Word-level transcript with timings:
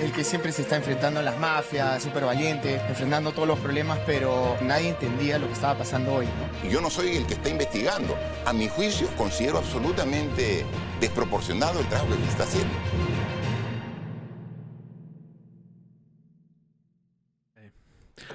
el 0.00 0.12
que 0.12 0.22
siempre 0.24 0.52
se 0.52 0.62
está 0.62 0.76
enfrentando 0.76 1.20
a 1.20 1.22
las 1.22 1.38
mafias, 1.38 2.02
súper 2.02 2.24
valiente, 2.24 2.80
enfrentando 2.88 3.32
todos 3.32 3.48
los 3.48 3.58
problemas, 3.58 3.98
pero 4.06 4.56
nadie 4.60 4.90
entendía 4.90 5.38
lo 5.38 5.46
que 5.46 5.54
estaba 5.54 5.78
pasando 5.78 6.14
hoy, 6.14 6.26
¿no? 6.26 6.70
Yo 6.70 6.80
no 6.80 6.90
soy 6.90 7.16
el 7.16 7.26
que 7.26 7.34
está 7.34 7.48
investigando. 7.48 8.16
A 8.44 8.52
mi 8.52 8.68
juicio, 8.68 9.08
considero 9.16 9.58
absolutamente 9.58 10.64
desproporcionado 11.00 11.80
el 11.80 11.86
trabajo 11.86 12.14
que 12.16 12.30
está 12.30 12.44
haciendo. 12.44 12.74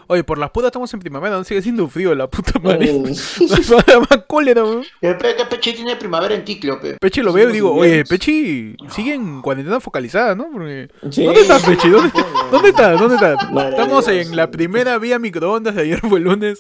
Oye, 0.08 0.24
por 0.24 0.38
las 0.38 0.50
putas 0.52 0.68
estamos 0.68 0.94
en 0.94 1.00
primavera, 1.00 1.38
no 1.38 1.44
sigue 1.44 1.62
siendo 1.62 1.88
frío 1.88 2.14
la 2.16 2.28
puta 2.28 2.60
madre. 2.60 2.92
La 2.94 4.00
más 4.10 4.24
cólera, 4.28 4.64
weón. 4.64 4.84
¿Qué 5.02 5.14
pe- 5.14 5.36
qué 5.36 5.46
Pechi 5.46 5.74
tiene 5.74 5.96
primavera 5.96 6.36
en 6.36 6.44
Ticlio, 6.46 6.80
pe? 6.82 6.98
Pechi 7.00 7.22
lo 7.22 7.34
veo 7.34 7.50
y 7.50 7.54
digo, 7.54 7.74
oye, 7.74 8.04
Pechi 8.06 8.76
sigue 8.90 9.14
en 9.14 9.42
cuarentena 9.42 9.80
focalizada, 9.80 10.36
¿no? 10.36 10.48
Porque... 10.52 10.90
Sí. 11.12 11.24
¿Dónde 11.24 11.42
está 11.42 11.60
Pechi? 11.60 11.90
¿Dónde, 11.90 12.12
dónde 12.52 12.70
está? 12.70 12.92
¿Dónde 12.94 13.16
está? 13.16 13.36
Madre 13.52 13.70
Estamos 13.72 14.06
Dios. 14.08 14.28
en 14.28 14.36
la 14.36 14.50
primera 14.52 14.98
vía 14.98 15.20
microondas 15.20 15.76
de 15.76 15.82
ayer 15.82 16.00
fue 16.02 16.20
el 16.20 16.26
lunes 16.26 16.60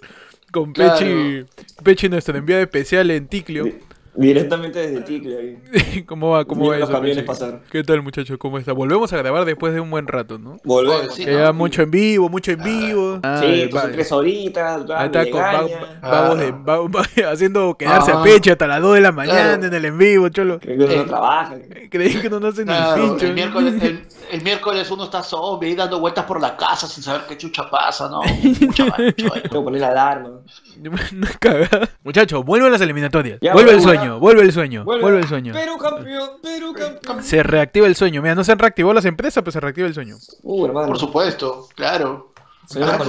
con 0.52 0.72
Claro. 0.74 0.98
Pechi, 1.00 1.46
Pechi 1.84 2.10
nuestro 2.10 2.38
enviado 2.38 2.62
especial 2.62 3.10
en 3.12 3.28
Ticlio. 3.28 3.68
Directamente 4.16 4.80
desde 4.80 5.02
Ticlio. 5.02 5.40
ahí. 5.40 6.04
¿Cómo 6.08 6.30
va? 6.30 6.46
¿Cómo 6.46 6.62
Mira 6.62 6.74
va 6.74 6.80
los 6.82 6.90
eso? 6.90 6.98
camiones 7.00 7.24
pasar. 7.24 7.62
¿Qué 7.72 7.84
tal, 7.84 8.04
muchacho? 8.04 8.38
¿Cómo 8.38 8.60
está? 8.60 8.72
Volvemos 8.72 9.12
a 9.12 9.18
grabar 9.18 9.44
después 9.46 9.74
de 9.74 9.80
un 9.80 9.90
buen 9.90 10.06
rato, 10.08 10.38
¿no? 10.38 10.58
Volvemos. 10.64 11.16
Sí, 11.16 11.26
Que 11.26 11.32
¿no? 11.32 11.40
ya 11.40 11.52
mucho 11.52 11.82
en 11.82 11.90
vivo, 11.90 12.30
mucho 12.30 12.52
en 12.52 12.62
vivo. 12.64 13.20
Ah, 13.24 13.40
Sí, 13.42 13.68
pues 13.72 13.92
tres 13.92 14.12
horitas, 14.12 14.82
Ahí 14.82 14.88
va, 14.88 15.06
está 15.06 15.30
con 15.32 15.42
va- 15.42 15.68
vagos 16.02 16.40
de- 16.40 16.52
va- 16.52 16.88
va- 16.88 17.04
haciendo 17.32 17.76
quedarse 17.76 18.12
a 18.12 18.20
Ah. 18.20 18.24
Pechi 18.24 18.52
hasta 18.52 18.68
las 18.68 18.82
2 18.82 18.96
de 18.96 19.02
la 19.02 19.12
mañana 19.12 19.40
Claro. 19.58 19.64
en 19.66 19.74
el 19.74 19.86
en 19.86 19.98
vivo, 19.98 20.30
cholo. 20.30 20.60
Creo 20.60 20.78
que 20.78 20.84
uno 20.86 20.96
no 20.96 21.02
Eh. 21.02 21.06
trabaja. 21.06 21.56
Creí 21.90 22.22
que 22.22 22.30
no 22.30 22.40
nos 22.40 22.54
hacen 22.54 22.68
ni 22.68 22.74
Claro, 22.74 23.02
pincho. 23.02 23.26
el, 23.26 23.34
miércoles, 23.34 23.74
el, 23.82 24.06
el 24.32 24.42
miércoles 24.44 24.92
uno 24.92 25.06
está 25.06 25.24
zombie 25.24 25.70
ahí 25.70 25.76
dando 25.76 26.00
vueltas 26.00 26.26
por 26.26 26.40
la 26.40 26.56
casa 26.56 26.88
sin 26.88 27.04
saber 27.04 27.22
qué 27.28 27.36
chucha 27.38 27.68
pasa, 27.70 28.08
¿no? 28.10 28.22
Mucha 28.62 28.86
mancho 28.86 28.94
ahí. 29.02 29.14
Tengo 29.18 29.34
que 29.42 29.50
poner 29.50 29.82
la 29.82 29.90
alarma. 29.90 30.30
Una 30.80 31.30
cagada. 31.40 31.90
Muchachos, 32.04 32.46
vuelven 32.46 32.72
las 32.72 32.82
eliminatorias. 32.82 33.40
Ya, 33.42 33.54
vuelve 33.54 33.72
el 33.72 33.78
vuelve, 33.78 33.92
sueño, 34.04 34.20
vuelve 34.20 34.42
el 34.42 34.52
sueño, 34.52 34.84
vuelve, 34.84 35.20
el 35.20 35.28
sueño. 35.28 35.54
Perú 35.54 35.78
campeón, 35.78 36.30
Perú 36.42 36.74
campeón. 36.74 37.24
Se 37.24 37.44
reactiva 37.44 37.88
el 37.88 37.96
sueño. 37.96 38.22
Mira, 38.22 38.36
no 38.36 38.44
se 38.44 38.52
han 38.52 38.60
reactivado 38.60 38.94
las 38.94 39.06
empresas, 39.06 39.42
pero 39.44 39.52
se 39.52 39.60
reactiva 39.60 39.88
el 39.88 39.94
sueño. 39.94 40.18
Uh, 40.42 40.66
hermano. 40.66 40.88
Por 40.88 41.00
supuesto, 41.00 41.68
claro. 41.76 42.34
Sueño 42.68 42.88
La 42.88 42.98
con 42.98 43.08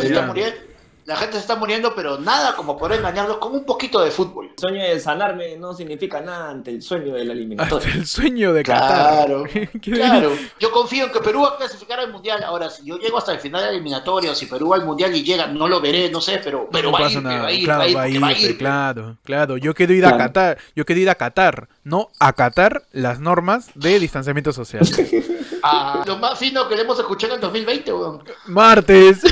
la 1.07 1.17
gente 1.17 1.35
se 1.35 1.41
está 1.41 1.57
muriendo, 1.57 1.95
pero 1.95 2.19
nada 2.19 2.55
como 2.57 2.77
poder 2.79 2.99
engañarlos 3.01 3.37
con 3.39 3.53
un 3.55 3.65
poquito 3.65 4.01
de 4.01 4.11
fútbol. 4.11 4.47
El 4.47 4.59
sueño 4.59 4.83
de 4.83 4.99
sanarme 5.01 5.57
no 5.57 5.75
significa 5.75 6.21
nada 6.21 6.51
ante 6.51 6.71
el 6.71 6.83
sueño 6.83 7.15
de 7.15 7.25
la 7.25 7.33
Hasta 7.33 7.33
eliminatoria. 7.33 7.95
el 7.95 8.07
sueño 8.07 8.53
de 8.53 8.63
Qatar. 8.63 9.27
Claro, 9.27 9.45
¿Quién 9.53 9.69
claro. 9.83 10.33
Yo 10.59 10.71
confío 10.71 11.05
en 11.07 11.13
que 11.13 11.21
Perú 11.21 11.43
va 11.43 11.49
a 11.51 11.57
clasificar 11.57 12.01
al 12.01 12.11
mundial. 12.13 12.43
Ahora, 12.43 12.71
si 12.71 12.85
yo 12.85 12.97
llego 12.99 13.19
hasta 13.19 13.33
el 13.33 13.41
final 13.41 13.61
de 13.61 13.67
la 13.69 13.73
eliminatoria, 13.73 14.31
o 14.31 14.35
si 14.35 14.47
Perú 14.47 14.69
va 14.71 14.77
al 14.77 14.85
mundial 14.87 15.15
y 15.15 15.23
llega, 15.23 15.47
no 15.47 15.69
lo 15.69 15.81
veré, 15.81 16.11
no 16.11 16.21
sé, 16.21 16.41
pero, 16.43 16.69
pero 16.73 16.91
no 16.91 16.93
va, 16.93 16.99
a 17.01 17.03
pasa 17.03 17.19
ir, 17.19 17.23
nada. 17.23 17.43
va 17.43 17.47
a 17.49 17.53
ir, 17.53 17.65
claro, 17.65 17.79
va 17.79 17.85
a 17.85 17.89
ir, 17.89 17.97
va 17.97 18.01
a 18.01 18.05
porque 18.05 18.15
ir, 18.17 18.23
va 18.23 18.29
a 18.29 18.35
pe, 18.35 18.41
ir. 18.41 18.59
claro, 18.59 19.17
claro. 19.25 19.57
Yo 19.59 19.75
quiero 19.75 19.93
ir 19.93 20.07
a. 20.07 20.17
Qatar, 20.17 20.59
yo 20.75 20.85
quiero 20.87 21.01
ir 21.03 21.11
a 21.11 21.15
Qatar, 21.17 21.69
no 21.83 22.11
acatar 22.19 22.85
las 22.93 23.21
normas 23.21 23.71
de 23.75 23.99
distanciamiento 24.01 24.53
social. 24.53 24.87
Ah, 25.67 26.03
lo 26.07 26.19
más 26.19 26.39
fino 26.39 26.69
que 26.69 26.77
le 26.77 26.83
hemos 26.83 26.99
escuchado 26.99 27.33
en 27.33 27.37
el 27.39 27.41
2020, 27.41 27.91
weón. 27.95 28.23
Martes. 28.49 29.23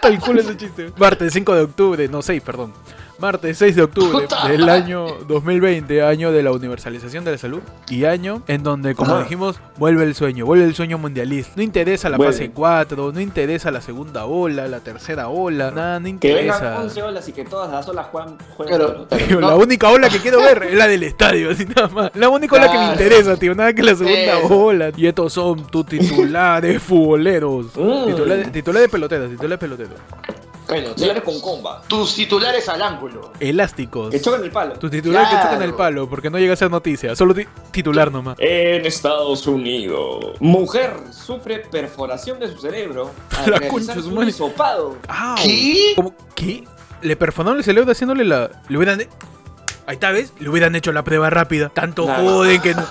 ¿Qué 0.00 0.08
está 0.08 0.08
el 0.08 0.20
culo 0.20 0.40
ese 0.40 0.56
chiste? 0.56 0.92
Martes 0.96 1.32
5 1.32 1.54
de 1.54 1.62
octubre, 1.62 2.08
no 2.08 2.22
6, 2.22 2.42
perdón. 2.42 2.72
Martes 3.20 3.58
6 3.58 3.76
de 3.76 3.82
octubre 3.82 4.22
Puta 4.22 4.48
del 4.48 4.68
año 4.68 5.06
2020, 5.28 6.02
año 6.02 6.32
de 6.32 6.42
la 6.42 6.52
universalización 6.52 7.24
de 7.24 7.32
la 7.32 7.38
salud 7.38 7.60
y 7.88 8.04
año 8.06 8.42
en 8.46 8.62
donde, 8.62 8.94
como 8.94 9.12
Ajá. 9.12 9.22
dijimos, 9.24 9.60
vuelve 9.76 10.04
el 10.04 10.14
sueño, 10.14 10.46
vuelve 10.46 10.64
el 10.64 10.74
sueño 10.74 10.96
mundialista. 10.96 11.52
No 11.56 11.62
interesa 11.62 12.08
la 12.08 12.16
Vuelve. 12.16 12.32
fase 12.32 12.50
4, 12.50 13.12
no 13.12 13.20
interesa 13.20 13.70
la 13.70 13.80
segunda 13.82 14.24
ola, 14.24 14.66
la 14.68 14.80
tercera 14.80 15.28
ola, 15.28 15.70
nada, 15.70 16.00
no 16.00 16.18
Que 16.18 16.34
vengan 16.34 16.56
interesa. 16.56 16.80
11 16.80 17.02
olas 17.02 17.28
y 17.28 17.32
que 17.32 17.44
todas 17.44 17.70
las 17.70 17.86
olas 17.88 18.06
juegan. 18.10 18.38
jueguen 18.56 18.76
Claro. 18.76 18.92
pelota. 18.92 19.16
Tío, 19.18 19.40
No. 19.40 19.48
La 19.48 19.56
única 19.56 19.88
ola 19.90 20.08
que 20.08 20.18
quiero 20.18 20.38
ver 20.40 20.62
es 20.62 20.74
la 20.74 20.88
del 20.88 21.02
estadio, 21.02 21.50
así 21.50 21.66
nada 21.66 21.88
más. 21.88 22.10
La 22.14 22.28
única 22.30 22.56
ola 22.56 22.70
que 22.72 22.78
me 22.78 22.86
interesa, 22.92 23.36
tío, 23.36 23.54
nada 23.54 23.72
que 23.74 23.82
la 23.82 23.94
segunda 23.96 24.38
Eso. 24.38 24.58
ola. 24.58 24.90
Y 24.96 25.06
estos 25.06 25.32
son 25.32 25.66
tus 25.66 25.84
titulares 25.86 26.82
futboleros. 26.82 27.66
Mm. 27.76 28.06
Titulares, 28.06 28.52
titulares 28.52 28.88
peloteros, 28.88 29.30
titulares 29.30 29.58
peloteros. 29.58 29.94
Bueno, 30.70 30.94
titulares 30.94 31.22
con 31.22 31.40
comba. 31.40 31.82
Tus 31.88 32.14
titulares 32.14 32.68
al 32.68 32.80
ángulo. 32.82 33.32
Elásticos. 33.40 34.10
Que 34.10 34.20
chocan 34.20 34.42
el 34.44 34.50
palo. 34.50 34.74
Tus 34.78 34.90
titulares 34.90 35.28
que 35.28 35.34
Claro. 35.34 35.48
chocan 35.50 35.62
el 35.62 35.74
palo, 35.74 36.08
porque 36.08 36.30
no 36.30 36.38
llega 36.38 36.52
a 36.52 36.56
ser 36.56 36.70
noticia, 36.70 37.14
solo 37.16 37.34
ti- 37.34 37.46
titular 37.72 38.10
nomás. 38.12 38.36
En 38.38 38.86
Estados 38.86 39.46
Unidos, 39.46 40.36
mujer 40.40 40.94
sufre 41.12 41.58
perforación 41.58 42.38
de 42.38 42.50
su 42.52 42.58
cerebro 42.58 43.10
al 43.38 43.50
La 43.50 43.68
concha 43.68 43.94
su. 43.94 44.10
¿Qué? 45.42 45.92
¿Cómo? 45.96 46.14
¿Qué? 46.34 46.64
Le 47.02 47.16
perforaron 47.16 47.58
el 47.58 47.64
cerebro 47.64 47.90
haciéndole 47.90 48.24
la. 48.24 48.50
Le 48.68 48.76
hubieran. 48.76 49.00
Ahí 49.86 49.94
está, 49.94 50.10
¿ves? 50.12 50.32
Le 50.38 50.48
hubieran 50.48 50.76
hecho 50.76 50.92
la 50.92 51.02
prueba 51.02 51.30
rápida. 51.30 51.68
Tanto 51.70 52.04
Claro. 52.04 52.22
joden 52.22 52.60
que 52.62 52.74
no. 52.74 52.82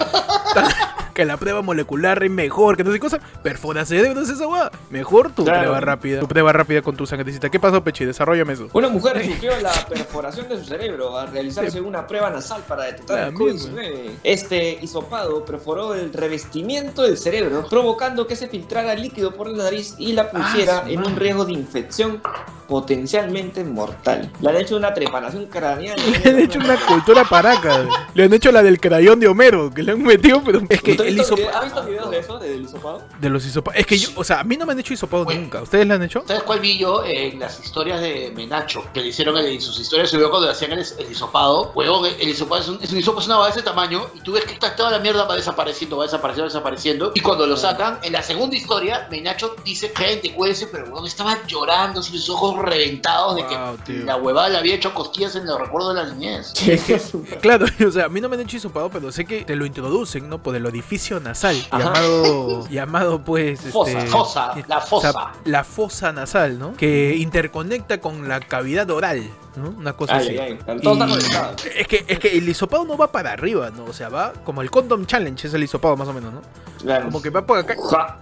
tan- 0.53 0.65
que 1.19 1.25
la 1.25 1.35
prueba 1.35 1.61
molecular 1.61 2.23
es 2.23 2.31
mejor, 2.31 2.77
que 2.77 2.83
no 2.85 2.91
sé 2.91 2.95
qué 2.95 3.01
cosa. 3.01 3.19
Perfora 3.43 3.83
cerebro, 3.85 4.21
es 4.21 4.29
esa 4.29 4.45
guada. 4.45 4.71
Mejor 4.89 5.31
tu 5.33 5.43
Claro. 5.43 5.59
prueba 5.59 5.79
rápida. 5.81 6.21
Tu 6.21 6.27
prueba 6.29 6.53
rápida 6.53 6.81
con 6.81 6.95
tu 6.95 7.05
sangrecita. 7.05 7.49
¿Qué 7.49 7.59
pasó, 7.59 7.83
Pechi? 7.83 8.05
Desarrollame 8.05 8.53
eso. 8.53 8.69
Una 8.71 8.87
mujer 8.87 9.21
sufrió 9.25 9.51
la 9.59 9.71
perforación 9.89 10.47
de 10.47 10.57
su 10.59 10.63
cerebro 10.63 11.17
al 11.17 11.29
realizarse 11.31 11.81
una 11.81 12.07
prueba 12.07 12.29
nasal 12.29 12.61
para 12.65 12.85
detectar 12.85 13.17
La 13.19 13.27
el 13.27 13.33
COVID-19. 13.33 14.11
Este 14.23 14.79
hisopado 14.81 15.43
perforó 15.43 15.93
el 15.93 16.13
revestimiento 16.13 17.01
del 17.03 17.17
cerebro, 17.17 17.65
provocando 17.69 18.25
que 18.25 18.37
se 18.37 18.47
filtrara 18.47 18.95
líquido 18.95 19.35
por 19.35 19.49
la 19.49 19.65
nariz 19.65 19.95
y 19.97 20.13
la 20.13 20.31
pusiera 20.31 20.83
Ah, 20.85 20.89
en 20.89 21.03
un 21.03 21.17
riesgo 21.17 21.43
de 21.43 21.51
infección 21.51 22.21
potencialmente 22.69 23.63
mortal. 23.63 24.31
Le 24.41 24.49
han 24.49 24.55
hecho 24.57 24.77
una 24.77 24.93
trepanación 24.93 25.47
craneal. 25.47 25.99
Le 26.23 26.29
han 26.29 26.39
hecho 26.39 26.59
una 26.59 26.77
cultura 26.85 27.23
paraca. 27.25 27.85
Le 28.13 28.23
han 28.23 28.33
hecho 28.33 28.51
la 28.51 28.63
del 28.63 28.79
crayón 28.79 29.19
de 29.19 29.27
Homero, 29.27 29.73
que 29.73 29.83
le 29.83 29.91
han 29.93 30.03
metido, 30.03 30.41
pero 30.43 30.61
es 30.69 30.81
que 30.81 30.95
¿Tú 30.95 31.01
has 31.03 31.07
el 31.09 31.15
visto 31.15 31.33
hisopado. 31.35 31.57
¿Has 31.57 31.63
visto 31.65 31.83
videos 31.85 32.11
de 32.11 32.19
eso, 32.19 32.39
del 32.39 32.61
hisopado? 32.61 33.01
De 33.19 33.29
los 33.29 33.45
hisopados. 33.45 33.79
Es 33.79 33.85
que 33.85 33.97
yo, 33.97 34.09
o 34.15 34.23
sea, 34.23 34.39
a 34.39 34.43
mí 34.43 34.55
no 34.57 34.65
me 34.65 34.73
han 34.73 34.79
hecho 34.79 34.93
hisopado 34.93 35.25
Bueno. 35.25 35.41
nunca. 35.41 35.61
¿Ustedes 35.61 35.85
lo 35.87 35.93
han 35.95 36.03
hecho? 36.03 36.23
¿Sabes 36.27 36.43
cuál 36.43 36.59
vi 36.59 36.77
yo? 36.77 37.03
En 37.05 37.39
las 37.39 37.59
historias 37.63 37.99
de 38.01 38.31
Menacho, 38.35 38.83
que 38.93 39.01
le 39.01 39.07
hicieron 39.09 39.37
en 39.37 39.59
sus 39.61 39.79
historias, 39.79 40.09
se 40.09 40.17
vio 40.17 40.29
cuando 40.29 40.47
le 40.47 40.53
hacían 40.53 40.71
el, 40.73 40.79
el 40.99 41.11
hisopado. 41.11 41.71
Huevón, 41.75 42.05
el 42.19 42.29
hisopado 42.29 42.61
es 42.61 42.67
un, 42.69 42.79
es 42.81 42.91
un 42.91 42.97
hisopo, 42.99 43.19
es 43.19 43.25
una 43.25 43.37
base 43.37 43.53
de 43.55 43.59
ese 43.61 43.69
tamaño, 43.69 44.05
y 44.15 44.21
tú 44.21 44.33
ves 44.33 44.45
que 44.45 44.53
está- 44.53 44.75
toda 44.75 44.91
la 44.91 44.99
mierda 44.99 45.25
va 45.25 45.35
desapareciendo, 45.35 45.97
va 45.97 46.03
desapareciendo, 46.03 46.43
va 46.45 46.49
desapareciendo. 46.53 47.11
Y 47.15 47.19
cuando 47.21 47.45
lo 47.47 47.57
sacan, 47.57 47.99
en 48.03 48.13
la 48.13 48.21
segunda 48.23 48.55
historia, 48.55 49.07
Menacho 49.09 49.55
dice, 49.65 49.91
gente, 49.95 50.33
cuídense, 50.33 50.67
pero 50.67 50.85
huevón, 50.85 51.05
estaba 51.07 51.37
llorando, 51.47 52.01
sus 52.03 52.29
ojos 52.29 52.55
reventados 52.61 53.35
de 53.35 53.43
Wow, 53.43 53.77
que 53.85 53.93
tío. 53.93 54.05
la 54.05 54.15
huevada 54.17 54.49
le 54.49 54.57
había 54.57 54.75
hecho 54.75 54.93
cosquillas 54.93 55.35
en 55.35 55.45
los 55.45 55.59
recuerdos 55.59 55.95
de 55.95 56.03
la 56.03 56.09
niñez. 56.13 56.53
Claro, 57.41 57.65
o 57.87 57.91
sea, 57.91 58.05
a 58.05 58.09
mí 58.09 58.21
no 58.21 58.29
me 58.29 58.35
han 58.35 58.41
hecho 58.41 58.57
hisopado, 58.57 58.89
pero 58.89 59.11
sé 59.11 59.25
que 59.25 59.43
te 59.45 59.55
lo 59.55 59.65
introducen, 59.65 60.29
¿no? 60.29 60.41
Por 60.41 60.55
el 60.55 60.65
orificio 60.65 61.19
nasal, 61.19 61.55
Ajá. 61.71 61.83
llamado, 61.83 62.67
llamado 62.69 63.21
pues, 63.23 63.61
Fosa, 63.71 63.91
este, 63.99 64.07
fosa, 64.11 64.53
la 64.67 64.77
o 64.77 64.81
fosa. 64.81 65.11
sea, 65.11 65.31
la 65.45 65.63
fosa 65.63 66.11
nasal, 66.11 66.59
¿no? 66.59 66.73
Que 66.73 67.15
interconecta 67.15 67.99
con 67.99 68.27
la 68.27 68.39
cavidad 68.39 68.89
oral, 68.91 69.23
¿no? 69.55 69.69
Una 69.69 69.93
cosa 69.93 70.17
Ay, 70.17 70.27
así. 70.27 70.37
ay, 70.37 70.59
ay. 70.67 70.79
Todo 70.81 70.93
está 70.93 71.05
Y- 71.07 71.09
conectado. 71.11 71.55
Es 71.75 71.87
que, 71.87 72.05
es 72.07 72.19
que 72.19 72.37
el 72.37 72.47
hisopado 72.49 72.83
no 72.85 72.97
va 72.97 73.11
para 73.11 73.31
arriba, 73.31 73.69
¿no? 73.69 73.85
O 73.85 73.93
sea, 73.93 74.09
va 74.09 74.33
como 74.43 74.61
el 74.61 74.69
condom 74.71 75.05
challenge, 75.05 75.47
es 75.47 75.53
el 75.53 75.63
hisopado 75.63 75.95
más 75.97 76.07
o 76.07 76.13
menos, 76.13 76.33
¿no? 76.33 76.41
Claro. 76.81 77.05
Como 77.05 77.21
que 77.21 77.29
va 77.29 77.45
por 77.45 77.57
acá, 77.59 77.75
Ja. 77.89 78.17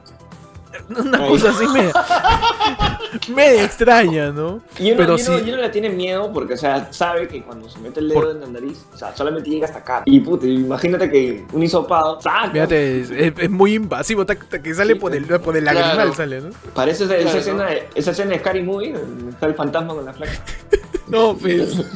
una 0.90 1.28
cosa 1.28 1.50
así 1.52 1.68
media, 1.68 1.94
media 3.34 3.64
extraña, 3.64 4.32
¿no? 4.32 4.62
Y 4.80 4.92
uno, 4.92 4.98
Pero 4.98 5.18
y 5.18 5.22
uno- 5.22 5.38
sí. 5.40 5.44
y 5.46 5.50
uno 5.52 5.62
le 5.62 5.70
tiene 5.70 5.90
miedo 5.90 6.32
porque, 6.34 6.54
o 6.54 6.58
sea, 6.58 6.92
sabe 6.92 7.28
que 7.28 7.42
cuando 7.44 7.70
se 7.70 7.80
mete 7.80 8.00
el 8.00 8.10
dedo 8.10 8.22
Por- 8.22 8.32
en 8.32 8.40
la 8.42 8.48
nariz, 8.48 8.86
o 8.94 8.98
sea, 8.98 9.16
solamente 9.16 9.50
llega 9.50 9.66
hasta 9.66 9.80
acá. 9.80 10.04
Y 10.06 10.20
puta, 10.20 10.46
imagínate 10.46 11.10
que 11.10 11.46
un 11.54 11.64
hisopado, 11.64 12.20
¡saca! 12.22 12.50
Fíjate, 12.52 13.02
es, 13.02 13.10
es- 13.12 13.34
es 13.38 13.50
muy 13.50 13.74
invasivo, 13.76 14.26
ta- 14.26 14.36
ta- 14.36 14.62
que 14.62 14.74
sale 14.74 14.94
Sí, 14.94 15.00
por 15.00 15.16
el, 15.16 15.26
por 15.26 15.56
el 15.58 15.66
lagrimal, 15.66 16.14
sale, 16.16 16.42
¿no? 16.42 16.50
Parece 16.74 17.06
esa, 17.06 17.16
esa 17.16 17.24
Claro, 17.24 17.40
escena, 17.40 17.68
esa 17.96 18.12
escena 18.12 18.32
de 18.32 18.40
Scary 18.40 18.64
Movie, 18.64 18.94
donde 18.94 19.32
está 19.32 19.46
el 19.48 19.56
fantasma 19.56 19.94
con 19.94 20.06
la 20.06 20.14
flaca. 20.14 20.34
No, 21.08 21.38
pues. 21.38 21.74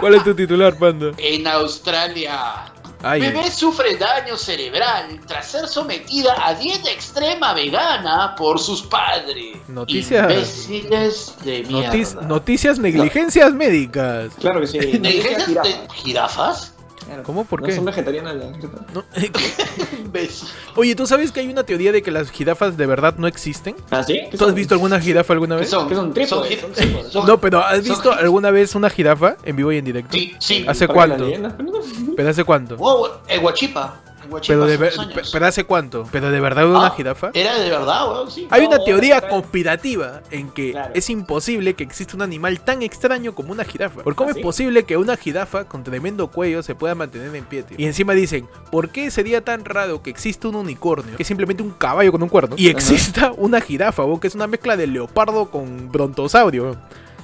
¿Cuál 0.00 0.14
es 0.14 0.24
tu 0.24 0.34
titular, 0.34 0.74
panda? 0.76 1.12
En 1.18 1.46
Australia, 1.46 2.64
Ay, 3.02 3.20
bebé 3.20 3.50
sufre 3.50 3.96
daño 3.96 4.36
cerebral 4.36 5.20
tras 5.26 5.46
ser 5.50 5.68
sometida 5.68 6.34
a 6.44 6.54
dieta 6.54 6.90
extrema 6.90 7.52
vegana 7.54 8.34
por 8.36 8.58
sus 8.58 8.82
padres. 8.82 9.56
Noticias- 9.68 10.68
Imbéciles 10.68 11.34
de 11.44 11.62
mierda. 11.64 12.22
noticias, 12.22 12.78
negligencias 12.78 13.52
médicas. 13.52 14.32
Claro 14.40 14.60
que 14.60 14.66
sí. 14.66 14.78
¿Negligencias 15.00 15.46
de 15.48 15.72
jirafa. 15.72 15.94
jirafas? 15.94 16.72
Claro. 17.04 17.22
¿Cómo? 17.22 17.44
¿Por 17.44 17.60
No 17.60 17.66
qué? 17.66 17.74
son 17.74 17.84
vegetarianas 17.84 18.34
las. 18.36 18.50
No. 18.92 19.04
Oye, 20.76 20.94
¿tú 20.94 21.06
sabes 21.06 21.30
que 21.32 21.40
hay 21.40 21.48
una 21.48 21.62
teoría 21.64 21.92
de 21.92 22.02
que 22.02 22.10
las 22.10 22.30
jirafas 22.30 22.76
de 22.76 22.86
verdad 22.86 23.14
no 23.18 23.26
existen? 23.26 23.76
¿Ah, 23.90 24.02
sí? 24.02 24.20
¿Qué 24.30 24.36
¿Tú 24.36 24.44
has 24.44 24.54
visto 24.54 24.74
alguna 24.74 25.00
jirafa 25.00 25.32
alguna 25.32 25.56
¿Qué 25.56 25.60
vez? 25.62 25.70
son? 25.70 25.88
¿Qué 25.88 25.94
son? 25.94 26.12
Trípodes, 26.12 26.50
gi- 26.50 26.60
son 26.60 26.72
trípodes. 26.72 27.12
son- 27.12 27.26
No, 27.26 27.40
pero 27.40 27.60
¿has 27.60 27.82
visto 27.82 28.12
alguna 28.12 28.50
vez 28.50 28.74
una 28.74 28.90
jirafa 28.90 29.36
en 29.44 29.56
vivo 29.56 29.72
y 29.72 29.78
en 29.78 29.84
directo? 29.84 30.16
Sí, 30.16 30.34
sí. 30.38 30.64
¿Hace 30.68 30.88
cuánto? 30.88 31.26
pero 31.30 31.48
no. 31.70 31.80
¿Pero 32.16 32.28
hace 32.28 32.44
cuánto? 32.44 32.76
Oh, 32.78 33.08
en 33.28 33.44
Huachipa. 33.44 34.00
Pero, 34.46 34.66
de 34.66 34.76
ver- 34.76 34.92
pero 35.32 35.46
hace 35.46 35.64
cuánto? 35.64 36.06
¿Pero 36.12 36.30
de 36.30 36.40
verdad 36.40 36.68
una 36.68 36.86
Ah, 36.86 36.90
jirafa? 36.96 37.30
Era 37.34 37.58
de 37.58 37.70
verdad, 37.70 38.08
weón, 38.10 38.30
sí. 38.30 38.46
Hay 38.50 38.64
una 38.66 38.78
No, 38.78 38.84
teoría 38.84 39.18
claro. 39.20 39.34
conspirativa 39.34 40.22
en 40.30 40.50
que 40.50 40.72
Claro. 40.72 40.92
es 40.94 41.08
imposible 41.10 41.74
que 41.74 41.84
exista 41.84 42.14
un 42.16 42.22
animal 42.22 42.60
tan 42.60 42.82
extraño 42.82 43.34
como 43.34 43.52
una 43.52 43.64
jirafa. 43.64 44.02
¿Por 44.02 44.14
cómo 44.14 44.28
¿Ah, 44.28 44.32
es 44.32 44.36
sí? 44.36 44.42
posible 44.42 44.84
que 44.84 44.96
una 44.96 45.16
jirafa 45.16 45.64
con 45.64 45.82
tremendo 45.84 46.28
cuello 46.30 46.62
se 46.62 46.74
pueda 46.74 46.94
mantener 46.94 47.34
en 47.34 47.44
pie? 47.44 47.62
tío? 47.62 47.76
Y 47.78 47.84
encima 47.86 48.12
dicen, 48.12 48.48
¿por 48.70 48.90
qué 48.90 49.10
sería 49.10 49.40
tan 49.42 49.64
raro 49.64 50.02
que 50.02 50.10
exista 50.10 50.48
un 50.48 50.56
unicornio, 50.56 51.16
que 51.16 51.22
es 51.22 51.26
simplemente 51.28 51.62
un 51.62 51.70
caballo 51.70 52.12
con 52.12 52.22
un 52.22 52.28
cuerno, 52.28 52.56
y 52.58 52.68
exista 52.68 53.32
una 53.36 53.60
jirafa, 53.60 54.04
weón, 54.04 54.20
que 54.20 54.28
es 54.28 54.34
una 54.34 54.46
mezcla 54.46 54.76
de 54.76 54.86
leopardo 54.86 55.50
con 55.50 55.90
brontosaurio? 55.90 56.62
weón? 56.64 56.78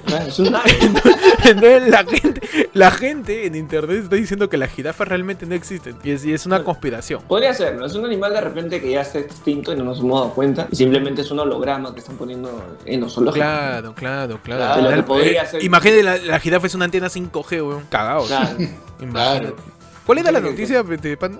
Una- 0.39 0.61
Entonces 1.45 1.87
la 1.89 2.03
gente, 2.05 2.69
la 2.73 2.91
gente 2.91 3.45
en 3.47 3.55
internet 3.55 4.03
está 4.03 4.15
diciendo 4.15 4.49
que 4.49 4.57
las 4.57 4.69
jirafas 4.71 5.07
realmente 5.07 5.45
no 5.45 5.55
existen. 5.55 5.95
Y 6.03 6.11
es, 6.11 6.25
y 6.25 6.33
es 6.33 6.45
una 6.45 6.63
conspiración. 6.63 7.21
Podría 7.27 7.53
ser, 7.53 7.75
¿no? 7.75 7.85
Es 7.85 7.95
un 7.95 8.05
animal 8.05 8.33
de 8.33 8.41
repente 8.41 8.79
que 8.81 8.91
ya 8.91 9.01
está 9.01 9.19
extinto 9.19 9.73
y 9.73 9.75
no 9.77 9.83
nos 9.83 9.99
hemos 9.99 10.19
dado 10.21 10.33
cuenta. 10.33 10.67
Y 10.71 10.75
simplemente 10.75 11.21
es 11.21 11.31
un 11.31 11.39
holograma 11.39 11.93
que 11.93 11.99
están 11.99 12.17
poniendo 12.17 12.75
en 12.85 13.01
los 13.01 13.13
zoológicos. 13.13 13.45
Claro, 13.47 13.93
claro, 13.95 14.39
claro. 14.43 15.05
Podría 15.05 15.43
eh, 15.43 15.47
ser- 15.47 15.63
Imagínate, 15.63 16.03
la, 16.03 16.17
la 16.17 16.39
jirafa 16.39 16.67
es 16.67 16.75
una 16.75 16.85
antena 16.85 17.07
5G, 17.07 17.51
weón. 17.67 17.83
Cagados. 17.89 18.27
Claro. 18.27 18.57
Claro. 19.11 19.55
¿Cuál 20.05 20.19
era 20.19 20.31
la 20.31 20.39
noticia 20.39 20.81
de 20.83 21.17
Panda? 21.17 21.39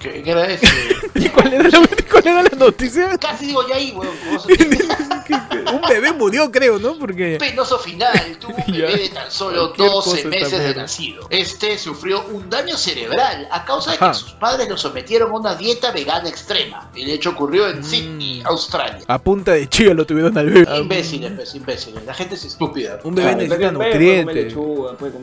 ¿Qué, 0.00 0.22
qué 0.22 0.30
era 0.32 0.46
eso? 0.46 0.66
¿Cuál 1.34 1.52
era 1.52 1.62
la, 1.68 1.78
cuál 2.12 2.26
era 2.26 2.42
la 2.42 2.50
noticia? 2.56 3.18
Casi 3.18 3.46
digo 3.46 3.66
ya 3.68 3.76
ahí, 3.76 3.92
weón. 3.92 4.12
Un 5.72 5.80
bebé 5.88 6.12
murió, 6.12 6.50
creo, 6.50 6.78
¿no? 6.78 6.98
Porque. 6.98 7.36
Penoso 7.40 7.78
final, 7.78 8.36
tuvo 8.38 8.54
un 8.66 8.72
bebé 8.72 8.96
de 8.96 9.08
tan 9.08 9.30
solo 9.30 9.68
Cualquier 9.74 9.88
12 9.90 10.10
cosa 10.10 10.28
meses 10.28 10.58
de 10.58 10.74
nacido. 10.74 11.26
Este 11.30 11.78
sufrió 11.78 12.24
un 12.30 12.50
daño 12.50 12.76
cerebral 12.76 13.48
a 13.50 13.64
causa 13.64 13.92
de 13.92 13.98
que 13.98 14.14
sus 14.14 14.32
padres 14.32 14.68
lo 14.68 14.76
sometieron 14.76 15.30
a 15.30 15.34
una 15.34 15.54
dieta 15.54 15.90
vegana 15.92 16.28
extrema. 16.28 16.90
El 16.94 17.08
hecho 17.10 17.30
ocurrió 17.30 17.68
en 17.68 17.80
Mm. 17.80 17.84
Sydney, 17.84 18.42
Australia. 18.44 18.98
A 19.06 19.18
punta 19.18 19.52
de 19.52 19.68
chía 19.68 19.94
lo 19.94 20.04
tuvieron 20.06 20.36
al 20.36 20.50
bebé. 20.50 20.78
Imbéciles, 20.78 21.32
pues, 21.32 21.54
imbéciles. 21.54 22.04
La 22.04 22.14
gente 22.14 22.34
es 22.34 22.44
estúpida. 22.44 22.98
Un 23.04 23.14
bebé 23.14 23.28
Claro, 23.32 23.42
necesita 23.42 23.72
nutrientes. 23.72 24.54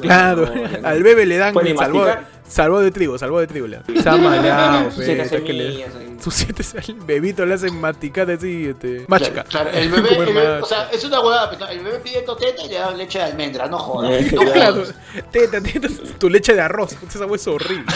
Claro, 0.02 0.52
al 0.84 1.04
bebé 1.04 1.26
le 1.26 1.38
dan 1.38 1.54
salvó, 1.78 2.06
salvó 2.48 2.80
de 2.80 2.92
trigo, 2.92 3.18
salvó 3.18 3.40
de 3.40 3.48
trigo. 3.48 3.68
está 3.68 5.44
que 5.44 5.54
le- 5.54 5.86
siete 6.32 6.64
al 6.78 6.94
bebito 6.96 7.46
le 7.46 7.54
hacen 7.56 7.80
masticar 7.80 8.30
así, 8.32 8.68
este, 8.68 9.06
machica. 9.08 9.44
Claro, 9.44 9.70
claro, 9.72 9.78
el 9.78 9.90
bebé, 9.92 10.10
el 10.18 10.26
bebé- 10.36 10.62
o 10.62 10.66
sea, 10.66 10.90
es 10.92 11.04
una 11.04 11.20
huevada, 11.22 11.50
pero 11.52 11.68
el 11.70 11.80
bebé 11.84 12.00
pidiendo 12.00 12.36
teta 12.36 12.62
y 12.64 12.70
le 12.70 12.76
dan 12.76 12.98
leche 12.98 13.20
de 13.20 13.26
almendra, 13.26 13.68
no 13.68 13.78
jodas. 13.80 14.32
No 14.32 14.42
Claro, 14.52 14.84
teta, 15.32 15.62
teta, 15.62 15.88
tu 16.20 16.30
leche 16.30 16.54
de 16.54 16.62
arroz, 16.62 16.96
esa 17.08 17.26
hueá 17.26 17.36
es 17.36 17.48
horrible. 17.48 17.86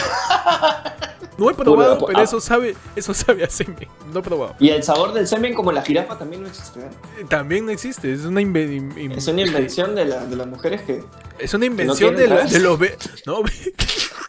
No 1.36 1.50
he 1.50 1.54
probado, 1.54 2.06
pero 2.06 2.20
ah. 2.20 2.22
eso 2.22 2.40
sabe, 2.40 2.76
eso 2.94 3.12
sabe 3.12 3.42
a 3.42 3.50
semen. 3.50 3.88
No 4.12 4.20
he 4.20 4.22
probado. 4.22 4.54
Y 4.60 4.68
el 4.68 4.84
sabor 4.84 5.12
del 5.12 5.26
semen, 5.26 5.52
como 5.52 5.72
la 5.72 5.82
jirafa, 5.82 6.16
también 6.16 6.42
no 6.42 6.48
existe. 6.48 6.78
¿eh? 6.78 7.24
También 7.28 7.66
no 7.66 7.72
existe, 7.72 8.12
es 8.12 8.20
una, 8.20 8.40
inve- 8.40 8.72
in- 8.72 8.96
in- 8.96 9.10
Es 9.10 9.26
una 9.26 9.40
invención 9.42 9.96
de, 9.96 10.04
la- 10.04 10.24
de 10.26 10.36
las 10.36 10.46
mujeres 10.46 10.82
que. 10.82 11.02
Es 11.40 11.52
una 11.52 11.66
invención 11.66 12.14
de, 12.14 12.28
la- 12.28 12.44
de 12.44 12.60
los 12.60 12.78
be- 12.78 12.96
No, 13.26 13.40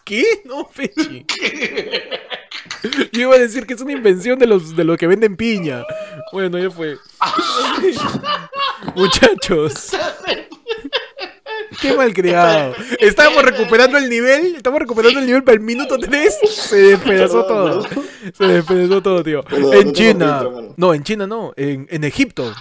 ¿qué? 0.04 0.24
No, 0.46 0.68
Pechi. 0.76 1.28
Yo 3.12 3.22
iba 3.22 3.36
a 3.36 3.40
decir 3.40 3.66
que 3.66 3.74
es 3.74 3.82
una 3.82 3.94
invención 3.94 4.38
de 4.40 4.48
los 4.48 4.76
de 4.76 4.84
los 4.84 4.98
que 4.98 5.08
venden 5.08 5.36
piña. 5.36 5.84
Bueno, 6.32 6.58
ya 6.58 6.70
fue. 6.70 6.98
Muchachos. 8.96 9.92
Qué 11.82 11.94
malcriado. 11.94 12.74
Estábamos 13.00 13.44
recuperando 13.44 13.98
el 13.98 14.10
nivel. 14.10 14.56
Estamos 14.56 14.80
recuperando 14.80 15.20
el 15.20 15.26
nivel 15.26 15.44
para 15.44 15.56
el 15.56 15.62
minuto 15.62 15.98
3. 15.98 16.40
Se 16.50 16.76
despedazó 16.76 17.46
todo. 17.46 17.86
Se 18.34 18.46
despedazó 18.46 19.02
todo, 19.02 19.24
tío. 19.24 19.44
En 19.74 19.94
China. 19.94 20.44
No, 20.78 20.94
en 20.94 21.04
China 21.04 21.28
no. 21.28 21.54
En, 21.56 21.88
en 21.90 22.04
Egipto. 22.04 22.54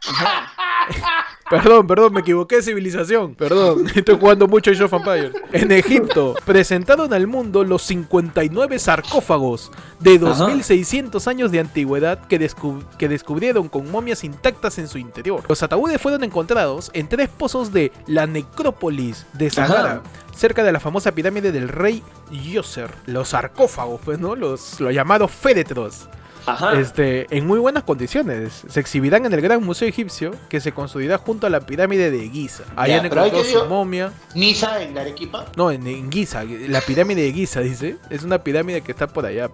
Perdón, 1.50 1.86
perdón, 1.88 2.12
me 2.14 2.20
equivoqué 2.20 2.56
de 2.56 2.62
civilización. 2.62 3.34
Perdón, 3.34 3.86
estoy 3.94 4.16
jugando 4.18 4.46
mucho 4.46 4.70
Age 4.70 4.84
of 4.84 4.92
Empires. 4.92 5.32
En 5.52 5.72
Egipto, 5.72 6.34
presentaron 6.44 7.12
al 7.12 7.26
mundo 7.26 7.64
los 7.64 7.82
59 7.82 8.78
sarcófagos 8.78 9.72
de 9.98 10.18
2600 10.18 11.26
años 11.26 11.50
de 11.50 11.58
antigüedad 11.60 12.20
que, 12.28 12.40
descu- 12.40 12.84
que 12.98 13.08
descubrieron 13.08 13.68
con 13.68 13.90
momias 13.90 14.22
intactas 14.22 14.78
en 14.78 14.86
su 14.86 14.98
interior. 14.98 15.42
Los 15.48 15.62
ataúdes 15.64 16.00
fueron 16.00 16.22
encontrados 16.22 16.90
en 16.94 17.08
tres 17.08 17.28
pozos 17.28 17.72
de 17.72 17.90
la 18.06 18.26
necrópolis 18.28 19.26
de 19.32 19.48
Ajá. 19.56 20.02
cerca 20.34 20.62
de 20.62 20.70
la 20.72 20.78
famosa 20.80 21.12
pirámide 21.12 21.50
del 21.50 21.68
rey 21.68 22.02
Yoser. 22.30 22.90
Los 23.06 23.30
sarcófagos, 23.30 24.00
pues, 24.04 24.20
¿no? 24.20 24.36
Los, 24.36 24.78
los 24.80 24.94
llamados 24.94 25.30
féretros. 25.32 26.08
Ajá. 26.46 26.78
Este, 26.78 27.26
en 27.36 27.46
muy 27.46 27.58
buenas 27.58 27.82
condiciones. 27.84 28.62
Se 28.68 28.80
exhibirán 28.80 29.26
en 29.26 29.32
el 29.32 29.40
Gran 29.40 29.62
Museo 29.64 29.88
Egipcio, 29.88 30.32
que 30.48 30.60
se 30.60 30.72
construirá 30.72 31.18
junto 31.18 31.46
a 31.46 31.50
la 31.50 31.60
pirámide 31.60 32.10
de 32.10 32.28
Giza. 32.28 32.64
Allá 32.76 32.96
encontrado 32.98 33.30
que 33.30 33.38
su 33.44 33.48
digo- 33.58 33.66
momia. 33.66 34.12
Niza 34.34 34.82
en 34.82 34.94
la 34.94 35.02
Arequipa. 35.02 35.46
No, 35.56 35.70
en, 35.70 35.86
en 35.86 36.10
Giza, 36.10 36.44
la 36.44 36.80
pirámide 36.80 37.22
de 37.22 37.32
Giza, 37.32 37.60
dice. 37.60 37.96
Es 38.10 38.22
una 38.22 38.38
pirámide 38.42 38.80
que 38.82 38.92
está 38.92 39.06
por 39.06 39.26
allá, 39.26 39.48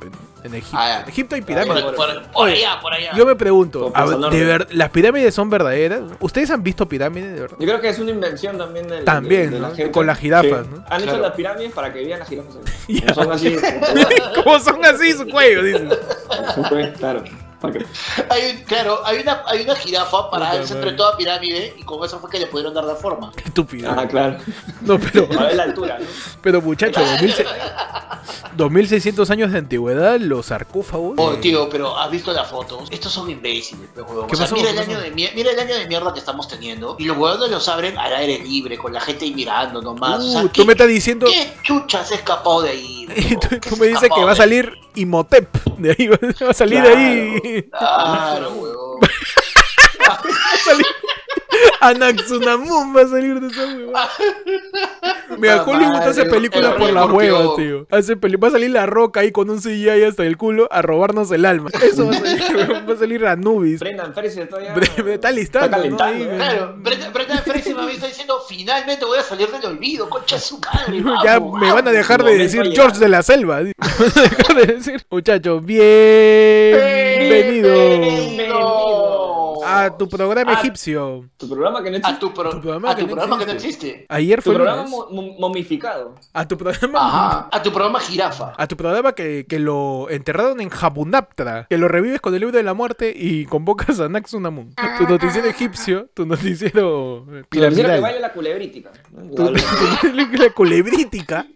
en 0.45 0.55
Egipto. 0.55 0.77
Ah. 0.79 1.01
En 1.03 1.09
Egipto 1.09 1.35
hay 1.35 1.41
Por, 1.43 1.47
pirámides. 1.49 1.83
por- 1.83 1.95
por- 1.97 2.23
por 2.33 2.49
allá, 2.49 2.79
por 2.81 2.93
allá. 2.93 3.13
Yo 3.17 3.27
me 3.27 3.37
pregunto, 3.37 3.93
ver. 3.93 4.31
¿de 4.31 4.45
ver, 4.45 4.69
¿las 4.73 4.91
pirámides 4.91 5.35
son 5.35 5.51
verdaderas? 5.51 6.03
¿Ustedes 6.21 6.51
han 6.51 6.63
visto 6.63 6.87
pirámides 6.89 7.33
de 7.35 7.41
verdad? 7.41 7.57
Yo 7.59 7.67
creo 7.67 7.81
que 7.81 7.89
es 7.89 7.99
una 7.99 8.11
invención 8.11 8.57
también 8.59 8.87
del- 8.89 9.05
También, 9.05 9.51
de, 9.51 9.57
de 9.57 9.61
¿no? 9.61 9.69
la 9.69 9.75
gente. 9.75 9.93
Con 9.93 10.07
las 10.07 10.19
jirafas, 10.19 10.65
Sí. 10.67 10.71
¿no? 10.73 10.85
Han 10.89 10.97
hecho 11.01 11.09
Claro. 11.11 11.23
las 11.23 11.33
pirámides 11.33 11.73
para 11.73 11.93
que 11.93 12.01
vivan 12.05 12.19
las 12.21 12.29
jirafas. 12.29 12.55
Como 12.87 13.15
Son 13.15 13.33
así. 13.33 13.57
¿Cómo 14.45 14.61
son 14.61 14.85
así 14.85 15.13
su 15.13 15.27
cuello? 15.29 15.63
Dicen. 15.63 15.89
Claro. 16.99 17.25
que- 17.25 17.47
Hay 18.31 18.51
un- 18.53 18.63
claro, 18.65 19.01
hay 19.05 19.19
una, 19.19 19.43
hay 19.47 19.63
una 19.63 19.75
jirafa 19.75 20.31
para 20.31 20.53
de 20.55 20.61
madre. 20.75 20.93
toda 20.93 21.17
pirámide 21.17 21.75
y 21.77 21.83
con 21.83 22.05
eso 22.05 22.21
fue 22.21 22.31
que 22.31 22.39
le 22.39 22.47
pudieron 22.47 22.73
dar 22.73 22.85
la 22.85 22.95
forma. 22.95 23.33
Qué 23.35 23.43
estúpido. 23.45 23.91
Ah, 23.91 24.07
claro. 24.07 24.37
No, 24.83 24.99
pero, 25.01 25.27
A 25.37 25.43
ver 25.47 25.57
la 25.57 25.63
altura, 25.65 25.97
¿no? 25.99 26.07
pero 26.43 26.61
muchachos, 26.63 27.03
2600 28.57 29.31
años 29.31 29.53
de 29.53 29.59
antigüedad, 29.59 30.19
los 30.21 30.47
sarcófagos. 30.47 31.15
Oh, 31.19 31.35
tío, 31.37 31.69
pero 31.69 31.99
¿has 31.99 32.11
visto 32.11 32.33
las 32.33 32.49
fotos? 32.49 32.89
Estos 32.91 33.13
son 33.13 33.29
imbéciles, 33.31 33.89
pe, 33.95 34.03
huevón. 34.03 34.27
¿Qué 34.29 34.35
O 34.35 34.37
sea, 34.37 34.47
mira, 34.53 34.67
¿Qué 34.71 34.73
el 34.73 34.79
año 34.79 35.01
de 35.01 35.13
mier- 35.13 35.33
mira 35.35 35.51
el 35.51 35.59
año 35.59 35.75
de 35.75 35.87
mierda 35.87 36.13
que 36.13 36.19
estamos 36.21 36.49
teniendo. 36.49 36.97
Y 36.99 37.05
los 37.05 37.17
huevones 37.17 37.51
los 37.51 37.69
abren 37.69 37.99
al 37.99 38.15
aire 38.15 38.39
libre, 38.45 38.79
con 38.79 38.93
la 38.93 39.01
gente 39.01 39.25
ahí 39.25 39.35
mirando 39.35 39.83
nomás. 39.83 40.21
o 40.25 40.31
sea, 40.31 40.43
Uh, 40.45 40.49
¿qué, 40.49 40.61
tú 40.63 40.67
me 40.67 40.73
estás 40.73 40.89
diciendo. 40.89 41.27
¿Qué 41.27 41.53
chucha 41.63 42.05
se 42.05 42.15
escapó 42.17 42.63
de 42.63 42.71
ahí? 42.71 43.07
Tú, 43.41 43.49
¿Qué 43.49 43.61
tú 43.71 43.77
me 43.77 43.87
dices 43.87 44.09
que 44.15 44.25
va 44.25 44.33
a 44.33 44.37
salir 44.37 44.73
Imhotep. 44.97 45.49
De 45.79 45.91
ahí 45.91 46.09
va 46.09 46.51
a 46.51 46.55
salir 46.55 46.83
de 46.83 46.89
ahí. 46.89 47.63
Claro, 47.71 48.51
huevón. 48.53 49.01
Salir. 50.65 50.87
Anaxunamun 51.81 52.95
va 52.95 53.03
a 53.03 53.09
salir 53.09 53.41
de 53.41 53.47
esa 53.49 53.65
hueva. 53.67 54.09
Mira, 55.39 55.65
Puta 55.65 55.77
Hollywood 55.77 55.97
hace 56.03 56.25
películas 56.27 56.73
el 56.73 56.79
por 56.79 56.93
las 56.93 57.11
huevas, 57.11 57.57
tío. 57.57 57.87
Hace 57.91 58.17
peli- 58.17 58.37
va 58.37 58.49
a 58.49 58.51
salir 58.53 58.71
la 58.71 58.87
roca 58.87 59.21
ahí 59.21 59.33
con 59.33 59.49
un 59.51 59.59
CGI 59.61 60.05
hasta 60.05 60.25
el 60.25 60.37
culo 60.37 60.69
a 60.71 60.83
robarnos 60.83 61.31
el 61.31 61.45
alma. 61.45 61.71
Eso 61.83 62.07
va 62.07 62.13
a 62.13 62.19
salir, 62.19 62.89
va 62.89 62.95
a 62.95 62.97
salir 62.97 63.27
Anubis. 63.27 63.81
Brendan 63.81 64.13
Fraser 64.15 64.49
todavía. 64.49 64.75
Está 65.07 65.31
listando, 65.31 65.77
Está 65.77 65.89
¿no? 65.89 65.97
calentando, 65.99 66.83
Fraser 67.45 67.75
me 67.77 67.93
está 67.93 68.07
diciendo, 68.07 68.39
finalmente 68.49 69.05
voy 69.05 69.19
a 69.19 69.23
salir 69.23 69.49
del 69.51 69.65
olvido, 69.65 70.09
concha 70.11 70.37
de 70.37 70.43
su 70.43 70.59
madre. 70.59 71.03
Ya 71.25 71.39
vamos, 71.39 71.61
me 71.61 71.73
van 71.73 71.89
a 71.89 71.93
dejar 71.93 72.23
de 72.23 72.37
decir. 72.37 72.71
George 72.73 72.99
de 72.99 73.09
la 73.09 73.23
Selva. 73.23 73.61
Me 73.61 73.73
van 73.99 74.13
a 74.17 74.21
dejar 74.23 74.57
de 74.57 74.67
decir, 74.75 75.07
muchachos, 75.11 75.65
bienvenido 75.65 77.19
Bienvenido 77.73 78.16
a 79.87 79.97
tu 79.99 80.09
programa 80.09 80.53
Ah, 80.57 80.61
egipcio. 80.61 81.29
Tu 81.37 81.49
programa 81.49 81.83
que 81.83 81.91
no 81.91 81.97
A 81.97 81.99
existe. 81.99 82.21
tu, 82.21 82.33
pro- 82.35 82.51
Tu 82.51 82.61
programa 82.61 82.91
a 82.91 82.95
que 82.97 83.03
tu 83.03 83.09
no 83.09 83.15
programa 83.15 83.39
que 83.39 83.47
no 83.47 83.53
existe. 83.53 83.87
existe. 83.89 84.07
Ayer 84.09 84.37
Tu 84.43 84.51
fue 84.51 84.55
programa 84.55 84.83
lunes. 84.83 84.91
mo- 84.91 85.09
mo- 85.11 85.37
momificado. 85.39 86.15
A 86.33 86.47
tu 86.47 86.57
programa. 86.57 86.99
Ajá. 87.01 87.49
A 87.53 87.63
tu 87.63 87.71
programa 87.73 88.01
jirafa. 88.01 88.53
A 88.57 88.67
tu 88.67 88.77
programa 88.77 89.13
que, 89.13 89.47
que 89.49 89.59
lo 89.59 90.09
enterraron 90.11 90.61
en 90.61 90.69
Jabunaptra, 90.69 91.67
que 91.69 91.79
lo 91.79 91.89
revives 91.89 92.21
con 92.21 92.35
el 92.35 92.41
libro 92.41 92.57
de 92.57 92.63
la 92.63 92.75
muerte 92.75 93.13
y 93.17 93.47
convocas 93.47 94.01
a 94.01 94.09
Naxunamun. 94.09 94.75
Tu 94.99 95.05
noticiero 95.09 95.49
egipcio, 95.49 96.09
tu 96.15 96.27
noticiero 96.27 97.25
Pero 97.49 97.69
quisiera 97.69 97.95
que 97.95 98.01
baile 98.01 98.21
la 98.21 98.33
culebrítica. 98.33 98.91
Tu- 99.35 99.53
tu- 100.03 100.13
la 100.39 100.51
culebrítica, 100.51 101.47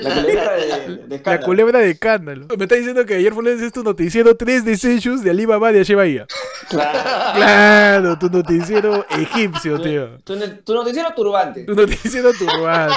la 0.00 0.14
culebra 0.14 0.54
de, 0.54 0.66
de 1.06 1.20
la 1.24 1.38
escándalo. 1.38 1.44
culebra 1.44 1.78
de 1.80 1.98
cándalo. 1.98 2.46
Me 2.56 2.64
está 2.64 2.74
diciendo 2.76 3.04
que 3.06 3.14
ayer 3.14 3.32
fue 3.32 3.44
lunes 3.44 3.62
es 3.62 3.72
tu 3.72 3.82
noticiero 3.82 4.36
3 4.36 4.64
de 4.64 4.76
de 5.22 5.30
Alibaba 5.30 5.72
de 5.72 5.80
Ashebaya. 5.80 6.26
Claro. 6.68 7.00
Claro, 7.32 8.18
tu 8.18 8.28
noticiero 8.28 9.06
egipcio, 9.10 9.80
tío. 9.80 10.18
Tu, 10.24 10.38
tu 10.64 10.74
noticiero 10.74 11.12
turbante. 11.14 11.64
Tu 11.64 11.74
noticiero 11.74 12.32
turbante. 12.32 12.96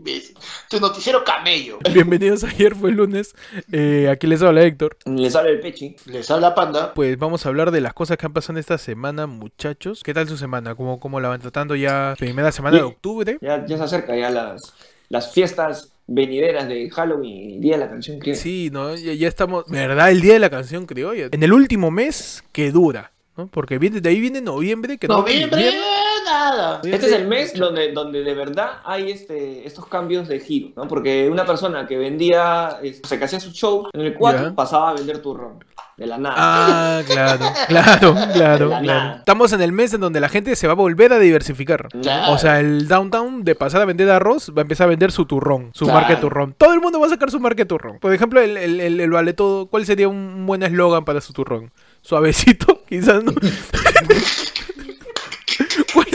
Imbécil. 0.00 0.34
Tu 0.70 0.80
noticiero 0.80 1.22
camello. 1.24 1.78
Bienvenidos 1.92 2.42
a 2.42 2.48
ayer 2.48 2.74
fue 2.74 2.88
el 2.88 2.96
lunes. 2.96 3.34
Eh, 3.70 4.08
aquí 4.10 4.26
les 4.26 4.40
habla 4.40 4.62
Héctor. 4.62 4.96
Le 5.04 5.30
sale 5.30 5.50
el 5.50 5.60
pechi. 5.60 5.94
Les 6.06 6.30
habla 6.30 6.54
Panda. 6.54 6.94
Pues 6.94 7.18
vamos 7.18 7.44
a 7.44 7.50
hablar 7.50 7.70
de 7.70 7.82
las 7.82 7.92
cosas 7.92 8.16
que 8.16 8.24
han 8.24 8.32
pasado 8.32 8.58
esta 8.58 8.78
semana, 8.78 9.26
muchachos. 9.26 10.02
¿Qué 10.02 10.14
tal 10.14 10.26
su 10.26 10.38
semana? 10.38 10.74
¿Cómo, 10.74 10.98
cómo 11.00 11.20
la 11.20 11.28
van 11.28 11.42
tratando 11.42 11.76
ya? 11.76 12.14
Primera 12.18 12.50
semana 12.50 12.78
de 12.78 12.82
octubre. 12.82 13.36
Ya, 13.42 13.66
ya 13.66 13.76
se 13.76 13.82
acerca 13.82 14.16
ya 14.16 14.30
las, 14.30 14.72
las 15.10 15.34
fiestas 15.34 15.92
venideras 16.06 16.66
de 16.66 16.88
Halloween 16.88 17.50
y 17.50 17.58
Día 17.58 17.74
de 17.74 17.84
la 17.84 17.90
Canción 17.90 18.20
Criolla. 18.20 18.40
Sí, 18.40 18.70
¿no? 18.72 18.96
Ya, 18.96 19.12
ya 19.12 19.28
estamos, 19.28 19.66
¿verdad? 19.68 20.10
El 20.10 20.22
día 20.22 20.32
de 20.32 20.38
la 20.38 20.48
canción 20.48 20.86
criolla. 20.86 21.28
En 21.30 21.42
el 21.42 21.52
último 21.52 21.90
mes 21.90 22.42
que 22.52 22.72
dura, 22.72 23.12
¿no? 23.36 23.48
Porque 23.48 23.76
viene, 23.78 24.00
de 24.00 24.08
ahí 24.08 24.18
viene 24.18 24.40
noviembre, 24.40 24.96
que 24.96 25.08
no 25.08 25.18
Noviembre, 25.18 25.60
mierda. 25.60 25.78
Nada. 26.24 26.80
Este 26.84 27.06
es 27.06 27.12
el 27.12 27.26
mes 27.28 27.54
donde, 27.58 27.92
donde 27.92 28.22
de 28.22 28.34
verdad 28.34 28.80
hay 28.84 29.10
este, 29.10 29.66
estos 29.66 29.86
cambios 29.86 30.28
de 30.28 30.40
giro, 30.40 30.70
¿no? 30.76 30.86
Porque 30.88 31.28
una 31.30 31.44
persona 31.44 31.86
que 31.86 31.96
vendía, 31.98 32.78
o 33.04 33.06
sea, 33.06 33.18
que 33.18 33.24
hacía 33.24 33.40
su 33.40 33.50
show 33.52 33.88
en 33.92 34.00
el 34.00 34.14
4 34.14 34.42
Ya. 34.48 34.54
pasaba 34.54 34.90
a 34.90 34.94
vender 34.94 35.18
turrón. 35.22 35.64
De 35.96 36.06
la 36.06 36.16
nada. 36.16 36.34
Ah, 36.38 37.02
claro, 37.06 37.44
claro, 37.68 38.14
claro, 38.14 38.18
De 38.32 38.38
la 38.38 38.56
claro. 38.56 38.80
nada. 38.80 39.16
Estamos 39.18 39.52
en 39.52 39.60
el 39.60 39.70
mes 39.70 39.92
en 39.92 40.00
donde 40.00 40.18
la 40.18 40.30
gente 40.30 40.56
se 40.56 40.66
va 40.66 40.72
a 40.72 40.76
volver 40.76 41.12
a 41.12 41.18
diversificar. 41.18 41.88
Claro. 41.88 42.32
O 42.32 42.38
sea, 42.38 42.58
el 42.58 42.88
downtown 42.88 43.44
de 43.44 43.54
pasar 43.54 43.82
a 43.82 43.84
vender 43.84 44.08
arroz 44.08 44.50
va 44.56 44.60
a 44.60 44.62
empezar 44.62 44.86
a 44.86 44.88
vender 44.88 45.12
su 45.12 45.26
turrón, 45.26 45.72
su 45.74 45.84
Claro. 45.84 46.00
marca 46.00 46.14
de 46.14 46.20
turrón. 46.22 46.54
Todo 46.56 46.72
el 46.72 46.80
mundo 46.80 47.00
va 47.00 47.06
a 47.06 47.10
sacar 47.10 47.30
su 47.30 47.38
marca 47.38 47.58
de 47.64 47.66
turrón. 47.66 47.98
Por 48.00 48.14
ejemplo, 48.14 48.40
el, 48.40 48.56
el, 48.56 48.80
el, 48.80 48.98
el 48.98 49.10
vale 49.10 49.34
todo. 49.34 49.66
¿Cuál 49.66 49.84
sería 49.84 50.08
un 50.08 50.46
buen 50.46 50.62
eslogan 50.62 51.04
para 51.04 51.20
su 51.20 51.34
turrón? 51.34 51.70
Suavecito, 52.00 52.80
quizás 52.88 53.22
no. 53.22 53.32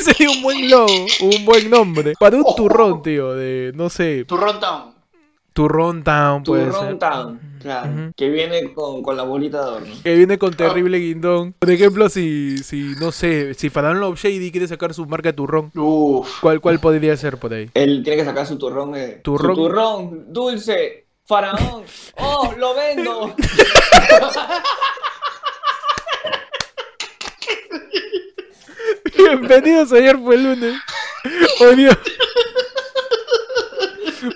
¿Cuál 0.05 0.15
sería 0.17 0.29
un 0.31 0.41
buen 0.43 0.69
logo? 0.69 1.05
Un 1.21 1.45
buen 1.45 1.69
nombre. 1.69 2.13
Para 2.19 2.37
un 2.37 2.45
turrón, 2.55 3.01
tío, 3.01 3.33
de 3.33 3.71
no 3.75 3.89
sé, 3.89 4.25
Turrón 4.25 4.59
Town. 4.59 4.93
turrón 5.53 6.03
town 6.03 6.43
puede 6.43 6.65
Turrón 6.65 6.85
ser. 6.87 6.99
Town, 6.99 7.39
claro. 7.61 8.11
Que 8.15 8.29
viene 8.29 8.73
con, 8.73 9.01
con 9.01 9.15
la 9.17 9.23
bolita 9.23 9.57
de 9.59 9.63
adorno. 9.63 9.95
Que 10.03 10.15
viene 10.15 10.37
con 10.37 10.53
terrible 10.53 10.99
guindón. 10.99 11.53
Por 11.57 11.71
ejemplo, 11.71 12.09
si, 12.09 12.57
si 12.59 12.93
no 12.99 13.11
sé, 13.11 13.53
si 13.53 13.69
Faraón 13.69 13.99
Love 13.99 14.19
Shady 14.21 14.51
quiere 14.51 14.67
sacar 14.67 14.93
su 14.93 15.05
marca 15.05 15.29
de 15.29 15.33
turrón, 15.33 15.71
Uf. 15.75 16.39
¿cuál, 16.41 16.59
cuál 16.61 16.79
podría 16.79 17.15
ser 17.17 17.37
por 17.37 17.53
ahí? 17.53 17.69
Él 17.73 18.01
tiene 18.03 18.17
que 18.19 18.25
sacar 18.25 18.45
su 18.45 18.57
turrón. 18.57 18.95
eh, 18.95 19.21
Turrón. 19.23 19.55
Su 19.55 19.61
turrón, 19.63 20.25
dulce, 20.33 21.07
faraón. 21.25 21.83
¡Oh, 22.17 22.53
lo 22.57 22.75
vendo! 22.75 23.33
Bienvenidos, 29.17 29.91
ayer 29.93 30.17
fue 30.17 30.35
el 30.35 30.43
lunes. 30.43 30.75
Dios. 31.75 31.97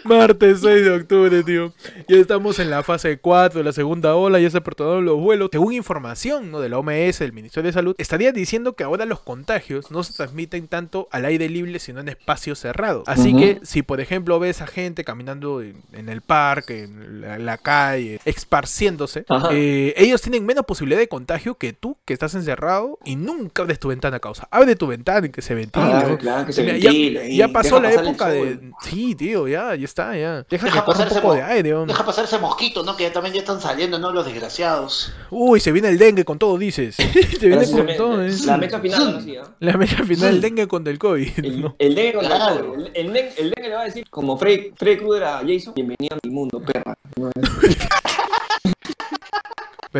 Martes 0.03 0.59
6 0.61 0.83
de 0.83 0.91
octubre, 0.91 1.43
tío. 1.43 1.73
Ya 2.07 2.17
estamos 2.17 2.59
en 2.59 2.69
la 2.69 2.83
fase 2.83 3.17
4 3.19 3.59
de 3.59 3.63
la 3.63 3.71
segunda 3.71 4.15
ola, 4.15 4.39
ya 4.39 4.49
se 4.49 4.57
aperturaron 4.57 5.05
los 5.05 5.19
vuelos. 5.19 5.49
Según 5.51 5.73
información 5.73 6.51
¿no? 6.51 6.59
de 6.59 6.69
la 6.69 6.77
OMS, 6.79 7.19
del 7.19 7.33
Ministerio 7.33 7.67
de 7.69 7.73
Salud, 7.73 7.95
estaría 7.97 8.31
diciendo 8.31 8.73
que 8.73 8.83
ahora 8.83 9.05
los 9.05 9.19
contagios 9.21 9.91
no 9.91 10.03
se 10.03 10.13
transmiten 10.13 10.67
tanto 10.67 11.07
al 11.11 11.25
aire 11.25 11.49
libre, 11.49 11.79
sino 11.79 11.99
en 11.99 12.09
espacios 12.09 12.59
cerrados. 12.59 13.03
Así 13.07 13.35
que 13.35 13.59
si, 13.63 13.81
por 13.83 14.01
ejemplo, 14.01 14.39
ves 14.39 14.61
a 14.61 14.67
gente 14.67 15.03
caminando 15.03 15.61
en, 15.61 15.75
en 15.93 16.09
el 16.09 16.21
parque, 16.21 16.83
en 16.83 17.21
la, 17.21 17.37
la 17.37 17.57
calle, 17.57 18.19
esparciéndose, 18.25 19.25
eh, 19.51 19.93
ellos 19.97 20.21
tienen 20.21 20.45
menos 20.45 20.65
posibilidad 20.65 20.99
de 20.99 21.07
contagio 21.07 21.55
que 21.55 21.73
tú, 21.73 21.97
que 22.05 22.13
estás 22.13 22.35
encerrado 22.35 22.99
y 23.05 23.15
nunca 23.15 23.61
abres 23.63 23.79
tu 23.79 23.87
ventana 23.89 24.17
a 24.17 24.19
causa. 24.19 24.47
Abre 24.51 24.75
tu 24.75 24.87
ventana 24.87 25.27
y 25.27 25.29
que 25.29 25.41
se 25.41 25.55
ventile. 25.55 25.85
Se 26.53 26.63
Ya- 26.65 26.73
ventile 26.73 27.35
ya, 27.35 27.47
pasó 27.49 27.79
la 27.79 27.91
época 27.93 28.29
de. 28.29 28.59
Sí, 28.81 29.15
tío, 29.15 29.47
ya, 29.47 29.68
ya 29.75 29.85
está, 29.85 30.15
ya. 30.17 30.43
Deja, 30.49 30.65
Deja 30.65 30.65
que 30.65 30.69
corra 30.71 30.79
un 30.81 30.85
pasar 30.85 31.07
ese 31.07 31.15
poco 31.15 31.27
mo- 31.27 31.33
de 31.35 31.43
aire, 31.43 31.73
hombre. 31.73 31.93
Deja 31.93 32.05
pasar 32.05 32.25
ese 32.25 32.37
mosquito, 32.39 32.83
¿no? 32.83 32.95
Que 32.95 33.03
ya 33.03 33.13
también 33.13 33.33
ya 33.35 33.41
están 33.41 33.59
saliendo, 33.61 33.99
¿no? 33.99 34.11
Los 34.11 34.25
desgraciados. 34.25 35.13
Uy, 35.29 35.59
se 35.59 35.71
viene 35.71 35.89
el 35.89 35.97
dengue 35.97 36.25
con 36.25 36.37
todo, 36.39 36.57
dices. 36.57 36.95
se 37.39 37.47
viene 37.47 37.57
con 37.57 37.65
se 37.65 37.83
me- 37.83 37.93
todo, 37.95 38.23
eh. 38.23 38.31
La 38.45 38.57
mecha 38.57 38.79
final 38.79 39.21
sí, 39.23 39.37
¿ah? 39.37 39.43
La 39.59 39.77
mecha 39.77 40.03
final, 40.03 40.29
el 40.35 40.41
dengue 40.41 40.67
contra 40.67 40.91
el 40.91 40.99
COVID. 40.99 41.29
El, 41.39 41.61
¿no? 41.61 41.75
el 41.79 41.95
dengue 41.95 42.13
contra 42.13 42.35
Claro. 42.35 42.55
el 42.55 42.65
COVID. 42.65 42.85
El, 42.87 42.95
el 43.07 43.13
dengue, 43.13 43.33
el 43.37 43.49
dengue 43.51 43.69
le 43.69 43.75
va 43.75 43.81
a 43.81 43.85
decir, 43.85 44.05
como 44.09 44.37
Freddy, 44.37 44.71
Freddy 44.75 44.97
Krueger 44.97 45.23
a 45.23 45.37
Jason, 45.45 45.73
bienvenido 45.73 46.15
a 46.15 46.19
mi 46.27 46.33
mundo, 46.33 46.61
perra. 46.61 46.93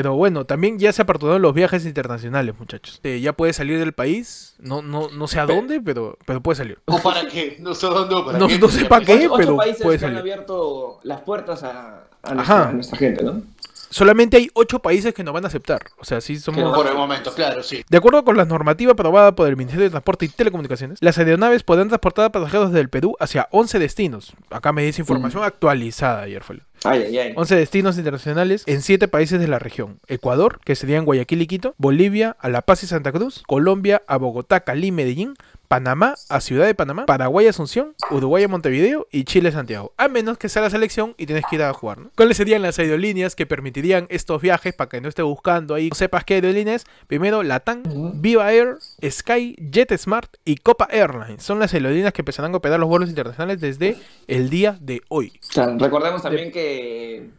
Pero 0.02 0.16
bueno, 0.16 0.46
también 0.46 0.80
ya 0.80 0.94
se 0.94 1.02
aperturaron 1.02 1.42
los 1.42 1.54
viajes 1.54 1.86
internacionales, 1.86 2.56
muchachos. 2.58 3.02
Eh, 3.04 3.20
ya 3.20 3.34
puedes 3.34 3.58
salir 3.58 3.80
del 3.80 3.92
país, 3.92 4.56
no, 4.60 4.82
no, 4.82 5.10
no 5.10 5.28
sé 5.28 5.42
a 5.42 5.46
dónde, 5.46 5.82
pero, 5.82 6.18
pero 6.26 6.40
puede 6.42 6.56
salir. 6.56 6.80
¿O 6.86 7.00
para 7.00 7.28
qué? 7.28 7.58
No 7.60 7.76
sé 7.76 7.88
dónde, 7.88 8.16
¿o 8.16 8.26
para 8.26 8.40
No- 8.40 8.48
qué? 8.48 8.58
no 8.60 8.70
sé 8.70 8.86
para 8.86 9.04
qué. 9.04 9.16
Ocho, 9.16 9.26
ocho 9.34 9.38
pero 9.40 9.56
países 9.58 9.82
puede 9.84 10.00
que 10.00 10.06
han 10.06 10.12
salir. 10.12 10.20
abierto 10.22 11.00
las 11.04 11.20
puertas 11.20 11.64
a, 11.64 12.06
a 12.24 12.34
nuestra, 12.34 12.70
a 12.70 12.72
nuestra 12.72 12.98
gente, 12.98 13.24
¿no? 13.26 13.42
Solamente 13.90 14.38
hay 14.38 14.50
ocho 14.54 14.80
países 14.80 15.14
que 15.14 15.24
nos 15.24 15.34
van 15.34 15.44
a 15.46 15.48
aceptar. 15.48 15.82
O 15.98 16.06
sea, 16.06 16.22
sí 16.22 16.40
somos... 16.40 16.76
Por 16.76 16.88
el 16.88 16.96
momento, 16.96 17.34
claro, 17.34 17.64
sí. 17.64 17.84
De 17.90 17.98
acuerdo 17.98 18.24
con 18.24 18.38
la 18.38 18.46
normativa 18.46 18.92
aprobada 18.92 19.34
por 19.36 19.48
el 19.48 19.58
Ministerio 19.58 19.86
de 19.86 19.90
Transporte 19.90 20.26
y 20.26 20.30
Telecomunicaciones, 20.30 21.00
las 21.02 21.18
aeronaves 21.18 21.64
podrán 21.64 21.88
transportar 21.88 22.26
a 22.26 22.32
pasajeros 22.32 22.72
del 22.72 22.90
Perú 22.90 23.16
hacia 23.20 23.48
11 23.52 23.80
destinos. 23.80 24.34
Acá 24.50 24.74
me 24.74 24.84
dice 24.84 25.02
información 25.02 25.44
actualizada 25.44 26.22
ayer 26.22 26.44
fue. 26.44 26.60
Ay, 26.84 27.04
ay, 27.08 27.18
ay. 27.18 27.34
11 27.36 27.56
destinos 27.56 27.98
internacionales 27.98 28.64
en 28.66 28.82
7 28.82 29.08
países 29.08 29.40
de 29.40 29.48
la 29.48 29.60
región. 29.60 30.00
Ecuador, 30.08 30.60
que 30.64 30.76
serían 30.76 31.06
Guayaquil 31.06 31.42
y 31.42 31.48
Quito, 31.48 31.76
Bolivia, 31.78 32.38
a 32.40 32.50
La 32.50 32.62
Paz 32.62 32.84
y 32.84 32.88
Santa 32.88 33.12
Cruz, 33.12 33.44
Colombia, 33.48 34.02
a 34.08 34.18
Bogotá, 34.18 34.62
Cali 34.62 34.88
y 34.88 34.92
Medellín, 34.92 35.36
Panamá, 35.70 36.16
a 36.30 36.42
Ciudad 36.42 36.66
de 36.66 36.74
Panamá, 36.74 37.06
Paraguay, 37.06 37.46
Asunción, 37.46 37.94
Uruguay, 38.10 38.44
a 38.44 38.48
Montevideo 38.48 39.08
y 39.12 39.24
Chile, 39.24 39.52
Santiago. 39.52 39.94
A 39.98 40.08
menos 40.08 40.40
que 40.40 40.50
sea 40.50 40.64
la 40.64 40.72
selección 40.72 41.14
y 41.16 41.28
tienes 41.28 41.46
que 41.48 41.58
ir 41.58 41.62
a 41.62 41.72
jugar, 41.74 42.00
¿no? 42.00 42.10
¿Cuáles 42.18 42.38
serían 42.38 42.64
las 42.64 42.80
aerolíneas 42.80 43.36
que 43.36 43.46
permitirían 43.46 44.08
estos 44.10 44.42
viajes 44.42 44.74
para 44.74 44.90
que 44.90 45.00
no 45.00 45.08
esté 45.08 45.22
buscando 45.22 45.76
ahí? 45.76 45.90
No 45.90 45.96
sepas 45.96 46.24
qué 46.26 46.34
aerolíneas. 46.34 46.86
Primero, 47.06 47.44
Latam, 47.44 47.84
Viva 48.16 48.52
Air, 48.52 48.78
Sky, 49.08 49.56
JetSmart 49.72 50.38
y 50.44 50.56
Copa 50.58 50.88
Airlines. 50.92 51.44
Son 51.44 51.60
las 51.60 51.72
aerolíneas 51.72 52.14
que 52.14 52.24
empezarán 52.24 52.52
a 52.56 52.58
operar 52.58 52.80
los 52.80 52.90
vuelos 52.90 53.08
internacionales 53.08 53.62
desde 53.62 53.96
el 54.28 54.50
día 54.50 54.76
de 54.82 55.04
hoy. 55.08 55.40
Recordemos 55.78 56.24
también 56.24 56.52
que. 56.52 57.30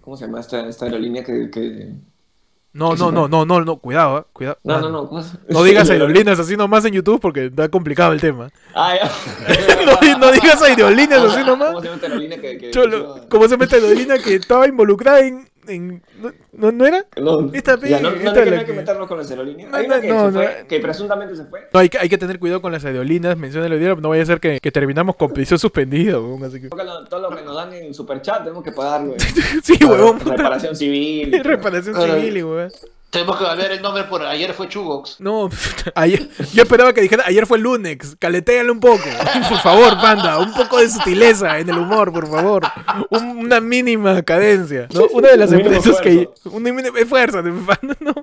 ¿Cómo 0.00 0.16
se 0.16 0.26
llama 0.26 0.40
esta, 0.40 0.68
esta 0.68 0.86
aerolínea 0.86 1.22
que. 1.22 1.48
que- 1.48 1.92
No, 2.74 2.92
¿Qué 2.92 2.98
no, 2.98 3.06
se 3.08 3.12
no, 3.12 3.28
no, 3.28 3.44
no, 3.44 3.60
no, 3.60 3.76
cuidado, 3.76 4.18
¿eh? 4.20 4.24
cuidado. 4.32 4.58
No, 4.64 4.80
no, 4.80 4.88
no. 4.88 5.08
¿cómo 5.08 5.22
se- 5.22 5.36
No 5.48 5.62
digas 5.62 5.90
aerolíneas 5.90 6.38
así 6.40 6.56
nomás 6.56 6.84
en 6.86 6.94
YouTube 6.94 7.20
porque 7.20 7.46
está 7.46 7.68
complicado 7.68 8.12
el 8.12 8.20
tema. 8.20 8.48
Ah, 8.74 8.94
ya. 8.96 9.10
No, 10.14 10.18
no 10.18 10.32
digas 10.32 10.62
aerolíneas 10.62 11.22
así 11.22 11.40
¿Cómo 11.44 11.56
nomás. 11.56 11.68
se 11.82 11.84
llama 11.84 11.94
esta 11.96 12.06
aerolínea 12.06 12.40
que.? 12.40 12.56
que 12.58 12.70
Cholo, 12.70 13.16
¿cómo 13.28 13.46
se 13.48 13.56
mete 13.56 13.74
aerolínea 13.76 14.18
que 14.18 14.34
estaba 14.36 14.66
involucrada 14.66 15.20
en... 15.20 15.48
en- 15.68 16.02
¿no, 16.20 16.32
no, 16.52 16.72
no 16.72 16.86
era? 16.86 17.06
No, 17.20 17.50
Esta 17.52 17.78
ya, 17.80 18.00
no, 18.00 18.10
esta 18.10 18.32
no 18.32 18.40
hay 18.52 18.58
que, 18.60 18.66
que 18.66 18.72
meternos 18.72 19.08
con 19.08 19.18
las 19.18 19.30
aerolíneas. 19.30 19.70
No, 19.70 19.76
Hay 19.76 19.86
una 19.86 20.00
que, 20.00 20.08
no, 20.08 20.26
se 20.26 20.32
fue, 20.32 20.66
que 20.68 20.80
presuntamente 20.80 21.36
se 21.36 21.44
fue. 21.44 21.68
No, 21.72 21.80
hay 21.80 21.88
que, 21.88 21.98
hay 21.98 22.08
que 22.08 22.18
tener 22.18 22.38
cuidado 22.38 22.60
con 22.62 22.72
las 22.72 22.84
aerolíneas, 22.84 23.36
menciona 23.36 23.68
la 23.68 23.74
aerolínea, 23.74 24.00
no 24.00 24.08
vaya 24.08 24.22
a 24.22 24.26
ser 24.26 24.40
que, 24.40 24.60
que 24.60 24.72
terminamos 24.72 25.16
con 25.16 25.32
prisión 25.32 25.58
suspendida, 25.58 26.18
weón, 26.18 26.42
así 26.44 26.60
que... 26.60 26.68
Todo 26.68 27.20
lo, 27.20 27.36
que 27.36 27.42
nos 27.42 27.54
dan 27.56 27.72
en 27.72 27.94
Superchat 27.94 28.42
tenemos 28.42 28.62
que 28.64 28.72
pagarlo. 28.72 29.14
Sí, 29.62 29.78
huevón. 29.84 30.18
Reparación 30.20 30.74
civil. 30.76 31.40
Reparación 31.42 31.94
civil, 31.94 32.36
y 32.36 32.42
weón. 32.42 32.70
Tenemos 33.12 33.36
que 33.36 33.44
cambiar 33.44 33.70
el 33.72 33.82
nombre 33.82 34.04
por 34.04 34.22
ayer 34.22 34.54
fue 34.54 34.68
Chugox. 34.70 35.20
No, 35.20 35.50
ayer, 35.94 36.30
yo 36.54 36.62
esperaba 36.62 36.94
que 36.94 37.02
dijera, 37.02 37.24
ayer 37.26 37.46
fue 37.46 37.58
el 37.58 37.62
lunes, 37.64 38.16
caletéale 38.18 38.70
un 38.70 38.80
poco. 38.80 39.04
Por 39.50 39.58
favor, 39.58 40.00
panda, 40.00 40.38
un 40.38 40.54
poco 40.54 40.78
de 40.78 40.88
sutileza 40.88 41.58
en 41.58 41.68
el 41.68 41.76
humor, 41.78 42.10
por 42.10 42.26
favor. 42.26 42.62
Un- 43.10 43.36
una 43.36 43.60
mínima 43.60 44.22
cadencia. 44.22 44.88
¿no? 44.94 45.02
Una 45.12 45.28
de 45.28 45.36
las 45.36 45.52
empresas 45.52 46.00
que... 46.00 46.22
esfuerzo. 46.22 46.50
Un 46.50 46.62
mínimo 46.62 46.96
esfuerzo, 46.96 47.42
de 47.42 47.50
mi 47.52 47.66
panda, 47.66 47.94
¿no? 48.00 48.14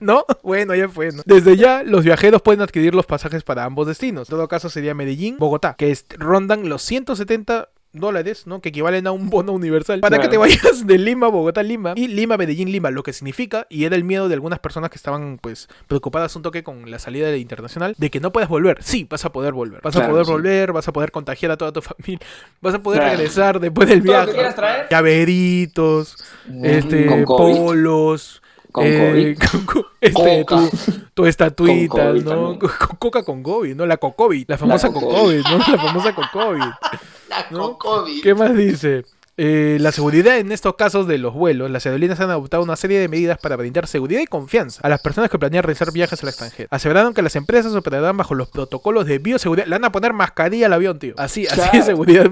¿No? 0.00 0.24
Bueno, 0.42 0.74
ya 0.74 0.88
fue, 0.90 1.12
¿no? 1.12 1.22
Desde 1.24 1.56
ya, 1.56 1.82
los 1.82 2.04
viajeros 2.04 2.42
pueden 2.42 2.60
adquirir 2.60 2.94
los 2.94 3.06
pasajes 3.06 3.42
para 3.42 3.64
ambos 3.64 3.86
destinos. 3.86 4.28
En 4.28 4.36
todo 4.36 4.48
caso, 4.48 4.68
sería 4.68 4.92
Medellín, 4.94 5.38
Bogotá, 5.38 5.74
que 5.78 5.90
es- 5.90 6.04
rondan 6.18 6.68
los 6.68 6.82
170 6.82 7.70
dólares, 7.92 8.46
¿no? 8.46 8.60
Que 8.60 8.68
equivalen 8.68 9.06
a 9.06 9.12
un 9.12 9.30
bono 9.30 9.52
universal 9.52 10.00
para 10.00 10.18
que 10.20 10.28
te 10.28 10.36
vayas 10.38 10.86
de 10.86 10.98
Lima 10.98 11.26
a 11.26 11.30
Bogotá, 11.30 11.62
Lima 11.62 11.94
y 11.96 12.06
Lima, 12.08 12.36
Medellín, 12.36 12.70
Lima, 12.70 12.90
lo 12.90 13.02
que 13.02 13.12
significa, 13.12 13.66
y 13.68 13.84
era 13.84 13.96
el 13.96 14.04
miedo 14.04 14.28
de 14.28 14.34
algunas 14.34 14.58
personas 14.60 14.90
que 14.90 14.96
estaban 14.96 15.38
pues 15.38 15.68
preocupadas 15.88 16.34
un 16.36 16.42
toque 16.42 16.62
con 16.62 16.90
la 16.90 16.98
salida 16.98 17.28
de 17.28 17.38
internacional, 17.38 17.94
de 17.98 18.10
que 18.10 18.20
no 18.20 18.32
puedes 18.32 18.48
volver. 18.48 18.78
Sí, 18.82 19.06
vas 19.10 19.24
a 19.24 19.32
poder 19.32 19.52
volver. 19.52 19.80
Vas 19.82 19.96
a 19.96 20.06
poder 20.08 20.24
sí. 20.24 20.30
volver, 20.32 20.72
vas 20.72 20.86
a 20.88 20.92
poder 20.92 21.10
contagiar 21.10 21.50
a 21.52 21.56
toda 21.56 21.72
tu 21.72 21.82
familia, 21.82 22.20
vas 22.60 22.74
a 22.74 22.78
poder 22.82 23.00
Claro. 23.00 23.16
regresar 23.16 23.60
después 23.60 23.88
del 23.88 24.04
Todo 24.04 24.12
lo 24.12 24.18
que 24.18 24.24
viaje. 24.24 24.32
quieras 24.34 24.54
traer. 24.56 24.86
Llaveritos, 24.90 26.16
este, 26.62 27.24
polos. 27.26 28.39
Con 28.70 28.84
eh, 28.86 29.36
con 29.50 29.64
co- 29.66 29.86
este, 30.00 30.44
Coca. 30.46 30.70
tu, 30.70 30.92
tu 31.14 31.26
estatuita, 31.26 31.88
Con 31.88 32.00
COVID 32.12 32.22
¿no? 32.24 32.30
también. 32.58 32.58
Coca 32.98 33.22
con 33.22 33.42
COVID, 33.42 33.74
¿no? 33.74 33.86
La 33.86 33.96
cocovid, 33.96 34.44
la 34.48 34.58
famosa 34.58 34.88
Cocovid. 34.92 35.42
cocovid, 35.42 35.42
¿no? 35.44 35.58
La 35.58 35.78
famosa 35.82 36.14
cocovid. 36.14 36.60
La 37.30 37.46
¿No? 37.50 37.78
COVID. 37.78 38.22
¿Qué 38.22 38.34
más 38.34 38.56
dice? 38.56 39.04
Eh, 39.36 39.78
la 39.80 39.90
seguridad 39.92 40.36
en 40.38 40.50
estos 40.52 40.74
casos 40.74 41.06
de 41.06 41.16
los 41.16 41.32
vuelos, 41.32 41.70
las 41.70 41.86
aerolíneas 41.86 42.20
han 42.20 42.28
adoptado 42.28 42.62
una 42.62 42.76
serie 42.76 42.98
de 42.98 43.08
medidas 43.08 43.38
para 43.38 43.56
brindar 43.56 43.86
seguridad 43.86 44.20
y 44.20 44.26
confianza 44.26 44.80
a 44.82 44.88
las 44.90 45.00
personas 45.00 45.30
que 45.30 45.38
planean 45.38 45.62
realizar 45.62 45.90
viajes 45.92 46.20
al 46.22 46.28
extranjero. 46.28 46.68
Aseveraron 46.70 47.14
que 47.14 47.22
las 47.22 47.36
empresas 47.36 47.72
operarán 47.74 48.16
bajo 48.18 48.34
los 48.34 48.48
protocolos 48.50 49.06
de 49.06 49.18
bioseguridad. 49.18 49.66
Le 49.66 49.76
van 49.76 49.84
a 49.86 49.92
poner 49.92 50.12
mascarilla 50.12 50.66
al 50.66 50.72
avión, 50.74 50.98
tío. 50.98 51.14
Así, 51.16 51.46
así 51.46 51.78
de 51.78 51.82
seguridad. 51.84 52.30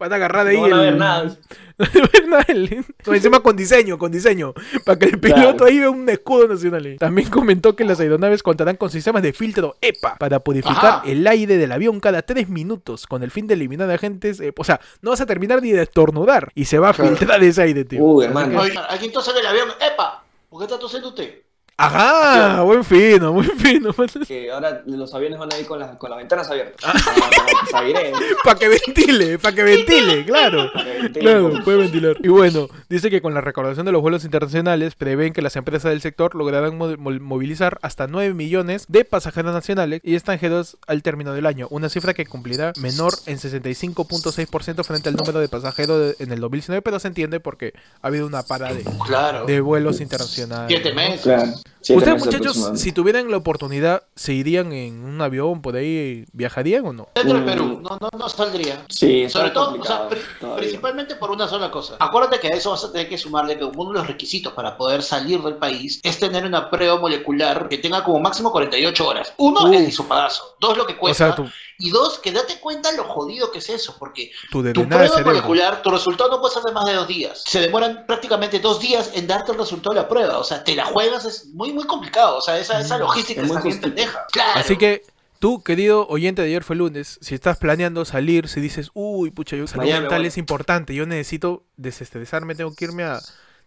Van 0.00 0.12
a 0.12 0.16
agarrar 0.16 0.46
de 0.46 0.52
ahí 0.52 0.56
No 0.56 0.62
van 0.62 0.72
a 0.72 0.78
ver 0.80 0.92
el- 0.94 0.98
nada. 0.98 1.36
No 1.78 1.86
van 1.86 2.02
a 2.04 2.08
ver 2.12 2.28
nada 2.28 2.44
el- 2.48 2.84
encima 3.06 3.40
con 3.40 3.54
diseño, 3.56 3.98
con 3.98 4.10
diseño. 4.10 4.54
Para 4.84 4.98
que 4.98 5.06
el 5.06 5.20
piloto 5.20 5.40
Claro. 5.58 5.64
ahí 5.66 5.78
vea 5.78 5.90
un 5.90 6.08
escudo 6.08 6.48
nacional. 6.48 6.96
También 6.98 7.28
comentó 7.30 7.76
que 7.76 7.84
las 7.84 8.00
aeronaves 8.00 8.42
contarán 8.42 8.76
con 8.76 8.90
sistemas 8.90 9.22
de 9.22 9.32
filtro 9.32 9.76
EPA 9.80 10.16
para 10.16 10.40
purificar 10.40 10.76
Ajá. 10.78 11.02
el 11.06 11.26
aire 11.26 11.56
del 11.58 11.70
avión 11.72 12.00
cada 12.00 12.22
tres 12.22 12.48
minutos 12.48 13.06
con 13.06 13.22
el 13.22 13.30
fin 13.30 13.46
de 13.46 13.54
eliminar 13.54 13.90
agentes. 13.90 14.40
eh, 14.40 14.52
o 14.56 14.64
sea, 14.64 14.80
no 15.02 15.10
vas 15.10 15.20
a 15.20 15.26
terminar 15.26 15.62
ni 15.62 15.72
de 15.72 15.82
estornudar 15.82 16.50
y 16.54 16.64
se 16.64 16.78
va 16.78 16.88
a 16.90 16.92
Claro. 16.94 17.14
filtrar 17.16 17.42
ese 17.44 17.62
aire, 17.62 17.84
tío. 17.84 18.02
Uy, 18.02 18.24
hermano. 18.24 18.52
que- 18.52 18.56
Oiga, 18.70 18.84
alguien 18.86 19.12
tose 19.12 19.30
en 19.32 19.36
el 19.36 19.46
avión. 19.46 19.68
¡Epa! 19.80 20.24
¿Por 20.48 20.58
qué 20.60 20.64
está 20.64 20.78
tosiendo 20.78 21.10
usted? 21.10 21.42
Ajá, 21.82 22.62
buen 22.62 22.84
fino, 22.84 23.32
buen 23.32 23.50
fino. 23.58 23.90
Que 24.26 24.50
ahora 24.50 24.82
los 24.86 25.12
aviones 25.14 25.38
van 25.38 25.52
a 25.52 25.58
ir 25.58 25.66
con, 25.66 25.78
las 25.78 25.96
con 25.96 26.10
las 26.10 26.18
ventanas 26.18 26.50
abiertas. 26.50 26.76
Ah. 26.84 26.92
Para, 27.04 27.30
para 27.30 27.46
que 27.60 27.66
se 27.70 27.76
aireen. 27.76 28.14
Para 28.44 28.58
que 28.58 28.68
ventile, 28.68 29.38
para 29.38 29.54
que 29.54 29.62
ventile, 29.62 30.24
claro. 30.24 30.70
Para 30.72 30.84
que 30.84 30.98
ventilen. 31.02 31.20
Claro, 31.22 31.64
puede 31.64 31.78
ventilar. 31.78 32.16
Y 32.22 32.28
bueno, 32.28 32.68
dice 32.88 33.10
que 33.10 33.22
con 33.22 33.34
la 33.34 33.40
recaudación 33.40 33.86
de 33.86 33.92
los 33.92 34.02
vuelos 34.02 34.24
internacionales 34.24 34.94
prevén 34.94 35.32
que 35.32 35.42
las 35.42 35.56
empresas 35.56 35.90
del 35.90 36.00
sector 36.00 36.34
lograrán 36.34 36.76
mo- 36.76 36.96
mo- 36.98 37.10
movilizar 37.20 37.78
hasta 37.82 38.06
9 38.06 38.34
millones 38.34 38.84
de 38.88 39.04
pasajeros 39.04 39.52
nacionales 39.54 40.00
y 40.04 40.14
extranjeros 40.14 40.76
al 40.86 41.02
término 41.02 41.32
del 41.32 41.46
año, 41.46 41.66
una 41.70 41.88
cifra 41.88 42.14
que 42.14 42.26
cumplirá 42.26 42.72
menor 42.80 43.14
en 43.26 43.38
65.6% 43.38 44.84
frente 44.84 45.08
al 45.08 45.16
número 45.16 45.40
de 45.40 45.48
pasajeros 45.48 46.16
de- 46.18 46.24
en 46.24 46.32
el 46.32 46.40
2019, 46.40 46.82
pero 46.82 46.98
se 47.00 47.08
entiende 47.08 47.40
porque 47.40 47.72
ha 48.02 48.06
habido 48.08 48.26
una 48.26 48.42
parada 48.42 48.74
de, 48.74 48.84
Claro. 49.06 49.46
de 49.46 49.60
vuelos 49.60 50.00
internacionales. 50.00 50.66
Siete 50.68 50.94
meses. 50.94 51.22
Claro. 51.22 51.52
Siete 51.82 51.98
Ustedes 52.12 52.24
muchachos, 52.26 52.70
si 52.80 52.92
tuvieran 52.92 53.30
la 53.30 53.38
oportunidad, 53.38 54.02
¿se 54.14 54.34
irían 54.34 54.72
en 54.72 55.02
un 55.02 55.20
avión 55.22 55.62
por 55.62 55.76
ahí? 55.76 56.26
¿Viajarían 56.32 56.84
o 56.86 56.92
no? 56.92 57.08
Dentro 57.14 57.38
de 57.38 57.42
Mm. 57.42 57.46
Perú, 57.46 57.80
no, 57.82 57.98
no, 58.00 58.08
no 58.18 58.28
saldría. 58.28 58.84
Sí, 58.90 59.28
Sobre 59.30 59.50
todo, 59.50 59.80
o 59.80 59.84
sea, 59.84 60.06
pri- 60.08 60.20
todavía. 60.38 60.60
principalmente 60.60 61.14
por 61.16 61.30
una 61.30 61.48
sola 61.48 61.70
cosa. 61.70 61.96
Acuérdate 61.98 62.38
que 62.38 62.48
a 62.48 62.50
eso 62.56 62.70
vas 62.70 62.84
a 62.84 62.92
tener 62.92 63.08
que 63.08 63.16
sumarle 63.16 63.56
que 63.56 63.64
uno 63.64 63.92
de 63.92 63.98
los 63.98 64.06
requisitos 64.06 64.52
para 64.52 64.76
poder 64.76 65.02
salir 65.02 65.40
del 65.40 65.54
país 65.56 66.00
es 66.02 66.18
tener 66.18 66.44
una 66.44 66.68
prueba 66.68 67.00
molecular 67.00 67.68
que 67.68 67.78
tenga 67.78 68.04
como 68.04 68.20
máximo 68.20 68.52
48 68.52 69.08
horas. 69.08 69.32
Uno, 69.38 69.64
Uf. 69.64 69.72
el 69.74 69.88
hisopadazo. 69.88 70.56
Dos, 70.60 70.76
lo 70.76 70.86
que 70.86 70.92
O 70.94 70.98
cuesta. 70.98 71.26
sea, 71.28 71.34
tu, 71.34 71.48
Y 71.80 71.90
dos, 71.90 72.18
que 72.18 72.30
date 72.30 72.60
cuenta 72.60 72.92
lo 72.92 73.04
jodido 73.04 73.50
que 73.50 73.58
es 73.58 73.68
eso, 73.70 73.96
porque 73.98 74.30
tu 74.50 74.62
tu 74.72 74.86
prueba 74.88 75.20
molecular, 75.22 75.82
tu 75.82 75.90
resultado 75.90 76.30
no 76.30 76.40
puede 76.40 76.54
ser 76.54 76.62
de 76.62 76.72
más 76.72 76.84
de 76.84 76.94
dos 76.94 77.08
días. 77.08 77.42
Se 77.46 77.60
demoran 77.60 78.04
prácticamente 78.06 78.60
dos 78.60 78.78
días 78.80 79.10
en 79.14 79.26
darte 79.26 79.52
el 79.52 79.58
resultado 79.58 79.94
de 79.94 80.02
la 80.02 80.08
prueba. 80.08 80.38
O 80.38 80.44
sea, 80.44 80.62
te 80.62 80.74
la 80.76 80.84
juegas, 80.86 81.24
es 81.24 81.46
muy, 81.54 81.72
muy 81.72 81.84
complicado. 81.86 82.36
O 82.36 82.40
sea, 82.40 82.58
esa, 82.58 82.80
esa 82.80 82.98
Mm, 82.98 83.00
logística 83.00 83.40
es 83.40 83.46
muy 83.48 83.56
está 83.56 83.62
bien 83.62 83.76
justito. 83.78 83.94
pendeja. 83.94 84.26
Claro. 84.32 84.60
Así 84.60 84.76
que 84.76 85.02
tú, 85.38 85.62
querido 85.62 86.06
oyente 86.08 86.42
de 86.42 86.48
ayer 86.48 86.64
fue 86.64 86.76
lunes, 86.76 87.18
si 87.22 87.34
estás 87.34 87.56
planeando 87.58 88.04
salir, 88.04 88.48
si 88.48 88.60
dices, 88.60 88.90
uy, 88.94 89.30
pucha, 89.30 89.56
yo 89.56 89.66
salud 89.66 89.90
mental 89.90 90.18
voy". 90.20 90.26
es 90.26 90.36
importante, 90.38 90.94
yo 90.94 91.06
necesito 91.06 91.64
desestresarme, 91.76 92.54
tengo 92.54 92.74
que 92.74 92.84
irme 92.84 93.04
a 93.04 93.20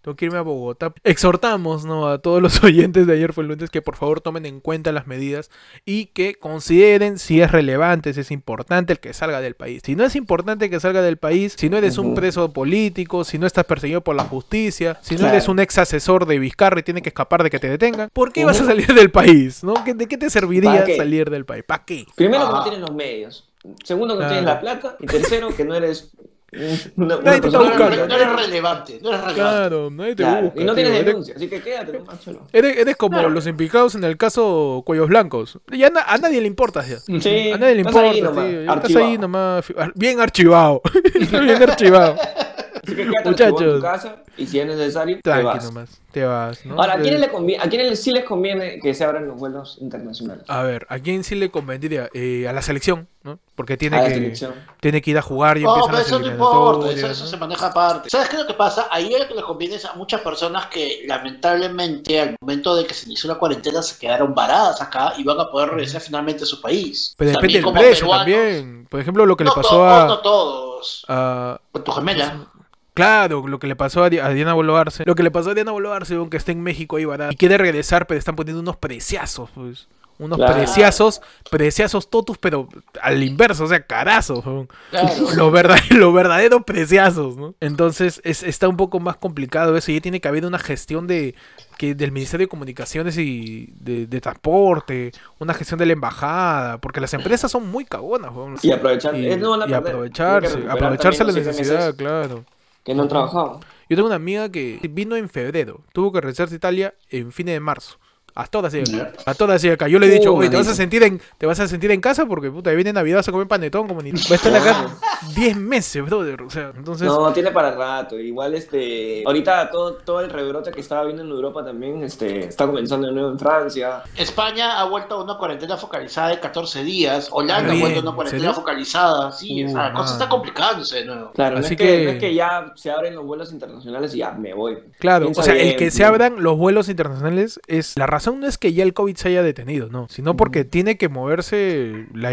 tengo 0.04 0.16
que 0.16 0.26
irme 0.26 0.38
a 0.38 0.42
Bogotá. 0.42 0.94
Exhortamos, 1.04 1.86
¿no? 1.86 2.08
a 2.08 2.20
todos 2.20 2.42
los 2.42 2.62
oyentes 2.64 3.08
de 3.08 3.14
ayer 3.14 3.34
fue 3.34 3.46
lunes 3.46 3.70
que 3.70 3.82
por 3.82 3.96
favor 3.96 4.20
tomen 4.22 4.46
en 4.46 4.60
cuenta 4.60 4.92
las 4.92 5.08
medidas 5.08 5.50
y 5.86 6.08
que 6.08 6.36
consideren 6.36 7.18
si 7.18 7.42
es 7.42 7.52
relevante, 7.52 8.14
si 8.14 8.20
es 8.20 8.30
importante 8.32 8.94
el 8.94 9.00
que 9.00 9.14
salga 9.14 9.40
del 9.42 9.56
país. 9.56 9.82
Si 9.86 9.96
no 9.96 10.04
es 10.04 10.16
importante 10.16 10.70
que 10.70 10.80
salga 10.80 11.02
del 11.02 11.18
país, 11.18 11.56
si 11.58 11.70
no 11.70 11.78
eres 11.78 11.98
un 11.98 12.14
preso 12.14 12.52
político, 12.54 13.24
si 13.24 13.40
no 13.40 13.48
estás 13.48 13.64
perseguido 13.66 14.02
por 14.02 14.16
la 14.16 14.26
justicia, 14.26 15.00
si 15.02 15.16
no 15.16 15.20
Claro. 15.22 15.34
eres 15.36 15.48
un 15.48 15.60
ex 15.60 15.78
asesor 15.78 16.26
de 16.26 16.38
Vizcarra 16.38 16.82
y 16.82 16.84
tiene 16.84 17.02
que 17.02 17.10
escapar 17.10 17.42
de 17.42 17.50
que 17.50 17.60
te 17.60 17.70
detengan, 17.70 18.10
¿por 18.12 18.34
qué 18.34 18.44
vas 18.46 18.60
a 18.60 18.66
salir 18.66 18.94
del 18.94 19.10
país? 19.10 19.64
¿no? 19.64 19.74
¿Qué- 19.86 19.94
¿De 19.94 20.08
qué 20.08 20.18
te 20.18 20.30
serviría 20.30 20.86
salir 20.98 21.30
del 21.30 21.46
país? 21.46 21.64
¿Para 21.66 21.86
qué? 21.86 22.06
Primero, 22.16 22.46
que 22.46 22.52
no 22.52 22.58
Ah. 22.60 22.64
tienes 22.64 22.82
los 22.82 22.94
medios. 22.94 23.50
Segundo, 23.86 24.16
que 24.18 24.24
no 24.24 24.28
Claro. 24.28 24.34
tienes 24.34 24.46
la 24.54 24.60
plata. 24.60 24.98
Y 25.00 25.06
tercero, 25.06 25.56
que 25.56 25.64
no 25.64 25.74
eres 25.76 26.12
una, 26.96 27.16
una 27.18 27.24
Nadie 27.24 27.42
te 27.42 27.48
está 27.48 27.58
no, 27.60 27.66
eres, 27.66 27.78
buscando. 27.80 28.08
no 28.08 28.16
eres 28.16 28.36
relevante. 28.36 29.00
No 29.02 29.10
eres 29.10 29.22
relevante. 29.22 29.34
Claro, 29.42 29.90
nadie 29.92 30.16
te 30.16 30.24
Claro, 30.24 30.42
busca. 30.48 30.62
Y 30.62 30.64
no 30.66 30.76
tienes. 30.76 30.94
Eres- 30.94 31.06
denuncia, 31.06 31.34
así 31.36 31.48
que 31.48 31.62
quédate, 31.62 31.92
no. 32.28 32.48
Eres, 32.52 32.78
eres 32.78 32.96
como 32.96 33.22
los 33.30 33.48
implicados 33.48 33.96
en 33.96 34.04
el 34.04 34.18
caso 34.18 34.84
Cuellos 34.86 35.08
Blancos. 35.10 35.60
Ya 35.72 35.90
na- 35.90 36.02
a 36.08 36.18
nadie 36.18 36.42
le 36.42 36.48
importa 36.48 36.86
ya. 36.86 37.00
Sí, 37.00 37.52
A 37.52 37.58
nadie 37.58 37.76
le 37.76 37.82
estás 37.82 37.94
importa, 37.96 38.10
ahí 38.12 38.22
nomás, 38.22 38.46
tío. 38.50 38.64
Ya 38.64 38.74
Estás 38.74 38.96
ahí 38.96 39.18
nomás. 39.18 39.66
Bien 39.96 40.20
archivado. 40.22 40.82
bien 41.42 41.64
archivado. 41.64 42.16
Así 42.84 42.96
que 42.96 43.04
quédate 43.08 43.30
Muchachos. 43.30 43.62
en 43.62 43.76
tu 43.76 43.82
casa 43.82 44.16
y 44.38 44.46
si 44.48 44.60
es 44.60 44.66
necesario, 44.68 45.16
te 45.18 45.22
Tranqui 45.22 45.46
vas. 45.46 45.64
nomás. 45.66 45.90
Te 46.12 46.24
vas, 46.26 46.64
¿no? 46.66 46.76
Ahora, 46.80 46.94
¿a 46.94 47.00
quiénes, 47.00 47.20
le 47.22 47.58
¿a 47.58 47.68
quiénes 47.70 48.00
sí 48.04 48.12
les 48.12 48.24
conviene 48.24 48.80
que 48.80 48.94
se 48.94 49.04
abran 49.04 49.28
los 49.28 49.38
vuelos 49.38 49.78
internacionales? 49.82 50.44
A 50.48 50.62
ver, 50.62 50.86
¿a 50.90 51.00
quién 51.00 51.24
sí 51.24 51.34
le 51.34 51.50
convendría? 51.50 52.10
Eh, 52.14 52.48
a 52.48 52.54
la 52.54 52.62
selección, 52.62 53.08
¿no? 53.24 53.40
Porque 53.56 53.78
tiene 53.78 53.98
A 53.98 54.06
que, 54.06 54.34
tiene 54.80 55.02
que 55.02 55.12
ir 55.12 55.18
a 55.18 55.22
jugar 55.24 55.58
y 55.58 55.64
No, 55.64 55.70
empiezan 55.70 55.90
pero 55.92 55.98
las 55.98 56.08
eso 56.08 56.20
no 56.20 56.28
importa, 56.28 56.92
eso, 56.92 57.08
eso 57.08 57.24
¿no? 57.24 57.30
se 57.32 57.38
maneja 57.38 57.68
aparte. 57.68 58.10
¿Sabes 58.12 58.30
qué 58.30 58.36
es 58.36 58.42
lo 58.44 58.48
que 58.48 58.54
pasa? 58.54 58.88
Ahí 58.92 59.16
lo 59.18 59.28
que 59.28 59.34
les 59.34 59.44
conviene 59.44 59.76
es 59.76 59.86
a 59.86 59.94
muchas 59.94 60.22
personas 60.22 60.68
que 60.68 61.04
lamentablemente 61.08 62.20
al 62.20 62.36
momento 62.42 62.76
de 62.76 62.86
que 62.86 62.94
se 62.94 63.06
inició 63.08 63.30
la 63.30 63.36
cuarentena 63.40 63.82
se 63.82 63.98
quedaron 63.98 64.36
varadas 64.36 64.82
acá 64.82 65.14
y 65.18 65.24
van 65.24 65.40
a 65.40 65.50
poder 65.50 65.70
regresar 65.70 66.02
finalmente 66.02 66.44
a 66.44 66.46
su 66.46 66.62
país. 66.62 67.16
Pero 67.18 67.32
depende 67.32 67.62
del 67.62 67.72
precio 67.74 68.06
peruanos, 68.08 68.18
también. 68.26 68.88
Por 68.90 69.00
ejemplo, 69.00 69.26
lo 69.26 69.36
que 69.36 69.44
no 69.46 69.52
le 69.52 69.56
pasó 69.56 69.70
todos, 69.70 69.92
a, 70.04 70.06
no 70.08 70.20
todos. 70.20 71.06
a- 71.08 71.60
Con 71.72 71.84
tu 71.84 71.92
gemela. 71.92 72.48
Claro, 72.94 73.48
lo 73.48 73.60
que 73.60 73.68
le 73.68 73.76
pasó 73.76 74.04
a, 74.04 74.10
Di- 74.10 74.20
a 74.20 74.30
Diana 74.30 74.54
Boluarse. 74.54 75.04
Lo 75.06 75.16
que 75.16 75.24
le 75.24 75.32
pasó 75.32 75.52
a 75.52 75.54
Diana 75.54 75.72
Boluarse, 75.72 76.16
aunque 76.16 76.38
está 76.38 76.52
en 76.52 76.62
México 76.62 76.98
ahí 76.98 77.06
barata. 77.06 77.34
Y 77.34 77.38
quiere 77.38 77.58
regresar, 77.58 78.06
pero 78.08 78.20
están 78.20 78.36
poniendo 78.36 78.62
unos 78.62 78.78
preciazos, 78.78 79.50
pues. 79.56 79.88
Unos 80.20 80.38
Claro. 80.38 80.54
preciazos, 80.54 81.22
preciazos 81.50 82.08
totus, 82.12 82.38
pero 82.38 82.70
al 83.02 83.24
inverso, 83.24 83.64
o 83.64 83.68
sea, 83.68 83.82
carazos. 83.84 84.44
Claro. 84.92 85.10
Los 85.36 85.52
verdaderos, 85.52 85.90
los 85.98 86.14
verdaderos 86.14 86.64
preciazos, 86.66 87.36
¿no? 87.36 87.56
Entonces 87.60 88.22
es, 88.24 88.44
está 88.44 88.70
un 88.70 88.78
poco 88.78 89.00
más 89.00 89.18
complicado 89.18 89.76
eso. 89.76 89.92
Y 89.92 90.00
tiene 90.02 90.22
que 90.22 90.28
haber 90.28 90.46
una 90.46 90.60
gestión 90.60 91.08
de 91.08 91.34
que 91.80 91.96
del 91.96 92.12
Ministerio 92.12 92.46
de 92.46 92.50
Comunicaciones 92.50 93.18
y 93.18 93.74
de, 93.80 94.06
de 94.06 94.22
Transporte, 94.22 95.12
una 95.40 95.56
gestión 95.56 95.80
de 95.80 95.88
la 95.88 95.94
embajada, 95.94 96.78
porque 96.78 97.02
las 97.02 97.14
empresas 97.16 97.52
son 97.52 97.68
muy 97.72 97.84
cagonas. 97.84 98.32
Y 98.62 98.72
aprovechar. 98.72 99.16
Y, 99.18 99.36
no 99.38 99.50
van 99.50 99.64
a 99.64 99.66
y 99.66 99.70
perder. 99.70 99.90
aprovecharse, 99.90 100.60
aprovecharse 100.70 101.24
la 101.24 101.32
necesidad, 101.34 101.78
meses 101.80 101.96
claro. 101.96 102.46
Que 102.84 102.94
no 102.94 103.04
han 103.04 103.10
trabajado. 103.10 103.60
Yo 103.90 103.96
tengo 103.96 104.08
una 104.08 104.16
amiga 104.16 104.50
que 104.50 104.80
vino 104.90 105.16
en 105.16 105.30
febrero, 105.30 105.82
tuvo 105.94 106.12
que 106.12 106.22
regresarse 106.22 106.56
a 106.56 106.58
Italia 106.58 106.96
en 107.10 107.32
fines 107.32 107.56
de 107.56 107.60
marzo. 107.60 108.00
A 108.36 108.48
todas 108.48 108.74
acá. 108.74 109.12
A 109.26 109.34
todas 109.34 109.64
acá. 109.66 109.88
Yo 109.88 110.00
le 110.00 110.08
he 110.08 110.10
dicho, 110.10 110.34
oye, 110.34 110.50
te 110.50 110.58
vas 110.58 110.68
a 110.68 110.74
sentir 110.74 111.04
en, 111.04 111.22
te 111.38 111.46
vas 111.46 111.60
a 111.60 111.68
sentir 111.68 111.92
en 111.92 112.02
casa 112.02 112.26
porque 112.26 112.50
puta, 112.50 112.70
ahí 112.72 112.76
viene 112.76 112.92
Navidad, 112.94 113.18
vas 113.18 113.28
a 113.28 113.32
comer 113.32 113.48
panetón 113.48 113.88
como 113.88 114.02
ni. 114.02 114.12
Va 114.12 114.18
a 114.32 114.36
estar 114.36 114.56
acá 114.56 114.88
10 115.36 115.58
meses, 115.58 116.04
brother. 116.06 116.42
O 116.42 116.50
sea, 116.50 116.72
entonces. 116.76 117.08
No, 117.08 117.32
tiene 117.32 117.52
para 117.52 117.72
rato. 117.72 118.18
Igual, 118.20 118.56
este. 118.56 119.24
Ahorita 119.26 119.70
todo, 119.70 119.96
todo 119.96 120.22
el 120.22 120.30
rebrote 120.30 120.72
que 120.72 120.82
estaba 120.82 121.04
viendo 121.04 121.22
en 121.24 121.30
Europa 121.30 121.64
también 121.64 122.04
este, 122.04 122.46
está 122.48 122.66
comenzando 122.66 123.08
de 123.08 123.14
nuevo 123.14 123.30
en 123.32 123.40
Francia. 123.40 124.04
España 124.18 124.80
ha 124.80 124.86
vuelto 124.86 125.16
a 125.16 125.24
una 125.24 125.38
cuarentena 125.38 125.78
focalizada 125.78 126.30
de 126.30 126.40
14 126.40 126.84
días. 126.84 127.30
Holanda 127.32 127.72
Ah, 127.72 127.76
ha 127.76 127.80
vuelto 127.80 128.00
a 128.00 128.02
una 128.04 128.12
cuarentena 128.14 128.42
¿serio? 128.42 128.54
focalizada. 128.56 129.32
Sí, 129.32 129.64
o 129.64 129.70
sea, 129.70 129.90
la 129.90 129.94
Uh, 129.94 129.98
cosa 129.98 130.14
está 130.14 130.26
man. 130.26 130.30
complicándose 130.30 130.96
de 130.98 131.06
nuevo. 131.06 131.32
Claro, 131.34 131.56
no 131.60 131.66
Así 131.66 131.74
es 131.76 131.78
que, 131.78 131.86
que- 131.86 132.04
no 132.06 132.10
es 132.12 132.20
que 132.20 132.34
ya 132.34 132.72
se 132.76 132.90
abren 132.92 133.14
los 133.16 133.26
vuelos 133.26 133.52
internacionales 133.52 134.14
y 134.16 134.18
ya 134.20 134.32
me 134.32 134.54
voy. 134.54 134.78
Claro, 135.00 135.26
Piensa 135.26 135.42
o 135.42 135.44
sea, 135.44 135.54
el 135.56 135.64
bien, 135.64 135.78
que 135.78 135.92
se 135.92 136.04
abran 136.04 136.42
los 136.42 136.58
vuelos 136.58 136.90
internacionales 136.90 137.60
es. 137.68 137.94
La 137.98 138.08
razón 138.08 138.23
no 138.32 138.48
es 138.48 138.58
que 138.58 138.74
ya 138.74 138.84
el 138.84 138.94
COVID 138.94 139.16
se 139.18 139.28
haya 139.30 139.44
detenido, 139.44 139.90
no. 139.90 140.08
Sino 140.10 140.36
porque 140.38 140.64
tiene 140.66 140.98
que 140.98 141.10
moverse 141.10 142.08
la 142.14 142.32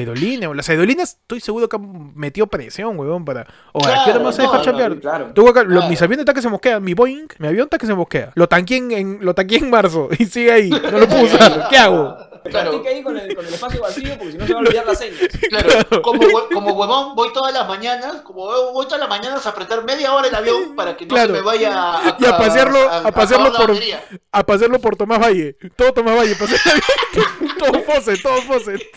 o 0.49 0.55
Las 0.55 0.69
aerolíneas, 0.71 1.19
estoy 1.21 1.41
seguro 1.41 1.69
que 1.69 1.77
han 1.77 2.15
metido 2.17 2.47
presión, 2.47 2.99
huevón, 2.99 3.25
para. 3.25 3.47
O 3.73 3.85
¿a 3.85 4.05
qué 4.05 4.11
hora 4.11 4.19
me 4.21 4.25
vas 4.27 4.39
a 4.39 4.43
Claro, 4.43 4.51
dejar 4.53 4.59
no, 4.59 4.65
chambear? 4.65 5.01
Claro. 5.01 5.31
Tú 5.35 5.49
acá, 5.49 5.63
lo- 5.65 5.71
Claro. 5.71 5.89
mis 5.89 6.01
aviones 6.01 6.21
está 6.21 6.35
que 6.35 6.43
se 6.43 6.49
mosquean, 6.49 6.83
mi 6.83 6.95
Boeing, 6.95 7.27
mi 7.39 7.49
avión 7.49 7.65
está 7.65 7.79
que 7.79 7.87
se 7.87 7.95
mosquea. 7.95 8.33
Lo 8.35 8.49
tanqué 8.49 8.77
en, 8.77 8.91
en- 8.93 9.19
lo 9.21 9.35
tanqué 9.35 9.57
en 9.57 9.71
marzo 9.71 10.09
y 10.19 10.27
sigue 10.27 10.53
ahí, 10.53 10.71
no 10.71 10.99
lo 10.99 11.09
puedo 11.09 11.23
usar. 11.25 11.67
¿Qué 11.69 11.77
hago? 11.77 12.17
Claro. 12.45 12.83
Ahí 12.87 13.03
con 13.03 13.17
el, 13.17 13.35
con 13.35 13.47
el 13.47 13.53
espacio 13.55 13.81
vacío 13.83 14.15
porque 14.17 14.33
si 14.33 14.39
no 14.39 14.47
se 14.47 14.53
va 14.55 14.61
a 14.61 14.63
olvidar 14.63 14.87
las 14.87 14.99
señas. 14.99 15.21
Claro, 15.49 16.03
como, 16.03 16.21
como 16.53 16.73
huevón 16.73 17.15
voy 17.15 17.33
todas 17.33 17.53
las 17.53 17.67
mañanas, 17.69 18.23
como 18.23 18.47
huevón 18.49 18.73
voy 18.75 18.85
todas 18.87 19.01
las 19.01 19.09
mañanas 19.09 19.45
a 19.47 19.51
apretar 19.51 19.85
media 19.85 20.15
hora 20.15 20.29
el 20.29 20.35
avión 20.35 20.75
para 20.75 20.97
que 20.97 21.05
no 21.07 21.11
Claro. 21.15 21.29
se 21.29 21.33
me 21.41 21.41
vaya 21.43 21.71
a, 21.99 22.17
Y 22.19 22.25
a 22.25 22.39
pasearlo- 22.39 22.89
a 22.89 23.11
pasearlo 23.13 23.49
acabar 23.49 23.69
la 23.71 23.75
por-. 23.75 24.19
A 24.33 24.43
pasearlo 24.47 24.79
por 24.81 24.97
Tomás 24.97 25.21
Valle. 25.21 25.57
Todo 25.77 25.93
Tomás 25.93 26.17
Valle, 26.17 26.35
pasé 26.37 26.57
todo 27.59 27.83
fose, 27.83 28.17
todo 28.19 28.41
fose. 28.43 28.91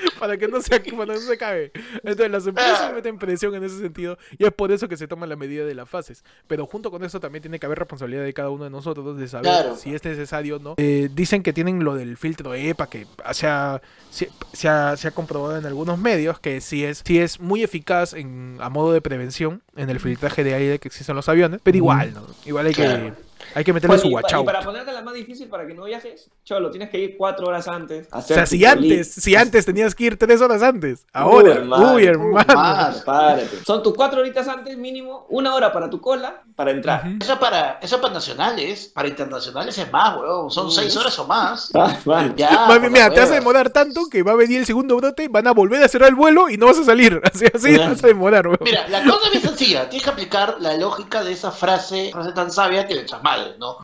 Para 0.18 0.36
que 0.36 0.48
no 0.48 0.60
se, 0.60 0.68
para 0.70 0.82
que 0.82 0.92
no 0.92 1.16
se 1.18 1.32
acabe. 1.32 1.72
Entonces 2.04 2.30
las 2.30 2.46
empresas 2.46 2.80
Ah. 2.82 2.92
meten 2.94 3.18
presión 3.18 3.54
en 3.54 3.64
ese 3.64 3.78
sentido 3.78 4.18
y 4.38 4.44
es 4.44 4.52
por 4.52 4.70
eso 4.72 4.88
que 4.88 4.96
se 4.96 5.08
toma 5.08 5.26
la 5.26 5.36
medida 5.36 5.64
de 5.64 5.74
las 5.74 5.88
fases. 5.88 6.24
Pero 6.46 6.66
junto 6.66 6.90
con 6.90 7.04
eso 7.04 7.20
también 7.20 7.42
tiene 7.42 7.58
que 7.58 7.66
haber 7.66 7.78
responsabilidad 7.78 8.22
de 8.24 8.32
cada 8.34 8.50
uno 8.50 8.64
de 8.64 8.70
nosotros 8.70 9.16
de 9.18 9.28
saber 9.28 9.44
Claro. 9.50 9.76
si 9.76 9.94
es 9.94 10.04
necesario 10.04 10.56
o 10.56 10.58
no. 10.58 10.74
Eh, 10.76 11.08
dicen 11.12 11.42
que 11.42 11.52
tienen 11.52 11.84
lo 11.84 11.94
del 11.94 12.16
filtro 12.16 12.54
EPA 12.54 12.88
que 12.88 13.06
se 13.32 13.46
ha, 13.46 13.80
se, 14.10 14.30
se 14.52 14.68
ha, 14.68 14.96
se 14.96 15.08
ha 15.08 15.10
comprobado 15.10 15.56
en 15.58 15.66
algunos 15.66 15.98
medios 15.98 16.38
que 16.40 16.60
sí 16.60 16.84
es, 16.84 17.02
sí 17.04 17.18
es 17.18 17.40
muy 17.40 17.62
eficaz 17.62 18.12
en, 18.14 18.56
a 18.60 18.68
modo 18.68 18.92
de 18.92 19.00
prevención 19.00 19.62
en 19.76 19.90
el 19.90 20.00
filtraje 20.00 20.44
de 20.44 20.54
aire 20.54 20.78
que 20.78 20.88
existen 20.88 21.14
en 21.14 21.16
los 21.16 21.28
aviones. 21.28 21.60
Pero 21.62 21.76
igual, 21.76 22.12
¿no? 22.14 22.26
Igual 22.44 22.66
hay 22.66 22.74
que... 22.74 22.82
Claro. 22.84 23.14
Hay 23.54 23.64
que 23.64 23.72
meterle 23.72 23.96
Bueno, 23.96 24.02
su 24.28 24.40
y 24.40 24.44
para 24.44 24.60
ponerte 24.62 24.92
la 24.92 25.02
más 25.02 25.14
difícil 25.14 25.48
para 25.48 25.66
que 25.66 25.74
no 25.74 25.84
viajes, 25.84 26.30
cholo, 26.44 26.70
tienes 26.70 26.90
que 26.90 26.98
ir 26.98 27.16
cuatro 27.16 27.46
horas 27.46 27.66
antes. 27.68 28.08
O 28.12 28.22
sea, 28.22 28.46
si 28.46 28.64
antes, 28.64 29.12
si 29.12 29.34
antes 29.36 29.66
tenías 29.66 29.94
que 29.94 30.04
ir 30.04 30.16
tres 30.18 30.40
horas 30.40 30.62
antes. 30.62 31.06
Ahora, 31.12 31.54
hermano, 31.54 31.94
uy, 31.94 32.04
uh, 32.04 32.08
hermano. 32.08 32.54
Más. 32.54 33.02
Párate. 33.02 33.64
Son 33.64 33.82
tus 33.82 33.94
cuatro 33.94 34.20
horitas 34.20 34.46
antes 34.48 34.76
mínimo, 34.76 35.26
una 35.28 35.54
hora 35.54 35.72
para 35.72 35.90
tu 35.90 36.00
cola 36.00 36.42
para 36.54 36.70
entrar. 36.70 37.06
Ujú. 37.06 37.16
Eso 37.20 37.38
para, 37.38 37.78
eso 37.82 38.00
para 38.00 38.14
nacionales, 38.14 38.88
para 38.94 39.08
internacionales 39.08 39.76
es 39.78 39.90
más, 39.90 40.16
weón. 40.16 40.50
Son 40.50 40.70
seis 40.70 40.96
horas 40.96 41.18
o 41.18 41.26
más. 41.26 41.70
Ah, 41.80 41.96
man. 42.04 42.34
Ya, 42.36 42.66
Mami, 42.68 42.90
mira, 42.90 43.08
te 43.10 43.20
vas 43.20 43.30
a 43.30 43.34
demorar 43.34 43.70
tanto 43.70 44.02
que 44.10 44.22
va 44.22 44.32
a 44.32 44.34
venir 44.34 44.58
el 44.60 44.66
segundo 44.66 44.96
brote, 44.98 45.28
van 45.28 45.46
a 45.46 45.52
volver 45.52 45.82
a 45.82 45.88
cerrar 45.88 46.10
el 46.10 46.14
vuelo 46.14 46.50
y 46.50 46.58
no 46.58 46.66
vas 46.66 46.78
a 46.78 46.84
salir. 46.84 47.18
Así, 47.32 47.46
así 47.46 47.76
Ya. 47.76 47.88
vas 47.88 48.04
a 48.04 48.06
demorar, 48.06 48.46
weón. 48.46 48.58
Mira, 48.60 48.86
la 48.88 49.02
cosa 49.02 49.26
es 49.26 49.30
bien 49.30 49.42
sencilla. 49.42 49.88
Tienes 49.88 50.04
que 50.04 50.10
aplicar 50.10 50.56
la 50.60 50.76
lógica 50.76 51.24
de 51.24 51.32
esa 51.32 51.50
frase, 51.50 52.10
frase 52.12 52.32
tan 52.32 52.50
sabia 52.50 52.86
que 52.86 52.94
de 52.94 53.00
nuestras 53.00 53.22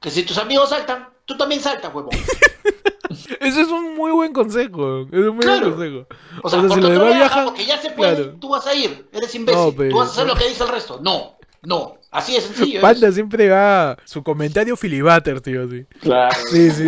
Que 0.01 0.11
si 0.11 0.23
tus 0.25 0.39
amigos 0.39 0.69
saltan, 0.71 1.09
tú 1.25 1.37
también 1.37 1.61
saltas, 1.61 1.95
huevón. 1.95 2.11
Ese 3.41 3.61
es 3.63 3.69
un 3.69 3.95
muy 3.95 4.11
buen 4.13 4.33
consejo. 4.33 5.03
Es 5.13 5.19
un 5.21 5.37
muy 5.37 5.45
Claro. 5.45 5.75
buen 5.75 5.91
consejo. 6.07 6.07
O 6.43 6.51
sea, 6.51 6.59
O 6.61 6.63
sea, 6.63 6.63
si 6.63 6.67
porque 6.69 6.81
los 6.83 6.91
otro 6.91 7.05
demás 7.05 7.17
viaja, 7.19 7.35
viajan, 7.35 7.45
porque 7.45 7.67
ya 7.67 7.79
se 7.79 7.91
puede, 7.91 8.17
claro. 8.17 8.35
tú 8.41 8.49
vas 8.49 8.67
a 8.67 8.75
ir. 8.75 9.09
Eres 9.13 9.35
imbécil. 9.35 9.61
No, 9.63 9.73
pero- 9.73 9.91
Tú 9.91 9.97
vas 9.97 10.09
a 10.09 10.13
hacer 10.13 10.27
lo 10.27 10.35
que 10.35 10.49
dice 10.49 10.63
el 10.65 10.69
resto. 10.69 10.99
No, 11.03 11.37
no. 11.63 11.95
Así 12.17 12.35
de 12.35 12.41
sencillo. 12.41 12.81
Panda 12.81 13.09
es. 13.09 13.15
siempre 13.15 13.49
va 13.49 13.97
su 14.05 14.23
comentario 14.23 14.77
filibater, 14.77 15.41
tío. 15.41 15.69
Sí, 15.69 15.85
Claro. 16.01 16.35
sí. 16.51 16.71
sí. 16.71 16.85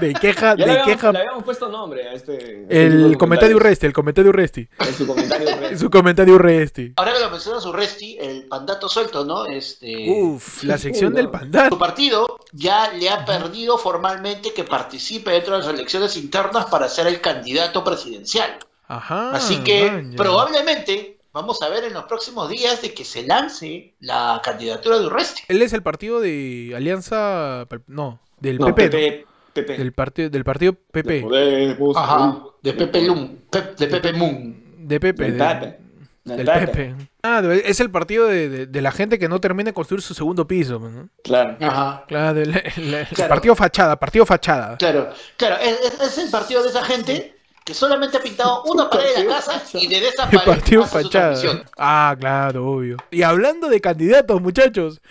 De 0.00 0.12
queja, 0.14 0.56
Ya 0.56 0.56
le 0.56 0.64
de 0.64 0.70
habíamos, 0.72 0.86
queja. 0.96 1.12
le 1.12 1.18
habíamos 1.20 1.44
puesto 1.44 1.68
nombre 1.68 2.08
a 2.08 2.12
este. 2.12 2.34
este 2.36 2.74
de 2.74 2.86
El 2.86 3.16
comentario. 3.18 3.58
Resti, 3.58 3.86
el 3.86 3.92
comentario 3.92 4.32
Resti. 4.32 4.68
En 4.80 4.94
su 4.94 5.06
comentario. 5.06 5.56
Resti. 5.60 5.78
Su 5.78 5.90
comentario 5.90 6.38
Resti. 6.38 6.92
Ahora 6.96 7.12
que 7.14 7.20
lo 7.20 7.30
menciona 7.30 7.60
su 7.60 7.72
Resti, 7.72 8.18
el 8.20 8.46
pandato 8.46 8.88
suelto, 8.88 9.24
¿no? 9.24 9.46
Este. 9.46 10.10
Uf, 10.10 10.64
la 10.64 10.76
sección 10.76 11.14
del 11.14 11.26
no. 11.26 11.30
panda. 11.32 11.68
Su 11.68 11.78
partido 11.78 12.38
ya 12.52 12.90
le 12.92 13.08
ha 13.08 13.24
perdido 13.24 13.78
formalmente 13.78 14.52
que 14.52 14.64
participe 14.64 15.30
dentro 15.30 15.52
de 15.56 15.60
las 15.64 15.72
elecciones 15.72 16.16
internas 16.16 16.66
para 16.66 16.88
ser 16.88 17.06
el 17.06 17.20
candidato 17.20 17.84
presidencial. 17.84 18.58
Ajá. 18.88 19.30
Así 19.32 19.58
que 19.58 20.04
probablemente 20.16 21.15
vamos 21.36 21.60
a 21.62 21.68
ver 21.68 21.84
en 21.84 21.92
los 21.92 22.04
próximos 22.04 22.48
días 22.48 22.80
de 22.80 22.94
que 22.94 23.04
se 23.04 23.22
lance 23.26 23.94
la 24.00 24.40
candidatura 24.42 24.98
de 24.98 25.06
Urresti. 25.06 25.42
Él 25.48 25.60
es 25.60 25.72
el 25.74 25.82
partido 25.82 26.18
de 26.20 26.72
Alianza. 26.74 27.66
No, 27.86 28.20
del 28.40 28.58
No, 28.58 28.74
PP. 28.74 28.84
¿no? 28.84 28.90
Pepe. 28.90 29.26
Pepe. 29.52 29.78
Del, 29.78 29.92
partido, 29.92 30.28
del 30.30 30.44
partido 30.44 30.72
PP. 30.74 31.20
Podemos- 31.22 31.96
Ajá, 31.96 32.38
de 32.62 32.72
Pepe 32.74 33.02
Lum, 33.02 33.36
Pep- 33.50 33.76
de 33.76 33.86
Pepe 33.86 34.12
Moon. 34.12 34.64
De 34.78 34.98
Pepe. 35.00 35.24
Del 35.24 35.38
de- 35.38 35.44
Pepe. 35.44 35.78
Del 36.24 36.36
Del 36.38 36.46
Pepe. 36.46 36.66
Pepe. 36.66 36.94
Ah, 37.22 37.40
de- 37.42 37.62
es 37.66 37.80
el 37.80 37.90
partido 37.90 38.26
de, 38.26 38.48
de- 38.48 38.66
de 38.66 38.82
la 38.82 38.90
gente 38.92 39.18
que 39.18 39.28
no 39.28 39.40
termina 39.40 39.68
de 39.70 39.74
construir 39.74 40.02
su 40.02 40.12
segundo 40.14 40.46
piso. 40.48 40.78
¿no? 40.78 41.08
Claro. 41.22 41.56
Ajá. 41.60 42.04
Claro, 42.08 42.40
el, 42.40 42.50
el- 42.76 42.94
el 42.94 43.06
Claro. 43.08 43.28
partido 43.28 43.54
fachada, 43.54 43.96
partido 43.98 44.24
fachada. 44.26 44.76
Claro, 44.78 45.10
claro, 45.36 45.56
es, 45.62 45.80
es- 45.80 46.00
es 46.00 46.18
el 46.18 46.30
partido 46.30 46.62
de 46.62 46.68
esa 46.70 46.82
gente 46.84 47.35
que 47.66 47.74
solamente 47.74 48.16
ha 48.16 48.22
pintado 48.22 48.62
una 48.66 48.88
pared 48.88 49.14
de 49.16 49.24
la 49.24 49.34
casa 49.36 49.62
y 49.74 49.86
desde 49.88 50.08
esa 50.08 50.24
El 50.30 50.38
pared 50.38 50.44
partido 50.46 50.84
hace 50.84 51.02
fachada. 51.02 51.32
transmisión. 51.34 51.64
Ah, 51.76 52.16
claro, 52.18 52.66
obvio. 52.66 52.96
Y 53.10 53.22
hablando 53.22 53.68
de 53.68 53.80
candidatos, 53.80 54.40
muchachos. 54.40 55.02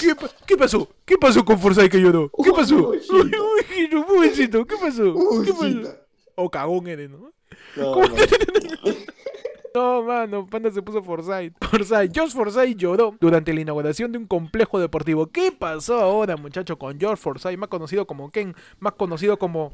¿Qué, 0.00 0.14
pa- 0.14 0.30
qué 0.46 0.56
pasó? 0.56 0.88
¿Qué 1.04 1.16
pasó 1.18 1.44
con 1.44 1.58
Forsyth 1.58 1.90
que 1.90 2.00
lloró? 2.00 2.30
¿Qué 2.44 2.52
pasó? 2.52 2.76
pobrecito. 2.76 3.16
Uy, 3.16 3.32
uy, 3.78 3.88
no, 3.90 4.06
pobrecito, 4.06 4.64
¿qué 4.66 4.76
pasó? 4.76 5.14
¿Qué 5.44 5.52
pasó? 5.52 5.96
O 6.36 6.50
cagón 6.50 6.86
eres, 6.88 7.10
¿no? 7.10 7.32
No, 7.76 7.96
no. 7.96 8.14
No, 9.74 10.02
mano, 10.04 10.46
Panda 10.48 10.70
se 10.70 10.82
puso 10.82 11.02
Forsyth. 11.02 11.52
Forsyth, 11.60 12.14
George 12.14 12.32
Forsyth 12.32 12.76
lloró 12.76 13.16
durante 13.20 13.52
la 13.52 13.60
inauguración 13.60 14.12
de 14.12 14.18
un 14.18 14.26
complejo 14.28 14.78
deportivo. 14.78 15.26
¿Qué 15.32 15.50
pasó 15.50 16.00
ahora, 16.00 16.36
muchacho, 16.36 16.78
con 16.78 16.96
George 17.00 17.20
Forsyth, 17.20 17.58
más 17.58 17.68
conocido 17.68 18.06
como 18.06 18.30
Ken, 18.30 18.54
más 18.78 18.92
conocido 18.92 19.36
como... 19.36 19.72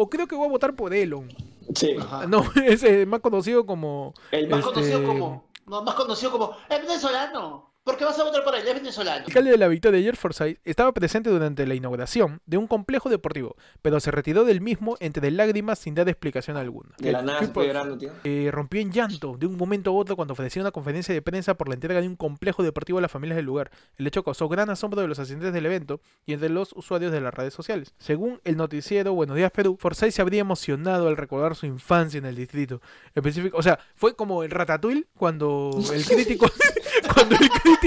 O 0.00 0.08
creo 0.08 0.28
que 0.28 0.36
voy 0.36 0.46
a 0.46 0.50
votar 0.50 0.76
por 0.76 0.94
Elon. 0.94 1.26
Sí. 1.74 1.96
Ajá. 1.98 2.24
No, 2.28 2.44
es 2.64 2.84
eh, 2.84 3.04
más 3.04 3.18
conocido 3.18 3.66
como... 3.66 4.14
El 4.30 4.46
Más 4.48 4.60
más 4.60 4.68
Este- 4.68 4.74
conocido 4.74 5.04
como, 5.04 5.44
no, 5.66 5.82
más 5.82 5.94
conocido 5.96 6.30
como, 6.30 6.52
es 6.68 6.80
venezolano. 6.80 7.67
¿Por 7.88 7.96
qué 7.96 8.04
vas 8.04 8.18
a 8.18 8.24
votar 8.24 8.44
por 8.44 8.54
él? 8.54 8.68
Es 8.68 8.74
venezolano. 8.74 9.20
El 9.20 9.24
alcalde 9.24 9.50
de 9.52 9.56
la 9.56 9.66
victoria, 9.68 9.98
George 10.02 10.20
Forsyth, 10.20 10.58
estaba 10.62 10.92
presente 10.92 11.30
durante 11.30 11.66
la 11.66 11.74
inauguración 11.74 12.42
de 12.44 12.58
un 12.58 12.66
complejo 12.66 13.08
deportivo, 13.08 13.56
pero 13.80 13.98
se 13.98 14.10
retiró 14.10 14.44
del 14.44 14.60
mismo 14.60 14.96
entre 15.00 15.30
lágrimas 15.30 15.78
sin 15.78 15.94
dar 15.94 16.06
explicación 16.06 16.58
alguna. 16.58 16.90
De 16.98 17.12
la 17.12 17.22
nada 17.22 17.38
¿Qué 17.40 17.46
se 17.46 17.52
fue 17.52 17.62
pa- 17.62 17.66
llorando, 17.68 17.96
tío. 17.96 18.10
eh, 18.24 18.50
rompió 18.52 18.82
en 18.82 18.92
llanto 18.92 19.36
de 19.38 19.46
un 19.46 19.56
momento 19.56 19.88
a 19.88 19.94
otro 19.94 20.16
cuando 20.16 20.32
ofrecía 20.32 20.60
una 20.60 20.70
conferencia 20.70 21.14
de 21.14 21.22
prensa 21.22 21.54
por 21.54 21.68
la 21.68 21.74
entrega 21.74 22.02
de 22.02 22.06
un 22.08 22.16
complejo 22.16 22.62
deportivo 22.62 22.98
a 22.98 23.00
las 23.00 23.10
familias 23.10 23.36
del 23.36 23.46
lugar. 23.46 23.70
El 23.96 24.06
hecho 24.06 24.22
causó 24.22 24.48
gran 24.50 24.68
asombro 24.68 25.00
de 25.00 25.08
los 25.08 25.18
asistentes 25.18 25.54
del 25.54 25.64
evento 25.64 26.02
y 26.26 26.34
entre 26.34 26.50
los 26.50 26.74
usuarios 26.74 27.10
de 27.10 27.22
las 27.22 27.32
redes 27.32 27.54
sociales. 27.54 27.94
Según 27.96 28.38
el 28.44 28.58
noticiero 28.58 29.14
Buenos 29.14 29.34
Días 29.36 29.50
Perú, 29.50 29.78
Forsyth 29.80 30.10
se 30.12 30.20
habría 30.20 30.42
emocionado 30.42 31.08
al 31.08 31.16
recordar 31.16 31.56
su 31.56 31.64
infancia 31.64 32.18
en 32.18 32.26
el 32.26 32.36
distrito. 32.36 32.82
Específico, 33.14 33.56
o 33.56 33.62
sea, 33.62 33.78
fue 33.94 34.14
como 34.14 34.42
el 34.42 34.50
Ratatouille 34.50 35.06
cuando 35.16 35.70
el 35.94 36.04
crítico, 36.04 36.50
cuando 37.14 37.34
el 37.36 37.48
crítico, 37.48 37.77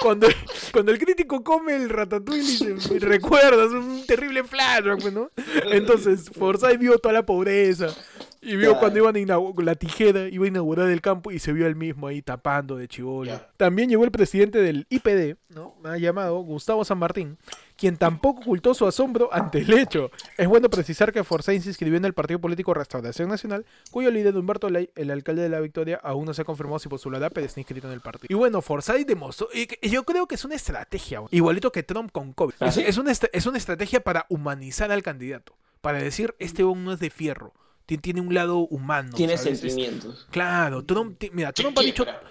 cuando, 0.00 0.28
cuando 0.72 0.92
el 0.92 0.98
crítico 0.98 1.42
come 1.42 1.76
el 1.76 1.88
Ratatouille 1.88 2.76
y 2.76 2.80
se 2.80 2.98
recuerda, 2.98 3.64
es 3.64 3.72
un 3.72 4.04
terrible 4.06 4.44
flashback, 4.44 5.00
pues, 5.00 5.12
¿no? 5.12 5.30
Entonces, 5.70 6.30
Forsyth 6.30 6.78
vio 6.78 6.98
toda 6.98 7.12
la 7.14 7.26
pobreza. 7.26 7.88
Y 8.40 8.56
vio 8.56 8.78
cuando 8.78 9.00
iban 9.00 9.16
a 9.16 9.18
inaugurar 9.18 9.64
la 9.66 9.74
tijera, 9.74 10.28
iba 10.28 10.44
a 10.44 10.48
inaugurar 10.48 10.88
el 10.88 11.00
campo 11.00 11.32
y 11.32 11.40
se 11.40 11.52
vio 11.52 11.66
él 11.66 11.74
mismo 11.74 12.06
ahí 12.06 12.22
tapando 12.22 12.76
de 12.76 12.86
chivolo. 12.86 13.40
También 13.56 13.88
llegó 13.88 14.04
el 14.04 14.12
presidente 14.12 14.62
del 14.62 14.86
IPD, 14.90 15.36
¿no? 15.48 15.74
Ha 15.84 15.98
llamado 15.98 16.38
Gustavo 16.42 16.84
San 16.84 16.98
Martín, 16.98 17.36
quien 17.78 17.96
tampoco 17.96 18.40
ocultó 18.42 18.74
su 18.74 18.86
asombro 18.86 19.32
ante 19.32 19.58
el 19.60 19.72
hecho. 19.72 20.10
Es 20.36 20.48
bueno 20.48 20.68
precisar 20.68 21.12
que 21.12 21.22
Forsyth 21.24 21.62
se 21.62 21.68
inscribió 21.70 21.96
en 21.96 22.04
el 22.04 22.12
partido 22.12 22.40
político 22.40 22.74
Restauración 22.74 23.28
Nacional, 23.28 23.64
cuyo 23.90 24.10
líder 24.10 24.36
Humberto 24.36 24.68
Ley, 24.68 24.90
el 24.96 25.10
alcalde 25.10 25.42
de 25.42 25.48
la 25.48 25.60
Victoria, 25.60 26.00
aún 26.02 26.26
no 26.26 26.34
se 26.34 26.42
ha 26.42 26.44
confirmado 26.44 26.78
si 26.80 26.88
postulará, 26.88 27.30
pero 27.30 27.46
está 27.46 27.60
inscrito 27.60 27.86
en 27.86 27.94
el 27.94 28.00
partido. 28.00 28.26
Y 28.28 28.34
bueno, 28.34 28.60
Forsyth 28.60 29.06
demostró, 29.06 29.48
y 29.54 29.88
yo 29.88 30.02
creo 30.04 30.26
que 30.26 30.34
es 30.34 30.44
una 30.44 30.56
estrategia, 30.56 31.22
igualito 31.30 31.70
que 31.72 31.82
Trump 31.84 32.10
con 32.12 32.32
COVID. 32.32 32.54
¿Ah, 32.60 32.66
Es, 32.66 32.98
una, 32.98 33.12
es 33.12 33.46
una 33.46 33.58
estrategia 33.58 34.00
para 34.00 34.26
humanizar 34.28 34.90
al 34.90 35.02
candidato, 35.02 35.56
para 35.80 35.98
decir, 35.98 36.34
este 36.40 36.64
hombre 36.64 36.84
no 36.84 36.92
es 36.94 36.98
de 37.00 37.10
fierro. 37.10 37.54
ti- 37.86 37.98
Tiene 37.98 38.20
un 38.20 38.34
lado 38.34 38.58
humano. 38.58 39.12
Tiene 39.14 39.38
sentimientos. 39.38 40.26
Claro, 40.30 40.84
Trump, 40.84 41.22
mira, 41.32 41.52
Trump 41.52 41.78
ha 41.78 41.82
dicho, 41.82 42.04
quiebra. 42.04 42.22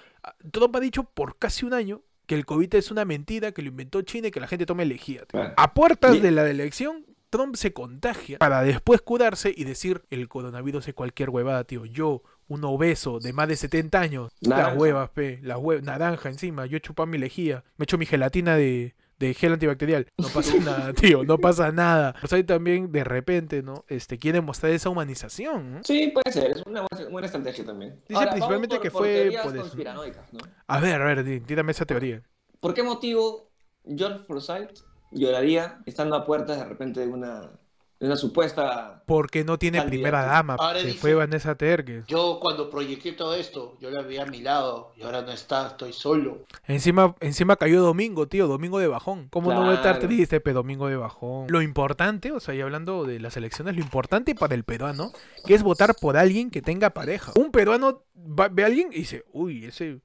Trump 0.52 0.76
ha 0.76 0.80
dicho 0.82 1.04
por 1.04 1.38
casi 1.38 1.66
un 1.66 1.74
año 1.74 2.02
que 2.28 2.36
el 2.36 2.46
COVID 2.46 2.76
es 2.76 2.92
una 2.92 3.06
mentira, 3.06 3.52
que 3.52 3.64
lo 3.64 3.70
inventó 3.70 4.02
China 4.04 4.28
y 4.28 4.32
que 4.32 4.40
la 4.40 4.48
gente 4.48 4.66
tome 4.66 4.86
lejía. 4.86 5.22
tío. 5.22 5.40
Claro. 5.40 5.54
A 5.58 5.74
puertas 5.74 6.22
de 6.22 6.32
la 6.32 6.48
elección, 6.48 7.06
Trump 7.30 7.56
se 7.56 7.74
contagia 7.74 8.38
para 8.38 8.62
después 8.62 9.02
curarse 9.02 9.54
y 9.56 9.64
decir 9.64 10.04
el 10.10 10.28
coronavirus 10.28 10.88
es 10.88 10.94
cualquier 10.94 11.30
huevada, 11.30 11.64
tío. 11.64 11.86
Yo, 11.86 12.22
un 12.48 12.64
obeso 12.64 13.20
de 13.20 13.34
más 13.34 13.48
de 13.48 13.56
70 13.56 14.00
años, 14.00 14.32
Naranja. 14.42 14.70
las 14.70 14.78
huevas, 14.78 15.10
pe, 15.10 15.40
las 15.42 15.58
huevas, 15.58 15.84
naranja 15.84 16.30
encima, 16.30 16.66
yo 16.66 16.80
chupaba 16.80 17.08
mi 17.08 17.18
lejía, 17.18 17.64
me 17.78 17.84
echo 17.84 17.98
mi 17.98 18.06
gelatina 18.06 18.56
de, 18.56 18.96
de 19.20 19.34
gel 19.34 19.54
antibacterial. 19.54 20.08
No 20.18 20.28
pasa 20.34 20.56
nada, 20.58 20.94
tío, 20.94 21.24
no 21.24 21.38
pasa 21.38 21.72
nada. 21.72 22.16
Pues 22.20 22.32
ahí 22.34 22.44
también, 22.44 22.92
de 22.92 23.04
repente, 23.04 23.64
¿no? 23.64 23.84
Este, 23.88 24.18
quiere 24.18 24.42
mostrar 24.42 24.72
esa 24.72 24.90
humanización, 24.90 25.74
¿no? 25.74 25.84
Sí, 25.84 26.12
puede 26.14 26.32
ser. 26.32 26.52
Es 26.52 26.64
una 26.66 26.86
buena, 26.92 27.10
buena 27.10 27.26
estrategia 27.28 27.66
también. 27.66 28.02
Dice 28.08 28.28
principalmente 28.28 28.80
que 28.80 28.92
por- 28.92 29.02
fue 29.02 29.08
por 29.14 29.22
teorías 29.22 29.44
por 29.44 29.54
eso. 29.54 29.62
conspiranoicas, 29.62 30.34
¿no? 30.34 30.40
A 30.68 30.80
ver, 30.80 31.02
a 31.02 31.06
ver, 31.14 31.44
tírame 31.46 31.72
esa 31.72 31.86
teoría. 31.86 32.22
¿Por 32.60 32.74
qué 32.74 32.84
motivo 32.84 33.50
George 33.86 34.20
Forsyth 34.26 34.80
lloraría 35.12 35.80
estando 35.86 36.16
a 36.16 36.26
puertas 36.26 36.58
de 36.58 36.66
repente 36.66 37.00
de 37.00 37.08
una, 37.08 37.52
una 38.00 38.16
supuesta... 38.16 39.04
Porque 39.06 39.44
no 39.44 39.58
tiene 39.58 39.82
primera 39.84 40.24
dama. 40.24 40.56
Ahora 40.60 40.80
Se 40.82 40.88
dice- 40.88 41.00
fue 41.00 41.14
Vanessa 41.16 41.56
Tergue. 41.56 42.04
Yo 42.08 42.40
cuando 42.42 42.70
proyecté 42.70 43.14
todo 43.14 43.34
esto, 43.36 43.78
yo 43.80 43.90
la 43.90 44.02
vi 44.02 44.18
a 44.18 44.26
mi 44.26 44.42
lado 44.42 44.92
y 44.98 45.04
ahora 45.04 45.22
no 45.22 45.32
está, 45.32 45.68
estoy 45.68 45.94
solo. 45.94 46.40
Encima, 46.68 47.16
encima 47.22 47.56
cayó 47.56 47.82
domingo, 47.82 48.28
tío, 48.28 48.48
domingo 48.48 48.80
de 48.80 48.88
bajón. 48.88 49.28
¿Cómo 49.30 49.54
no 49.54 49.62
voy 49.62 49.72
a 49.72 49.76
estar 49.76 50.00
triste, 50.00 50.40
pero 50.42 50.56
domingo 50.56 50.88
de 50.88 50.98
bajón? 50.98 51.48
Lo 51.50 51.62
importante, 51.62 52.32
o 52.32 52.40
sea, 52.40 52.54
y 52.54 52.62
hablando 52.62 53.06
de 53.06 53.20
las 53.20 53.38
elecciones, 53.38 53.76
lo 53.76 53.82
importante 53.82 54.36
para 54.36 54.54
el 54.56 54.64
peruano, 54.64 55.12
que 55.46 55.54
es 55.56 55.64
votar 55.64 55.96
por 55.96 56.18
alguien 56.18 56.52
que 56.52 56.62
tenga 56.62 56.90
pareja. 56.92 57.32
Un 57.36 57.52
peruano 57.52 58.04
va- 58.18 58.50
ve 58.50 58.64
a 58.64 58.68
alguien 58.68 58.90
y 58.92 58.98
dice, 59.00 59.24
uy, 59.32 59.66
ese... 59.66 60.00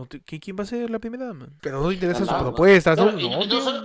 No 0.00 0.06
te- 0.06 0.22
¿qui- 0.22 0.40
¿Quién 0.40 0.56
va 0.58 0.62
a 0.62 0.66
ser 0.66 0.88
la 0.90 0.98
primera 0.98 1.26
dama? 1.26 1.48
Pero 1.60 1.80
no 1.82 1.88
te 1.88 1.94
interesa 1.94 2.24
su 2.24 2.36
propuesta, 2.38 2.94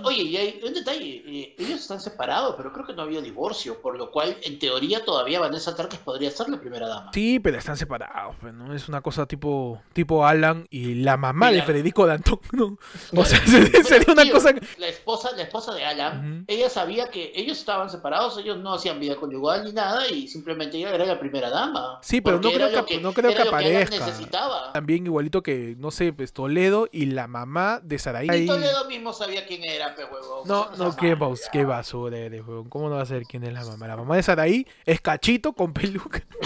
oye, 0.04 0.22
y 0.22 0.36
hay 0.36 0.60
un 0.66 0.72
detalle, 0.72 1.22
eh, 1.26 1.54
ellos 1.58 1.80
están 1.80 2.00
separados, 2.00 2.54
pero 2.56 2.72
creo 2.72 2.86
que 2.86 2.94
no 2.94 3.02
había 3.02 3.20
divorcio, 3.20 3.80
por 3.82 3.96
lo 3.98 4.10
cual, 4.10 4.36
en 4.42 4.58
teoría, 4.58 5.04
todavía 5.04 5.40
Vanessa 5.40 5.74
Tarques 5.76 5.98
podría 6.00 6.30
ser 6.30 6.48
la 6.48 6.58
primera 6.58 6.88
dama. 6.88 7.10
Sí, 7.12 7.38
pero 7.40 7.58
están 7.58 7.76
separados, 7.76 8.34
pues, 8.40 8.54
¿no? 8.54 8.72
Es 8.72 8.88
una 8.88 9.00
cosa 9.02 9.26
tipo, 9.26 9.80
tipo 9.92 10.24
Alan 10.26 10.66
y 10.70 10.94
la 10.94 11.16
mamá 11.16 11.50
de. 11.52 11.62
Federico 11.62 12.06
Dantón, 12.06 12.38
¿no? 12.52 12.78
O 13.14 13.24
sea, 13.24 13.38
sería 13.84 14.12
una 14.12 14.22
Tío, 14.22 14.32
cosa... 14.34 14.54
La 14.78 14.86
esposa, 14.88 15.30
la 15.36 15.42
esposa 15.42 15.74
de 15.74 15.84
Alan, 15.84 16.44
ella 16.46 16.70
sabía 16.70 17.10
que 17.10 17.32
ellos 17.34 17.58
estaban 17.58 17.90
separados, 17.90 18.38
ellos 18.38 18.56
no 18.58 18.72
hacían 18.74 19.00
vida 19.00 19.16
conyugal 19.16 19.64
ni 19.64 19.72
nada, 19.72 20.08
y 20.08 20.28
simplemente 20.28 20.76
ella 20.78 20.94
era 20.94 21.04
la 21.04 21.18
primera 21.18 21.50
dama. 21.50 21.98
Sí, 22.02 22.20
pero 22.20 22.40
no 22.40 22.50
creo 22.50 22.86
que- 22.86 23.00
no 23.00 23.12
creo 23.12 23.30
era 23.32 23.42
que 23.42 23.48
aparezca. 23.48 24.06
necesitaba. 24.06 24.72
También 24.72 25.04
igualito 25.06 25.42
que, 25.42 25.74
no 25.78 25.90
sé, 25.90 26.05
este 26.08 26.16
pues, 26.16 26.32
Toledo 26.32 26.88
y 26.92 27.06
la 27.06 27.26
mamá 27.26 27.80
de 27.82 27.98
Saraí. 27.98 28.28
Y 28.30 28.46
Toledo 28.46 28.86
mismo 28.88 29.12
sabía 29.12 29.46
quién 29.46 29.64
era, 29.64 29.94
pe 29.94 30.04
huevón. 30.04 30.46
No, 30.46 30.70
no, 30.76 30.96
qué, 30.96 31.10
sabe, 31.10 31.16
bas- 31.20 31.44
ya. 31.44 31.50
qué 31.52 31.64
basura 31.64 32.18
eres, 32.18 32.46
weón. 32.46 32.68
¿Cómo 32.68 32.88
no 32.88 32.96
va 32.96 33.02
a 33.02 33.06
saber 33.06 33.24
quién 33.24 33.44
es 33.44 33.52
la 33.52 33.64
mamá? 33.64 33.86
La 33.86 33.96
mamá 33.96 34.16
de 34.16 34.22
Saraí 34.22 34.66
es 34.84 35.00
cachito 35.00 35.52
con 35.52 35.72
peluca. 35.72 36.22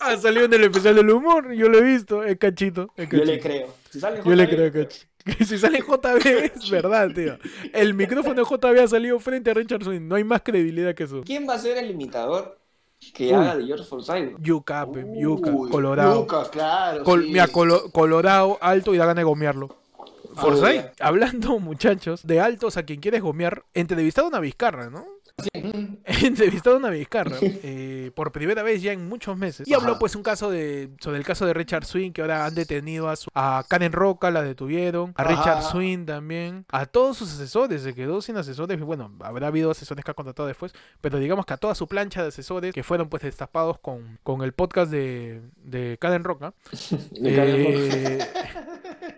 ha 0.00 0.16
salido 0.16 0.46
en 0.46 0.52
el 0.54 0.64
especial 0.64 0.94
del 0.96 1.10
humor, 1.10 1.52
yo 1.52 1.68
lo 1.68 1.78
he 1.78 1.82
visto, 1.82 2.24
es 2.24 2.38
cachito. 2.38 2.90
es 2.96 3.08
Yo 3.08 3.24
le 3.24 3.38
creo. 3.38 3.74
Si 3.90 4.00
sale 4.00 4.22
Yo 4.24 4.34
le 4.34 4.48
creo 4.48 4.72
Cachito. 4.72 5.06
Si 5.44 5.58
sale 5.58 5.80
JB, 5.80 6.26
es 6.26 6.70
verdad, 6.70 7.10
tío. 7.14 7.38
El 7.74 7.92
micrófono 7.92 8.34
de 8.34 8.44
JB 8.44 8.80
ha 8.82 8.88
salido 8.88 9.18
frente 9.20 9.50
a 9.50 9.54
Richard 9.54 9.84
Swing. 9.84 10.00
No 10.08 10.14
hay 10.14 10.24
más 10.24 10.40
credibilidad 10.42 10.94
que 10.94 11.04
eso. 11.04 11.22
¿Quién 11.24 11.46
va 11.46 11.54
a 11.54 11.58
ser 11.58 11.76
el 11.76 11.90
imitador 11.90 12.58
que 13.14 13.28
Uy. 13.28 13.32
haga 13.34 13.56
de 13.56 13.66
George 13.66 13.84
Forsyth? 13.84 14.36
Yuca, 14.40 14.86
pe, 14.90 15.06
yuca, 15.18 15.50
Uy, 15.50 15.70
colorado. 15.70 16.20
Yuca, 16.22 16.50
claro. 16.50 17.04
Col- 17.04 17.22
sí. 17.24 17.28
mira, 17.32 17.46
colo- 17.48 17.90
colorado, 17.92 18.58
alto 18.60 18.94
y 18.94 18.98
da 18.98 19.06
ganas 19.06 19.22
de 19.22 19.24
gomearlo. 19.24 19.76
Ah, 20.36 20.40
Forsyth, 20.42 20.84
hablando, 21.00 21.58
muchachos, 21.60 22.26
de 22.26 22.40
altos 22.40 22.76
a 22.76 22.82
quien 22.84 23.00
quieres 23.00 23.22
gomear, 23.22 23.64
entrevistado 23.74 24.26
a 24.26 24.30
una 24.30 24.40
Vizcarra, 24.40 24.90
¿no? 24.90 25.04
entrevistado 26.04 26.76
a 26.76 26.78
una 26.78 26.90
Vizcarra 26.90 27.36
eh, 27.40 28.10
por 28.14 28.32
primera 28.32 28.62
vez 28.62 28.82
ya 28.82 28.92
en 28.92 29.08
muchos 29.08 29.36
meses. 29.36 29.66
Y 29.68 29.74
habló 29.74 29.92
Ajá. 29.92 29.98
pues 30.00 30.14
un 30.16 30.22
caso 30.22 30.50
de 30.50 30.90
sobre 31.00 31.18
el 31.18 31.24
caso 31.24 31.46
de 31.46 31.54
Richard 31.54 31.84
Swing, 31.84 32.12
que 32.12 32.20
ahora 32.22 32.46
han 32.46 32.54
detenido 32.54 33.08
a, 33.08 33.16
su- 33.16 33.30
a 33.34 33.64
Karen 33.68 33.92
Roca, 33.92 34.30
la 34.30 34.42
detuvieron, 34.42 35.12
a 35.16 35.22
Ajá. 35.22 35.30
Richard 35.30 35.62
Swing 35.64 36.06
también, 36.06 36.64
a 36.70 36.86
todos 36.86 37.16
sus 37.16 37.32
asesores, 37.32 37.82
se 37.82 37.94
quedó 37.94 38.20
sin 38.20 38.36
asesores, 38.36 38.80
bueno, 38.80 39.12
habrá 39.20 39.46
habido 39.48 39.70
asesores 39.70 40.04
que 40.04 40.10
ha 40.10 40.14
contratado 40.14 40.48
después, 40.48 40.72
pero 41.00 41.18
digamos 41.18 41.46
que 41.46 41.54
a 41.54 41.56
toda 41.56 41.74
su 41.74 41.86
plancha 41.86 42.22
de 42.22 42.28
asesores 42.28 42.74
que 42.74 42.82
fueron 42.82 43.08
pues 43.08 43.22
destapados 43.22 43.78
con, 43.78 44.18
con 44.22 44.42
el 44.42 44.52
podcast 44.52 44.90
de, 44.90 45.40
de 45.56 45.98
Karen 46.00 46.24
Roca, 46.24 46.52
moco. 46.90 47.02
eh, 47.24 48.18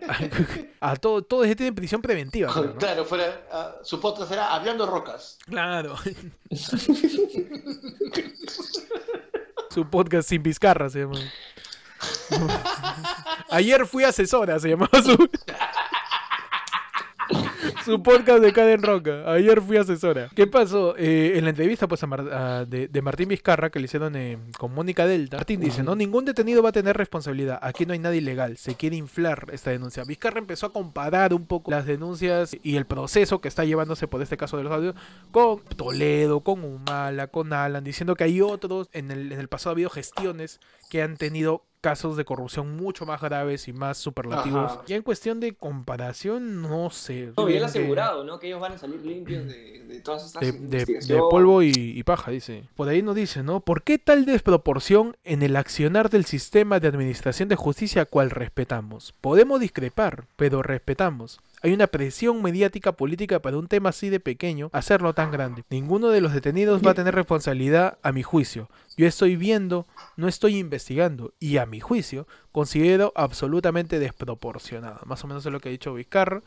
a 0.81 0.95
todo, 0.95 1.21
todo 1.23 1.43
ese 1.43 1.55
tiene 1.55 1.73
prisión 1.73 2.01
preventiva. 2.01 2.53
¿no? 2.55 2.75
Claro, 2.75 3.05
fuera, 3.05 3.41
ah, 3.51 3.75
su 3.83 3.99
podcast 3.99 4.31
era 4.31 4.53
Hablando 4.53 4.85
Rocas. 4.85 5.37
Claro. 5.45 5.95
Su 9.69 9.89
podcast 9.89 10.29
sin 10.29 10.43
pizcarra 10.43 10.89
se 10.89 10.99
llama. 10.99 11.19
Ayer 13.49 13.85
fui 13.85 14.03
asesora, 14.03 14.59
se 14.59 14.69
llamaba 14.69 15.01
su. 15.03 15.29
Su 17.85 18.03
podcast 18.03 18.41
de 18.43 18.53
Caden 18.53 18.81
Roca. 18.83 19.31
Ayer 19.31 19.61
fui 19.61 19.77
asesora. 19.77 20.29
¿Qué 20.35 20.45
pasó? 20.45 20.95
Eh, 20.97 21.33
en 21.35 21.43
la 21.45 21.49
entrevista 21.49 21.87
pues, 21.87 22.03
a 22.03 22.07
Mar- 22.07 22.29
a- 22.31 22.65
de, 22.65 22.87
de 22.87 23.01
Martín 23.01 23.29
Vizcarra 23.29 23.69
que 23.71 23.79
le 23.79 23.85
hicieron 23.85 24.15
eh, 24.15 24.37
con 24.57 24.73
Mónica 24.73 25.05
Delta, 25.07 25.37
Martín 25.37 25.59
dice, 25.61 25.81
no, 25.81 25.95
ningún 25.95 26.25
detenido 26.25 26.61
va 26.61 26.69
a 26.69 26.73
tener 26.73 26.95
responsabilidad. 26.95 27.59
Aquí 27.61 27.85
no 27.85 27.93
hay 27.93 27.99
nada 27.99 28.15
ilegal. 28.15 28.57
Se 28.57 28.75
quiere 28.75 28.95
inflar 28.97 29.47
esta 29.51 29.71
denuncia. 29.71 30.03
Vizcarra 30.03 30.39
empezó 30.39 30.67
a 30.67 30.73
comparar 30.73 31.33
un 31.33 31.45
poco 31.47 31.71
las 31.71 31.85
denuncias 31.85 32.55
y 32.61 32.75
el 32.75 32.85
proceso 32.85 33.41
que 33.41 33.47
está 33.47 33.65
llevándose 33.65 34.07
por 34.07 34.21
este 34.21 34.37
caso 34.37 34.57
de 34.57 34.63
los 34.63 34.73
audios 34.73 34.95
con 35.31 35.61
Toledo, 35.75 36.41
con 36.41 36.63
Humala, 36.63 37.27
con 37.27 37.51
Alan, 37.53 37.83
diciendo 37.83 38.15
que 38.15 38.25
hay 38.25 38.41
otros, 38.41 38.89
en 38.93 39.09
el, 39.11 39.31
en 39.31 39.39
el 39.39 39.47
pasado 39.47 39.71
ha 39.71 39.75
habido 39.75 39.89
gestiones 39.89 40.59
que 40.89 41.01
han 41.01 41.17
tenido 41.17 41.63
casos 41.81 42.15
de 42.15 42.23
corrupción 42.25 42.75
mucho 42.77 43.05
más 43.05 43.19
graves 43.21 43.67
y 43.67 43.73
más 43.73 43.97
superlativos. 43.97 44.71
Ajá. 44.71 44.81
Ya 44.87 44.95
en 44.95 45.01
cuestión 45.01 45.39
de 45.39 45.53
comparación, 45.53 46.61
no 46.61 46.89
sé. 46.91 47.33
No, 47.35 47.43
y 47.49 47.53
Realmente- 47.53 47.65
asegurado, 47.65 48.23
¿no? 48.23 48.39
Que 48.39 48.47
ellos 48.47 48.61
van 48.61 48.73
a 48.73 48.77
salir 48.77 49.03
limpios 49.05 49.45
de, 49.47 49.83
de 49.85 49.99
todas 49.99 50.25
estas 50.25 50.41
de, 50.41 50.85
de- 50.85 51.17
polvo 51.29 51.63
y, 51.63 51.71
y 51.95 52.03
paja, 52.03 52.31
dice. 52.31 52.63
Por 52.75 52.87
ahí 52.87 53.01
nos 53.01 53.15
dice, 53.15 53.43
¿no? 53.43 53.59
¿Por 53.59 53.83
qué 53.83 53.97
tal 53.97 54.25
desproporción 54.25 55.17
en 55.23 55.41
el 55.41 55.55
accionar 55.55 56.09
del 56.09 56.25
sistema 56.25 56.79
de 56.79 56.87
administración 56.87 57.49
de 57.49 57.55
justicia 57.55 58.05
cual 58.05 58.29
respetamos? 58.29 59.13
Podemos 59.19 59.59
discrepar, 59.59 60.25
pero 60.35 60.61
respetamos. 60.61 61.39
Hay 61.63 61.73
una 61.73 61.87
presión 61.87 62.41
mediática 62.41 62.93
política 62.93 63.41
para 63.41 63.57
un 63.57 63.67
tema 63.67 63.89
así 63.89 64.09
de 64.09 64.19
pequeño 64.19 64.69
hacerlo 64.73 65.13
tan 65.13 65.31
grande. 65.31 65.63
Ninguno 65.69 66.09
de 66.09 66.19
los 66.19 66.33
detenidos 66.33 66.81
va 66.85 66.91
a 66.91 66.95
tener 66.95 67.13
responsabilidad 67.13 67.99
a 68.01 68.11
mi 68.11 68.23
juicio. 68.23 68.69
Yo 68.97 69.05
estoy 69.05 69.35
viendo, 69.35 69.85
no 70.17 70.27
estoy 70.27 70.57
investigando 70.57 71.33
y 71.39 71.57
a 71.57 71.67
mi 71.67 71.79
juicio 71.79 72.27
considero 72.51 73.13
absolutamente 73.15 73.99
desproporcionado. 73.99 75.01
Más 75.05 75.23
o 75.23 75.27
menos 75.27 75.45
es 75.45 75.51
lo 75.51 75.59
que 75.59 75.69
ha 75.69 75.71
dicho 75.71 75.93
Vizcarra, 75.93 76.41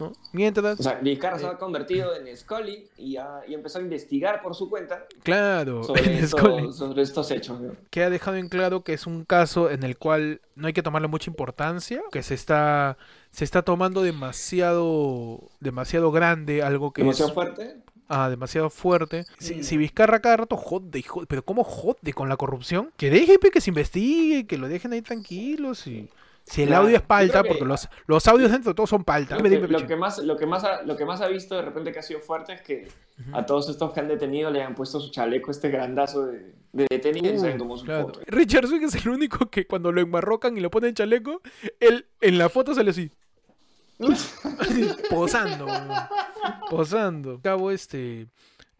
¿no? 0.00 0.12
Mientras... 0.32 0.80
O 0.80 0.82
sea, 0.82 0.94
Vizcarra 0.94 1.38
se 1.38 1.46
ha 1.46 1.58
convertido 1.58 2.14
en 2.16 2.36
Scully 2.36 2.88
y, 2.96 3.16
ha- 3.16 3.42
y 3.46 3.54
empezó 3.54 3.78
a 3.78 3.82
investigar 3.82 4.42
por 4.42 4.54
su 4.54 4.68
cuenta 4.70 5.04
Claro, 5.22 5.82
sobre, 5.84 6.18
esto- 6.18 6.58
estos 7.00 7.30
hechos. 7.30 7.60
¿no? 7.60 7.72
que 7.90 8.02
ha 8.02 8.10
dejado 8.10 8.36
en 8.36 8.48
claro 8.48 8.82
que 8.82 8.92
es 8.94 9.06
un 9.06 9.24
caso 9.24 9.70
en 9.70 9.82
el 9.82 9.96
cual 9.98 10.40
no 10.56 10.66
hay 10.66 10.72
que 10.72 10.82
tomarle 10.82 11.08
mucha 11.08 11.30
importancia, 11.30 12.02
que 12.10 12.22
se 12.22 12.34
está 12.34 12.96
se 13.30 13.44
está 13.44 13.62
tomando 13.62 14.02
demasiado 14.02 15.40
demasiado 15.60 16.10
grande, 16.12 16.62
algo 16.62 16.92
que 16.92 17.02
Demasiado 17.02 17.28
es 17.30 17.34
fuerte. 17.34 17.76
ah, 18.08 18.28
demasiado 18.28 18.70
fuerte. 18.70 19.24
Si, 19.38 19.62
si 19.64 19.76
Vizcarra 19.76 20.20
cada 20.20 20.38
rato 20.38 20.56
jode, 20.56 20.98
y 20.98 21.02
jode, 21.02 21.26
pero 21.26 21.44
cómo 21.44 21.62
jode 21.64 22.12
con 22.12 22.28
la 22.28 22.36
corrupción, 22.36 22.90
que 22.96 23.10
deje 23.10 23.38
que 23.38 23.60
se 23.60 23.70
investigue, 23.70 24.46
que 24.46 24.58
lo 24.58 24.68
dejen 24.68 24.92
ahí 24.92 25.02
tranquilos 25.02 25.86
y 25.86 26.08
si 26.50 26.62
el 26.64 26.72
audio 26.74 26.96
es 26.96 27.02
palta, 27.02 27.42
porque 27.44 27.64
los, 27.64 27.88
los 28.06 28.26
audios 28.26 28.50
dentro 28.50 28.72
de 28.72 28.74
todo 28.74 28.86
son 28.86 29.04
palta. 29.04 29.36
Lo 29.36 29.42
que, 29.42 29.50
lo 29.58 29.96
más, 29.96 30.18
lo, 30.18 30.36
que 30.36 30.46
más 30.46 30.64
ha, 30.64 30.82
lo 30.82 30.96
que 30.96 31.04
más 31.04 31.20
ha 31.20 31.28
visto 31.28 31.54
de 31.54 31.62
repente 31.62 31.92
que 31.92 32.00
ha 32.00 32.02
sido 32.02 32.20
fuerte 32.20 32.52
es 32.54 32.62
que 32.62 32.88
a 33.32 33.46
todos 33.46 33.68
estos 33.68 33.92
que 33.92 34.00
han 34.00 34.08
detenido 34.08 34.50
le 34.50 34.62
han 34.62 34.74
puesto 34.74 34.98
su 34.98 35.10
chaleco 35.10 35.50
este 35.50 35.68
grandazo 35.68 36.26
de, 36.26 36.54
de 36.72 36.86
detenido 36.90 37.32
y 37.34 37.38
se 37.38 37.52
tomó 37.52 37.76
su 37.76 37.84
Claro. 37.84 38.06
foto. 38.08 38.20
Richard 38.26 38.66
Swing 38.66 38.82
es 38.82 38.94
el 38.96 39.08
único 39.10 39.48
que 39.50 39.66
cuando 39.66 39.92
lo 39.92 40.00
enmarrocan 40.00 40.56
y 40.56 40.60
lo 40.60 40.70
ponen 40.70 40.94
chaleco, 40.94 41.40
él 41.78 42.06
en 42.20 42.38
la 42.38 42.48
foto 42.48 42.74
sale 42.74 42.90
así. 42.90 43.10
posando. 45.10 45.66
Posando. 46.68 47.40
Cabo, 47.42 47.70
este. 47.70 48.26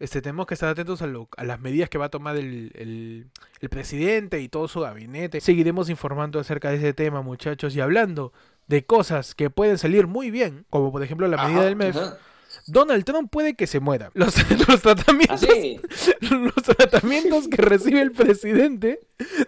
Este, 0.01 0.21
tenemos 0.21 0.47
que 0.47 0.55
estar 0.55 0.67
atentos 0.69 1.01
a, 1.01 1.07
lo- 1.07 1.29
a 1.37 1.43
las 1.43 1.59
medidas 1.59 1.89
que 1.89 1.97
va 1.97 2.05
a 2.05 2.09
tomar 2.09 2.35
el, 2.35 2.71
el- 2.75 3.27
el 3.59 3.69
presidente 3.69 4.41
y 4.41 4.49
todo 4.49 4.67
su 4.67 4.79
gabinete. 4.81 5.39
Seguiremos 5.41 5.89
informando 5.89 6.39
acerca 6.39 6.69
de 6.71 6.77
ese 6.77 6.93
tema, 6.93 7.21
muchachos. 7.21 7.75
Y 7.75 7.81
hablando 7.81 8.33
de 8.67 8.85
cosas 8.85 9.35
que 9.35 9.49
pueden 9.49 9.77
salir 9.77 10.07
muy 10.07 10.31
bien, 10.31 10.65
como 10.69 10.91
por 10.91 11.03
ejemplo 11.03 11.27
la 11.27 11.37
medida 11.37 11.59
Ajá, 11.59 11.65
del 11.65 11.75
MEF, 11.75 11.95
Ajá. 11.97 12.17
Donald 12.67 13.03
Trump 13.05 13.29
puede 13.31 13.55
que 13.55 13.67
se 13.67 13.79
muera. 13.79 14.11
Los, 14.15 14.35
los 14.67 14.81
tratamientos 14.81 15.43
Así. 15.43 15.79
los 16.21 16.53
tratamientos 16.55 17.47
que 17.47 17.57
recibe 17.61 18.01
el 18.01 18.11
presidente 18.11 18.99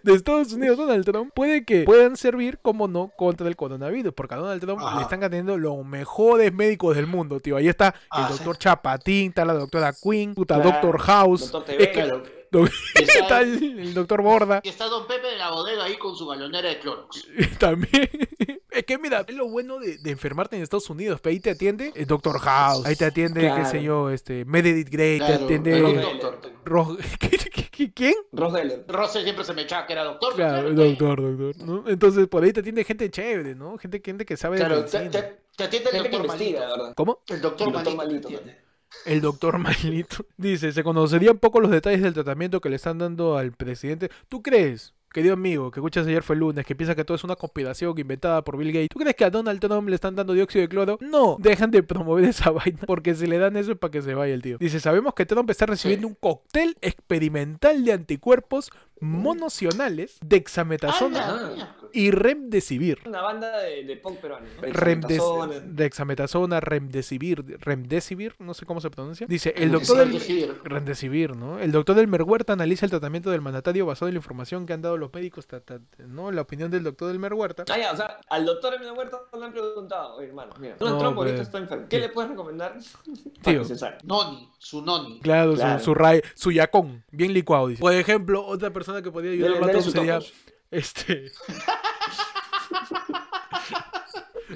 de 0.03 0.13
Estados 0.13 0.53
Unidos, 0.53 0.77
Donald 0.77 1.05
Trump, 1.05 1.31
puede 1.33 1.65
que 1.65 1.83
puedan 1.83 2.15
servir 2.17 2.59
como 2.61 2.87
no 2.87 3.11
contra 3.17 3.47
el 3.47 3.55
coronavirus, 3.55 4.13
porque 4.13 4.35
a 4.35 4.37
Donald 4.37 4.61
Trump 4.61 4.79
Ajá. 4.81 4.97
le 4.97 5.01
están 5.03 5.19
atendiendo 5.23 5.57
los 5.57 5.85
mejores 5.85 6.53
médicos 6.53 6.95
del 6.95 7.07
mundo, 7.07 7.39
tío. 7.39 7.55
Ahí 7.57 7.67
está 7.67 7.95
Ah, 8.09 8.27
el 8.29 8.33
sí. 8.37 8.43
doctor 8.43 8.57
Chapatín, 8.57 9.29
está 9.29 9.45
la 9.45 9.53
doctora 9.53 9.93
Quinn, 9.93 10.33
puta 10.35 10.55
Claro, 10.55 10.71
Doctor 10.71 10.99
House, 11.01 11.51
Doctor 11.51 11.75
es 11.81 11.87
que- 11.87 11.93
Claro. 11.93 12.23
está, 12.95 13.19
está 13.19 13.41
el, 13.41 13.79
el 13.79 13.93
doctor 13.93 14.21
Borda 14.21 14.61
y 14.63 14.69
está 14.69 14.85
Don 14.87 15.07
Pepe 15.07 15.27
de 15.27 15.37
la 15.37 15.51
bodega 15.51 15.83
ahí 15.85 15.97
con 15.97 16.15
su 16.15 16.27
galonera 16.27 16.69
de 16.69 16.79
Clorox. 16.79 17.27
también. 17.59 18.09
Es 18.73 18.85
que 18.85 18.97
mira, 18.97 19.23
es 19.27 19.35
lo 19.35 19.47
bueno 19.47 19.77
de, 19.77 19.99
de 19.99 20.09
enfermarte 20.09 20.55
en 20.55 20.63
Estados 20.63 20.89
Unidos, 20.89 21.19
pero 21.21 21.31
ahí 21.31 21.39
te 21.39 21.51
atiende 21.51 21.91
el 21.95 22.07
Doctor 22.07 22.39
House, 22.39 22.83
ahí 22.87 22.95
te 22.95 23.05
atiende, 23.05 23.41
qué 23.41 23.45
Claro. 23.47 23.69
sé 23.69 23.83
yo, 23.83 24.09
este, 24.09 24.45
Meredith 24.45 24.89
Grey, 24.89 25.19
te 25.19 25.25
atiende... 25.25 25.79
doctor. 25.79 26.39
Ro- 26.65 26.97
¿Qué- 27.19 27.29
qué- 27.37 27.69
qué- 27.69 27.93
¿Quién? 27.93 28.15
Ross 28.31 28.55
Geller. 28.55 28.83
Rose 28.87 29.21
siempre 29.21 29.45
se 29.45 29.53
me 29.53 29.61
echaba 29.61 29.85
que 29.85 29.93
era 29.93 30.03
doctor. 30.05 30.33
Claro, 30.33 30.69
que- 30.69 30.73
doctor, 30.73 31.37
doctor, 31.37 31.63
¿no? 31.67 31.87
Entonces 31.87 32.27
por 32.27 32.43
ahí 32.43 32.51
te 32.51 32.61
atiende 32.61 32.83
gente 32.83 33.11
chévere, 33.11 33.53
¿no? 33.53 33.77
Gente, 33.77 34.01
gente 34.03 34.25
que 34.25 34.37
sabe 34.37 34.57
de 34.57 34.65
Claro, 34.65 34.85
te, 34.85 34.97
medicina. 34.97 35.11
te- 35.11 35.41
te 35.55 35.63
atiende 35.65 35.89
el 35.89 35.95
Gente 35.97 36.09
que 36.09 36.17
doctor 36.17 36.35
malito. 36.39 36.59
¿verdad? 36.59 36.93
¿Cómo? 36.95 37.19
El 37.27 37.41
doctor, 37.41 37.67
El 37.67 37.73
doctor 37.73 37.95
malito. 37.95 37.97
malito, 37.97 38.27
te 38.29 38.35
atiende. 38.37 38.62
El 39.05 39.21
doctor 39.21 39.57
Malito. 39.59 40.25
Dice, 40.37 40.71
se 40.71 40.83
conocerían 40.83 41.37
poco 41.37 41.59
los 41.59 41.71
detalles 41.71 42.01
del 42.01 42.13
tratamiento 42.13 42.61
que 42.61 42.69
le 42.69 42.75
están 42.75 42.97
dando 42.97 43.37
al 43.37 43.51
presidente. 43.51 44.09
¿Tú 44.29 44.41
crees, 44.41 44.93
querido 45.11 45.33
amigo, 45.33 45.71
que 45.71 45.79
escuchas 45.79 46.07
ayer 46.07 46.23
fue 46.23 46.35
el 46.35 46.39
lunes, 46.39 46.65
que 46.65 46.75
piensa 46.75 46.95
que 46.95 47.03
todo 47.03 47.15
es 47.15 47.23
una 47.23 47.35
conspiración 47.35 47.97
inventada 47.97 48.43
por 48.43 48.57
Bill 48.57 48.71
Gates? 48.71 48.89
¿Tú 48.89 48.99
crees 48.99 49.15
que 49.15 49.25
a 49.25 49.29
Donald 49.29 49.59
Trump 49.59 49.89
le 49.89 49.95
están 49.95 50.15
dando 50.15 50.33
dióxido 50.33 50.61
de 50.61 50.69
cloro? 50.69 50.97
No, 51.01 51.37
dejan 51.39 51.71
de 51.71 51.83
promover 51.83 52.25
esa 52.25 52.49
vaina, 52.51 52.79
porque 52.87 53.15
si 53.15 53.27
le 53.27 53.37
dan 53.37 53.57
eso 53.57 53.71
es 53.73 53.77
para 53.77 53.91
que 53.91 54.01
se 54.01 54.13
vaya 54.13 54.33
el 54.33 54.41
tío. 54.41 54.57
Dice, 54.57 54.79
sabemos 54.79 55.13
que 55.13 55.25
Trump 55.25 55.49
está 55.49 55.65
recibiendo 55.65 56.07
un 56.07 56.15
cóctel 56.15 56.77
experimental 56.81 57.83
de 57.83 57.93
anticuerpos 57.93 58.71
monocionales, 59.03 60.17
dexametasona 60.25 61.23
Ah, 61.59 61.75
y 61.91 62.09
remdesivir. 62.11 62.99
Una 63.05 63.21
banda 63.21 63.59
de, 63.59 63.83
de 63.83 63.97
punk 63.97 64.17
peruano. 64.19 64.45
¿no? 64.55 64.73
Remdes 64.73 65.21
Dexametasona. 65.65 66.59
remdesivir, 66.59 67.43
remdesivir, 67.59 68.35
no 68.39 68.53
sé 68.53 68.65
cómo 68.65 68.81
se 68.81 68.89
pronuncia. 68.89 69.27
Dice, 69.27 69.53
el 69.57 69.71
doctor 69.71 69.97
del... 69.99 70.57
Remdesivir, 70.63 71.35
¿no? 71.35 71.59
El 71.59 71.71
doctor 71.71 71.95
del 71.95 72.07
Merhuerta 72.07 72.53
analiza 72.53 72.85
el 72.85 72.89
tratamiento 72.89 73.29
del 73.29 73.41
mandatario 73.41 73.85
basado 73.85 74.07
en 74.09 74.15
la 74.15 74.19
información 74.19 74.65
que 74.65 74.73
han 74.73 74.81
dado 74.81 74.97
los 74.97 75.13
médicos, 75.13 75.45
ta- 75.47 75.59
ta- 75.59 75.79
¿no? 76.07 76.31
La 76.31 76.41
opinión 76.41 76.71
del 76.71 76.83
doctor 76.83 77.09
del 77.09 77.19
Merhuerta. 77.19 77.63
Ah, 77.71 77.77
ya, 77.77 77.91
o 77.91 77.95
sea, 77.95 78.19
al 78.29 78.45
doctor 78.45 78.73
Emilio 78.73 78.93
Huerta 78.93 79.19
le 79.37 79.45
han 79.45 79.51
preguntado, 79.51 80.15
oye, 80.15 80.27
hermano, 80.27 80.53
mira, 80.59 80.75
No, 80.79 80.97
Trump 80.97 81.17
ahorita 81.17 81.35
pues, 81.37 81.47
está 81.47 81.57
enfermo. 81.59 81.85
¿Qué 81.89 81.99
le 81.99 82.09
puedes 82.09 82.31
recomendar? 82.31 82.75
Tío. 83.43 83.61
Noni, 84.03 84.49
su 84.57 84.81
noni. 84.81 85.19
Claro, 85.21 85.53
Claro. 85.53 85.79
Su, 85.79 85.85
su, 85.85 85.93
ray- 85.93 86.21
su 86.35 86.51
yacón, 86.51 87.03
bien 87.11 87.33
licuado, 87.33 87.67
dice. 87.67 87.81
Por 87.81 87.93
ejemplo, 87.93 88.45
otra 88.45 88.71
persona 88.71 88.92
que 89.01 89.11
podría 89.11 89.31
ayudarlo 89.31 89.55
Dele- 89.57 89.63
a 89.63 89.67
dele 89.67 89.79
todos 89.79 89.85
su 89.85 89.91
sería 89.91 90.19
este 90.71 91.31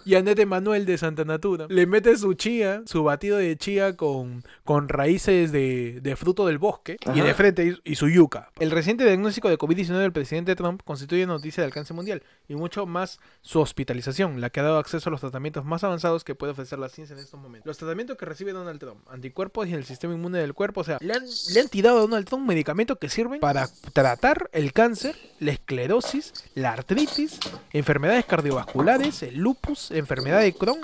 Yanet 0.07 0.39
Emanuel 0.39 0.85
de 0.85 0.97
Santa 0.97 1.25
Natura. 1.25 1.67
Le 1.69 1.85
mete 1.85 2.15
su 2.17 2.33
chía, 2.33 2.81
su 2.85 3.03
batido 3.03 3.37
de 3.37 3.57
chía 3.57 3.95
con, 3.95 4.43
con 4.63 4.87
raíces 4.87 5.51
de, 5.51 5.99
de 6.01 6.15
fruto 6.15 6.45
del 6.47 6.57
bosque 6.57 6.97
y 7.13 7.19
de 7.19 7.33
frente 7.33 7.65
y, 7.65 7.91
y 7.91 7.95
su 7.95 8.07
yuca. 8.07 8.51
El 8.59 8.71
reciente 8.71 9.03
diagnóstico 9.03 9.49
de 9.49 9.57
COVID-19 9.57 9.97
del 9.99 10.13
presidente 10.13 10.55
Trump 10.55 10.81
constituye 10.83 11.25
noticia 11.25 11.61
de 11.61 11.65
alcance 11.65 11.93
mundial 11.93 12.23
y 12.47 12.55
mucho 12.55 12.85
más 12.85 13.19
su 13.41 13.59
hospitalización, 13.59 14.39
la 14.39 14.49
que 14.49 14.61
ha 14.61 14.63
dado 14.63 14.77
acceso 14.77 15.09
a 15.09 15.11
los 15.11 15.19
tratamientos 15.19 15.65
más 15.65 15.83
avanzados 15.83 16.23
que 16.23 16.35
puede 16.35 16.53
ofrecer 16.53 16.79
la 16.79 16.89
ciencia 16.89 17.13
en 17.13 17.19
estos 17.19 17.39
momentos. 17.39 17.67
Los 17.67 17.77
tratamientos 17.77 18.17
que 18.17 18.25
recibe 18.25 18.53
Donald 18.53 18.79
Trump, 18.79 19.01
anticuerpos 19.09 19.67
y 19.67 19.73
el 19.73 19.83
sistema 19.83 20.13
inmune 20.13 20.39
del 20.39 20.53
cuerpo, 20.53 20.81
o 20.81 20.83
sea, 20.83 20.97
le 21.01 21.13
han, 21.13 21.23
le 21.53 21.59
han 21.59 21.67
tirado 21.67 21.97
a 21.97 22.01
Donald 22.01 22.25
Trump 22.25 22.47
medicamentos 22.47 22.97
que 22.97 23.09
sirven 23.09 23.39
para 23.39 23.67
tratar 23.93 24.49
el 24.53 24.71
cáncer, 24.73 25.15
la 25.39 25.51
esclerosis, 25.51 26.33
la 26.55 26.71
artritis, 26.71 27.39
enfermedades 27.73 28.25
cardiovasculares, 28.25 29.23
el 29.23 29.37
lupus, 29.37 29.91
enfermedad 29.99 30.41
de 30.41 30.53
Crohn, 30.53 30.79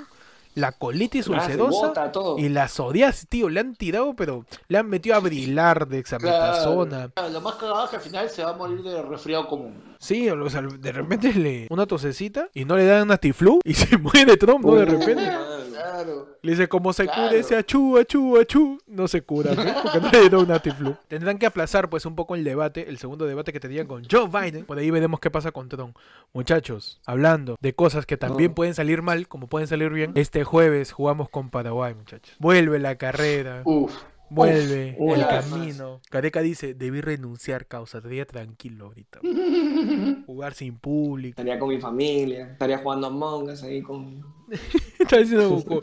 la 0.54 0.72
colitis 0.72 1.26
ulcerosa 1.28 1.88
bota 1.88 2.12
y 2.38 2.48
la 2.48 2.68
psoriasis, 2.68 3.28
tío. 3.28 3.48
Le 3.48 3.60
han 3.60 3.74
tirado, 3.74 4.14
pero 4.14 4.44
le 4.68 4.78
han 4.78 4.88
metido 4.88 5.16
a 5.16 5.20
brilar 5.20 5.88
de 5.88 5.98
exametazona. 5.98 7.08
Claro, 7.08 7.30
Lo 7.30 7.40
más 7.40 7.56
cagado 7.56 7.84
es 7.84 7.90
que 7.90 7.96
al 7.96 8.02
final 8.02 8.30
se 8.30 8.44
va 8.44 8.50
a 8.50 8.56
morir 8.56 8.82
de 8.82 9.02
resfriado 9.02 9.48
común. 9.48 9.74
Sí, 9.98 10.28
o 10.28 10.50
sea, 10.50 10.62
de 10.62 10.92
repente 10.92 11.32
le 11.32 11.66
una 11.70 11.86
tosecita 11.86 12.48
y 12.54 12.64
no 12.64 12.76
le 12.76 12.86
dan 12.86 13.02
una 13.02 13.16
tiflu 13.16 13.60
y 13.64 13.74
se 13.74 13.96
muere 13.98 14.36
Trump, 14.36 14.64
¿no? 14.64 14.74
De 14.74 14.84
repente. 14.84 15.32
Claro. 15.74 16.28
Le 16.42 16.50
dice, 16.52 16.68
¿cómo 16.68 16.92
se 16.92 17.04
cura 17.04 17.14
Claro. 17.14 17.36
ese 17.36 17.56
achú, 17.56 17.98
achú, 17.98 18.36
achú? 18.38 18.78
No 18.86 19.08
se 19.08 19.22
cura, 19.22 19.54
¿no? 19.54 19.62
Porque 19.82 20.00
no 20.00 20.10
le 20.10 20.20
dieron 20.20 20.44
una 20.44 20.58
tiflu. 20.60 20.96
Tendrán 21.08 21.38
que 21.38 21.46
aplazar, 21.46 21.90
pues, 21.90 22.06
un 22.06 22.14
poco 22.14 22.34
el 22.34 22.44
debate, 22.44 22.88
el 22.88 22.98
segundo 22.98 23.26
debate 23.26 23.52
que 23.52 23.60
tenían 23.60 23.86
con 23.86 24.02
Joe 24.10 24.28
Biden. 24.28 24.64
Por 24.64 24.78
ahí 24.78 24.90
veremos 24.90 25.20
qué 25.20 25.30
pasa 25.30 25.52
con 25.52 25.68
Trump. 25.68 25.96
Muchachos, 26.32 27.00
hablando 27.06 27.56
de 27.60 27.74
cosas 27.74 28.06
que 28.06 28.16
también 28.16 28.50
No. 28.50 28.54
pueden 28.54 28.74
salir 28.74 29.02
mal, 29.02 29.28
como 29.28 29.46
pueden 29.48 29.68
salir 29.68 29.90
bien, 29.90 30.12
este 30.14 30.44
jueves 30.44 30.92
jugamos 30.92 31.28
con 31.28 31.50
Paraguay, 31.50 31.94
muchachos. 31.94 32.34
Vuelve 32.38 32.78
la 32.78 32.96
carrera. 32.96 33.62
Uf. 33.64 33.92
Vuelve 34.30 34.96
Uf, 34.98 35.16
el 35.16 35.26
camino. 35.28 36.00
Careca 36.10 36.40
dice, 36.40 36.74
debí 36.74 37.00
renunciar, 37.00 37.66
causa. 37.66 37.98
Estaría 37.98 38.24
tranquilo 38.26 38.86
ahorita. 38.86 39.20
Jugar 40.26 40.54
sin 40.54 40.78
público. 40.78 41.30
Estaría 41.40 41.58
con 41.58 41.68
mi 41.68 41.78
familia, 41.78 42.50
estaría 42.52 42.78
jugando 42.78 43.06
a 43.06 43.10
Among 43.10 43.50
Us 43.50 43.62
ahí 43.62 43.82
con... 43.82 44.24
Está 44.98 45.18
diciendo 45.18 45.62
con- 45.66 45.80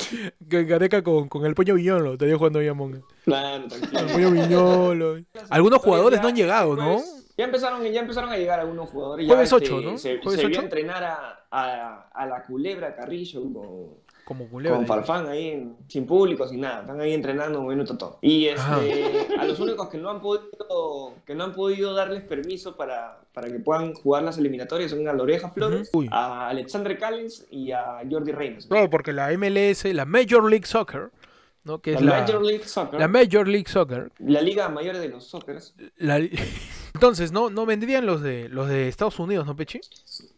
que 0.49 0.67
Careca 0.67 1.03
con, 1.03 1.27
con 1.29 1.45
el 1.45 1.53
pollo 1.55 1.75
viñolo. 1.75 2.13
Estaría 2.13 2.37
jugando 2.37 2.59
ahí 2.59 2.67
Among 2.67 2.93
Us. 2.95 3.03
Claro, 3.25 3.67
tranquilo. 3.67 3.99
El 3.99 4.07
pollo 4.11 4.31
viñolo. 4.31 5.17
Algunos 5.49 5.79
jugadores 5.79 6.21
no 6.21 6.27
han 6.27 6.35
llegado, 6.35 6.75
¿no? 6.75 6.95
Pues, 6.97 7.25
Ya 7.37 7.45
empezaron, 7.45 7.83
ya 7.85 8.01
empezaron 8.01 8.29
a 8.31 8.37
llegar 8.37 8.59
algunos 8.59 8.89
jugadores. 8.89 9.27
Jueves 9.27 9.49
ya, 9.49 9.57
este, 9.57 9.73
8, 9.73 9.81
¿no? 9.81 9.97
Se, 9.97 10.17
Jueves 10.19 10.41
se 10.41 10.47
vio 10.47 10.57
8. 10.57 10.63
entrenar 10.65 11.03
a, 11.03 11.45
a, 11.51 12.09
a 12.13 12.25
la 12.25 12.43
culebra 12.43 12.95
Carrillo 12.95 13.41
con, 13.53 13.89
Como 14.31 14.47
culebra. 14.47 14.77
con 14.77 14.87
Farfán 14.87 15.27
ahí 15.27 15.73
sin 15.89 16.05
público, 16.05 16.47
sin 16.47 16.61
nada. 16.61 16.81
Están 16.81 17.01
ahí 17.01 17.13
entrenando 17.13 17.59
un 17.59 17.67
minuto 17.67 17.97
todo. 17.97 18.17
Y 18.21 18.45
este, 18.45 19.27
a 19.37 19.43
los 19.43 19.59
únicos 19.59 19.89
que 19.89 19.97
no 19.97 20.09
han 20.09 20.21
podido, 20.21 21.15
que 21.25 21.35
no 21.35 21.43
han 21.43 21.53
podido 21.53 21.93
darles 21.93 22.23
permiso 22.23 22.77
para, 22.77 23.19
para 23.33 23.49
que 23.49 23.59
puedan 23.59 23.93
jugar 23.93 24.23
las 24.23 24.37
eliminatorias 24.37 24.91
son 24.91 25.05
a 25.07 25.13
Loreja 25.13 25.49
Flores, 25.49 25.91
a 26.11 26.47
Alexandre 26.47 26.97
Callens 26.97 27.45
y 27.51 27.71
a 27.73 28.01
Jordi 28.09 28.31
Reyes. 28.31 28.67
Claro, 28.67 28.89
porque 28.89 29.11
la 29.11 29.29
MLS, 29.37 29.83
la 29.93 30.05
Major 30.05 30.49
League 30.49 30.65
Soccer, 30.65 31.09
¿no? 31.65 31.81
Que 31.81 31.93
es 31.95 32.01
la, 32.01 32.21
Major 32.21 32.41
League 32.41 32.63
Soccer, 32.65 32.99
la 32.99 33.07
Major 33.09 33.47
League 33.47 33.67
Soccer. 33.67 34.11
la 34.19 34.41
liga 34.41 34.69
mayor 34.69 34.97
de 34.97 35.09
los 35.09 35.25
soccer, 35.27 35.59
la- 35.97 36.19
Entonces, 36.93 37.31
¿no? 37.31 37.49
No 37.49 37.65
vendrían 37.65 38.05
los 38.05 38.21
de 38.21 38.49
los 38.49 38.67
de 38.67 38.87
Estados 38.87 39.19
Unidos, 39.19 39.45
¿no, 39.45 39.55
Pechi? 39.55 39.79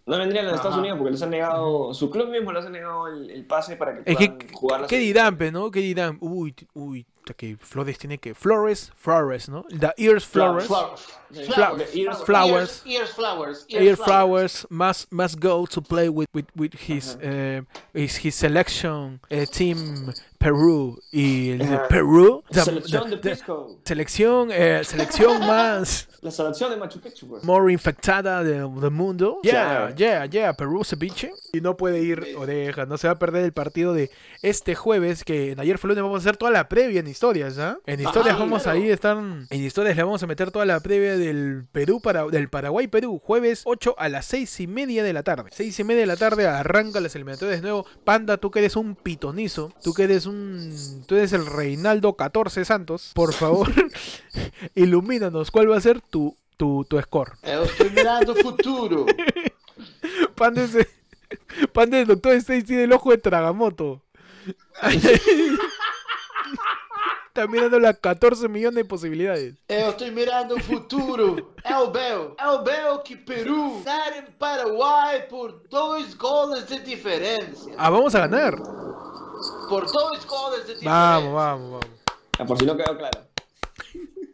no 0.05 0.17
vendrían 0.17 0.45
los 0.45 0.55
Estados 0.55 0.73
Ajá. 0.73 0.81
Unidos 0.81 0.97
porque 0.97 1.11
les 1.11 1.21
han 1.21 1.29
negado, 1.29 1.93
su 1.93 2.09
club 2.09 2.29
mismo 2.29 2.51
les 2.51 2.65
ha 2.65 2.69
negado 2.69 3.07
el, 3.07 3.29
el 3.29 3.45
pase 3.45 3.75
para 3.77 3.95
que 3.95 4.11
Es 4.11 4.17
puedan 4.17 4.37
que, 4.37 4.53
jugar 4.53 4.81
las 4.81 4.89
¿qué 4.89 4.97
dirán, 4.97 5.37
pe, 5.37 5.51
no? 5.51 5.71
¿Qué 5.71 5.79
dirán? 5.79 6.17
Uy, 6.19 6.53
uy, 6.73 7.05
que 7.37 7.55
Flores 7.57 7.97
tiene 7.97 8.17
que... 8.17 8.35
Flores, 8.35 8.91
Flores, 8.97 9.47
¿no? 9.47 9.63
The 9.69 9.93
Ears 9.97 10.25
Flores. 10.25 10.67
Flowers. 10.67 11.01
Flowers. 11.31 12.23
flowers. 12.25 12.81
Ears, 12.85 12.85
ears 12.85 13.13
flowers. 13.13 13.65
Ear 13.69 13.95
Flowers 13.95 14.67
must, 14.69 15.11
must 15.11 15.39
go 15.39 15.65
to 15.65 15.81
play 15.81 16.09
with, 16.09 16.27
with, 16.33 16.47
with 16.53 16.73
his, 16.73 17.17
eh, 17.21 17.61
his, 17.93 18.17
his 18.17 18.35
selection 18.35 19.21
eh, 19.29 19.45
team 19.45 20.11
Perú. 20.43 20.99
Y 21.11 21.51
el 21.51 21.59
de 21.59 21.75
Ajá. 21.75 21.87
Perú... 21.87 22.43
selección 22.51 23.09
de 23.09 23.17
de- 23.17 23.29
Pisco, 23.31 23.79
selección, 23.85 24.49
eh, 24.51 24.81
selección 24.83 25.39
más... 25.47 26.09
la 26.21 26.31
selección 26.31 26.69
de 26.71 26.77
Machu 26.77 26.99
Picchu, 26.99 27.27
pues. 27.27 27.43
more 27.43 27.71
infectada 27.71 28.43
de- 28.43 28.59
del 28.59 28.91
mundo. 28.91 29.39
Yeah, 29.43 29.51
Claro. 29.51 29.95
yeah, 29.95 30.25
yeah, 30.25 30.53
Perú 30.53 30.83
ceviche. 30.83 31.31
Y 31.53 31.61
no 31.61 31.77
puede 31.77 32.01
ir 32.01 32.35
oreja, 32.37 32.85
no 32.85 32.97
se 32.97 33.07
va 33.07 33.13
a 33.13 33.19
perder 33.19 33.45
el 33.45 33.53
partido 33.53 33.93
de 33.93 34.09
este 34.41 34.73
jueves, 34.75 35.23
que 35.23 35.51
en 35.51 35.59
ayer 35.59 35.77
fue 35.77 35.89
lunes 35.89 36.01
vamos 36.03 36.17
a 36.17 36.23
hacer 36.23 36.35
toda 36.37 36.51
la 36.51 36.67
previa 36.67 36.99
en 36.99 37.07
historias, 37.07 37.57
¿ah? 37.59 37.77
En 37.85 37.99
historias 37.99 38.35
sí, 38.35 38.41
vamos 38.41 38.63
claro. 38.63 38.79
ahí 38.79 38.89
a 38.89 38.93
estar, 38.93 39.17
en 39.17 39.63
historias 39.63 39.95
le 39.95 40.03
vamos 40.03 40.23
a 40.23 40.27
meter 40.27 40.49
toda 40.49 40.65
la 40.65 40.79
previa 40.79 41.15
del 41.15 41.65
Perú 41.71 42.01
para, 42.01 42.25
del 42.25 42.49
Paraguay 42.49 42.87
Perú, 42.87 43.19
jueves 43.23 43.61
8 43.65 43.95
a 43.99 44.09
las 44.09 44.25
6 44.25 44.61
y 44.61 44.67
media 44.67 45.03
de 45.03 45.13
la 45.13 45.21
tarde. 45.21 45.51
6 45.53 45.79
y 45.79 45.83
media 45.83 46.01
de 46.01 46.07
la 46.07 46.17
tarde 46.17 46.47
arranca 46.47 46.99
las 46.99 47.15
eliminatorias 47.15 47.57
de 47.57 47.61
nuevo. 47.61 47.85
Panda, 48.03 48.37
tú 48.37 48.49
que 48.49 48.59
eres 48.59 48.75
un 48.75 48.95
pitonizo, 48.95 49.71
tú 49.83 49.93
que 49.93 50.03
eres 50.05 50.25
un, 50.25 50.32
tú 51.07 51.15
eres 51.15 51.33
el 51.33 51.45
Reinaldo 51.45 52.15
14 52.15 52.65
Santos, 52.65 53.11
por 53.13 53.33
favor, 53.33 53.69
ilumínanos, 54.75 55.51
¿cuál 55.51 55.71
va 55.71 55.77
a 55.77 55.81
ser 55.81 56.01
tu, 56.01 56.35
tu, 56.57 56.85
tu 56.85 56.99
score? 57.01 57.33
Eu 57.43 57.63
estoy 57.63 57.89
mirando 57.89 58.35
futuro. 58.35 59.05
Pan 60.35 60.53
de 60.53 60.87
Pan 61.71 61.89
del 61.89 62.07
Doctor 62.07 62.33
Stage 62.35 62.63
tiene 62.63 62.83
el 62.83 62.93
ojo 62.93 63.11
de 63.11 63.17
Tragamoto. 63.17 64.01
Está 67.27 67.47
mirando 67.47 67.79
las 67.79 67.97
14 67.97 68.47
millones 68.47 68.75
de 68.75 68.85
posibilidades. 68.85 69.55
Eu 69.67 69.89
estou 69.89 70.11
mirando 70.11 70.55
o 70.55 70.59
futuro. 70.59 71.55
É 71.63 71.75
o 71.77 71.89
Bel. 71.89 72.35
É 72.37 72.47
o 72.47 72.61
Bel 72.61 72.99
que 72.99 73.15
Peru 73.15 73.81
ganha 73.83 74.19
em 74.19 74.31
Paraguai 74.37 75.23
por 75.27 75.63
dois 75.67 76.13
goles 76.13 76.67
de 76.67 76.79
diferença. 76.81 77.71
Ah, 77.75 77.89
vamos 77.89 78.13
a 78.13 78.27
ganar. 78.27 78.53
Por 79.69 79.91
dois 79.91 80.25
goles 80.25 80.65
de 80.67 80.73
diferença. 80.75 80.89
Vamos, 80.89 81.33
vamos, 81.33 81.71
vamos. 81.71 81.87
Ah, 82.39 82.45
por 82.45 82.57
si 82.57 82.65
no 82.65 82.75
quedó 82.75 82.97
claro. 82.97 83.21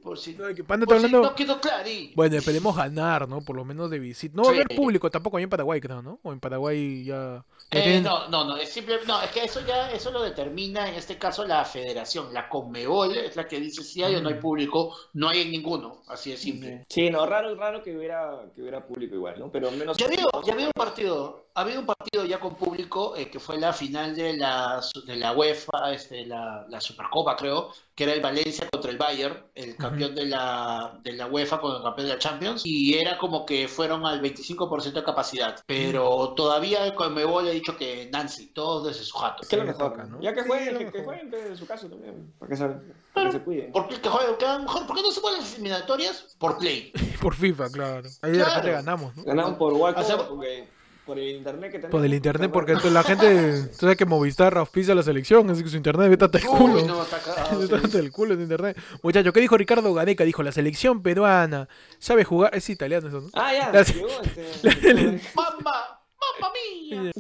Por 0.10 0.18
si, 0.18 0.34
No, 0.34 0.48
que 0.56 0.64
Panda 0.64 0.88
por 0.88 0.96
está 0.96 1.08
si 1.08 1.14
hablando. 1.14 1.30
no 1.30 1.36
quedó 1.36 1.62
clarín. 1.62 2.12
Bueno, 2.16 2.36
esperemos 2.36 2.76
ganar, 2.76 3.30
¿no? 3.30 3.42
Por 3.42 3.56
lo 3.56 3.64
menos 3.64 3.92
de 3.92 4.00
visita. 4.00 4.36
No 4.36 4.42
va 4.44 4.50
a 4.50 4.54
haber 4.54 4.68
público 4.76 5.08
tampoco 5.12 5.38
ahí 5.38 5.44
en 5.44 5.50
Paraguay, 5.52 5.80
creo, 5.80 6.02
¿no? 6.02 6.20
O 6.24 6.34
en 6.34 6.40
Paraguay 6.40 7.04
ya. 7.04 7.44
ya 7.72 7.80
Eh, 7.80 7.84
tienen- 7.84 8.04
no, 8.04 8.28
no, 8.30 8.44
no, 8.46 8.58
es 8.58 8.70
simple, 8.70 8.98
no, 9.06 9.22
es 9.22 9.30
que 9.30 9.44
eso 9.44 9.60
ya, 9.68 9.92
eso 9.92 10.10
lo 10.10 10.24
determina 10.24 10.90
en 10.90 10.96
este 10.96 11.20
caso 11.20 11.46
la 11.46 11.64
federación, 11.64 12.34
la 12.34 12.50
Conmebol 12.50 13.16
es 13.16 13.36
la 13.36 13.48
que 13.48 13.60
dice 13.60 13.84
si 13.84 14.02
hay 14.02 14.16
o 14.16 14.22
no 14.24 14.30
hay 14.30 14.36
Mm. 14.36 14.40
público, 14.40 14.96
no 15.14 15.30
hay 15.30 15.44
en 15.44 15.52
ninguno, 15.52 16.02
así 16.08 16.32
de 16.32 16.38
simple. 16.38 16.84
Sí, 16.90 17.12
no, 17.12 17.28
raro, 17.28 17.54
raro 17.54 17.84
que 17.84 17.96
hubiera, 17.96 18.40
que 18.56 18.62
hubiera 18.64 18.84
público 18.84 19.14
igual, 19.14 19.36
¿no? 19.40 19.52
Pero 19.52 19.70
menos. 19.70 19.96
Ya 19.98 20.08
había, 20.08 20.24
ya 20.44 20.54
había 20.54 20.66
un 20.66 20.72
partido, 20.74 21.46
había 21.54 21.80
un 21.80 21.86
partido 21.86 22.26
ya 22.26 22.40
con 22.40 22.56
público 22.56 23.16
eh, 23.16 23.30
que 23.30 23.40
fue 23.40 23.60
la 23.60 23.72
final 23.72 24.16
de 24.16 24.36
la, 24.38 24.82
de 25.06 25.16
la 25.18 25.34
UEFA, 25.34 25.94
este, 25.94 26.26
la, 26.26 26.66
la 26.68 26.82
Supercopa 26.82 27.36
creo, 27.36 27.70
que 27.94 28.06
era 28.06 28.14
el 28.14 28.22
Valencia 28.22 28.68
contra 28.72 28.90
el 28.90 28.98
Bayern, 28.98 29.44
el 29.54 29.76
campeón 29.76 29.99
de, 30.08 30.26
la, 30.26 30.98
de 31.04 31.12
la 31.14 31.28
UEFA 31.28 31.60
con 31.60 31.76
el 31.76 31.84
campeón 31.84 32.08
de 32.08 32.14
la 32.14 32.20
Champions, 32.20 32.62
y 32.66 32.94
era 32.96 33.18
como 33.18 33.46
que 33.46 33.68
fueron 33.68 34.06
al 34.06 34.22
25% 34.22 34.94
de 34.94 35.04
capacidad, 35.04 35.62
pero 35.66 36.34
todavía 36.36 36.86
el 36.86 36.94
Conmebol 36.96 37.48
ha 37.48 37.52
dicho 37.52 37.76
que 37.76 38.10
Nancy, 38.12 38.48
todos 38.54 38.88
desde 38.88 39.04
su 39.04 39.18
jato. 39.18 39.46
Que 39.48 39.58
lo 39.58 39.64
Sí, 39.64 39.68
mejor, 39.68 39.92
toca, 39.92 40.04
¿no? 40.06 40.22
Ya 40.22 40.34
que 40.34 40.42
Sí, 40.44 40.48
jueguen, 40.48 40.74
lo 40.74 40.80
que, 40.80 40.92
que 40.92 41.04
jueguen 41.04 41.34
en 41.34 41.58
su 41.58 41.68
caso 41.68 41.88
también, 41.88 42.34
para 42.40 42.50
que 42.50 42.56
se, 42.56 42.68
para 43.14 43.26
que 43.28 43.38
se 43.38 43.44
cuiden. 43.44 43.72
¿Por 43.72 43.88
qué, 43.88 44.00
que 44.00 44.10
jueguen, 44.10 44.36
que 44.38 44.46
mejor? 44.46 44.88
¿Por 44.88 44.96
qué 44.96 45.02
no 45.02 45.12
se 45.12 45.22
ponen 45.22 45.40
las 45.40 45.54
eliminatorias? 45.56 46.36
Por 46.40 46.58
play. 46.58 46.92
Por 47.22 47.36
FIFA, 47.36 47.70
claro. 47.70 48.10
Ahí 48.22 48.32
de 48.32 48.38
Claro. 48.38 48.50
repente 48.56 48.72
ganamos, 48.72 49.16
¿no? 49.18 49.24
Ganamos 49.24 49.54
por 49.58 49.74
Walcott, 49.74 50.28
porque 50.30 50.70
por 51.10 51.18
el 51.20 51.36
internet 51.36 51.72
que 51.72 51.78
tenemos. 51.80 51.92
Por 51.92 52.06
el 52.06 52.14
internet, 52.14 52.52
porque 52.52 52.72
entonces 52.74 52.94
la 52.94 53.04
gente. 53.04 53.64
Tú 53.72 53.78
sabes 53.82 53.98
que 53.98 54.06
Movistar 54.06 54.58
auspicia 54.58 54.94
la 54.94 55.04
selección, 55.04 55.50
así 55.50 55.64
que 55.64 55.70
su 55.70 55.76
internet 55.78 56.10
vete 56.10 56.26
hasta 56.26 56.38
el 56.38 56.46
culo. 56.46 56.76
Uy, 56.76 56.84
no, 56.84 57.02
está 57.02 57.18
cagado. 57.20 57.68
Sí. 57.90 57.98
el 57.98 58.12
culo 58.12 58.36
en 58.36 58.42
internet. 58.42 58.78
Muchacho, 59.02 59.34
¿qué 59.34 59.40
dijo 59.42 59.58
Ricardo 59.58 59.94
Gareca? 59.94 60.24
Dijo, 60.24 60.44
la 60.44 60.52
selección 60.52 61.02
peruana 61.02 61.68
sabe 61.98 62.24
jugar. 62.24 62.56
Es 62.56 62.70
italiano 62.70 63.08
eso, 63.08 63.22
¿no? 63.22 63.30
Ah, 63.34 63.52
ya, 63.54 63.72
La- 63.72 63.80
este. 63.82 65.22
¡Mamma! 65.36 65.99
¡Mamma 66.42 66.54
mía! 66.54 67.12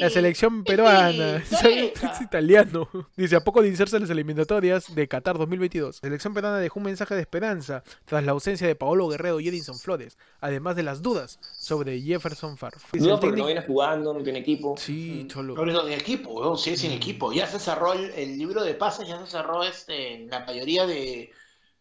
La 0.00 0.10
selección 0.10 0.64
peruana. 0.64 1.42
Es 1.52 2.20
italiano. 2.20 2.88
Dice, 3.16 3.36
a 3.36 3.40
poco 3.40 3.62
de 3.62 3.68
iniciarse 3.68 3.98
las 4.00 4.10
eliminatorias 4.10 4.94
de 4.94 5.08
Qatar 5.08 5.38
2022. 5.38 6.00
La 6.02 6.06
selección 6.08 6.34
peruana 6.34 6.58
dejó 6.58 6.78
un 6.80 6.86
mensaje 6.86 7.14
de 7.14 7.20
esperanza 7.20 7.82
tras 8.04 8.24
la 8.24 8.32
ausencia 8.32 8.66
de 8.66 8.74
Paolo 8.74 9.08
Guerrero 9.08 9.40
y 9.40 9.48
Edinson 9.48 9.78
Flores, 9.78 10.18
además 10.40 10.76
de 10.76 10.82
las 10.82 11.02
dudas 11.02 11.38
sobre 11.58 12.00
Jefferson 12.00 12.56
Farf. 12.56 12.92
Dice, 12.92 13.06
No, 13.08 13.20
porque 13.20 13.36
no 13.36 13.46
viene 13.46 13.62
jugando, 13.62 14.14
no 14.14 14.22
tiene 14.22 14.40
equipo. 14.40 14.74
Sí, 14.76 15.26
cholo. 15.28 15.54
Pero 15.54 15.72
no, 15.72 15.86
en 15.86 15.94
equipo, 15.94 16.30
weón, 16.30 16.58
sí, 16.58 16.76
sin 16.76 16.92
equipo. 16.92 17.32
Ya 17.32 17.46
se 17.46 17.58
cerró 17.58 17.92
el, 17.92 18.10
el 18.10 18.38
libro 18.38 18.62
de 18.62 18.74
pases, 18.74 19.08
ya 19.08 19.18
se 19.24 19.30
cerró 19.30 19.62
este, 19.64 20.14
en 20.14 20.30
la 20.30 20.40
mayoría 20.44 20.86
de, 20.86 21.30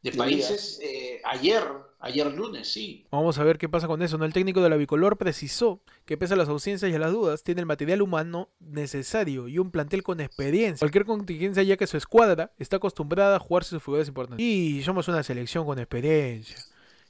de 0.02 0.12
De 0.12 0.18
países. 0.18 0.80
eh, 0.82 1.22
ayer, 1.24 1.64
Ayer 2.02 2.32
lunes, 2.34 2.72
sí. 2.72 3.06
Vamos 3.12 3.40
a 3.40 3.44
ver 3.44 3.58
qué 3.58 3.68
pasa 3.68 3.86
con 3.86 4.02
eso. 4.02 4.18
¿no? 4.18 4.24
El 4.24 4.32
técnico 4.32 4.62
de 4.62 4.70
la 4.70 4.78
bicolor 4.78 5.18
precisó 5.18 5.82
que 6.10 6.18
pese 6.18 6.34
a 6.34 6.38
las 6.38 6.50
ausencias 6.50 6.92
y 6.92 6.96
a 6.96 6.98
las 6.98 7.12
dudas, 7.12 7.44
tiene 7.44 7.62
el 7.62 7.68
material 7.68 8.02
humano 8.02 8.50
necesario 8.60 9.48
y 9.48 9.60
un 9.60 9.70
plantel 9.70 10.02
con 10.02 10.20
experiencia. 10.20 10.80
Cualquier 10.80 11.06
contingencia 11.06 11.62
ya 11.62 11.78
que 11.78 11.86
su 11.86 11.98
escuadra 11.98 12.52
está 12.58 12.78
acostumbrada 12.78 13.36
a 13.36 13.40
jugarse 13.40 13.70
sus 13.70 13.84
figuras 13.84 14.08
importantes. 14.08 14.44
Y 14.44 14.82
somos 14.82 15.08
una 15.08 15.22
selección 15.22 15.68
con 15.68 15.78
experiencia. 15.78 16.56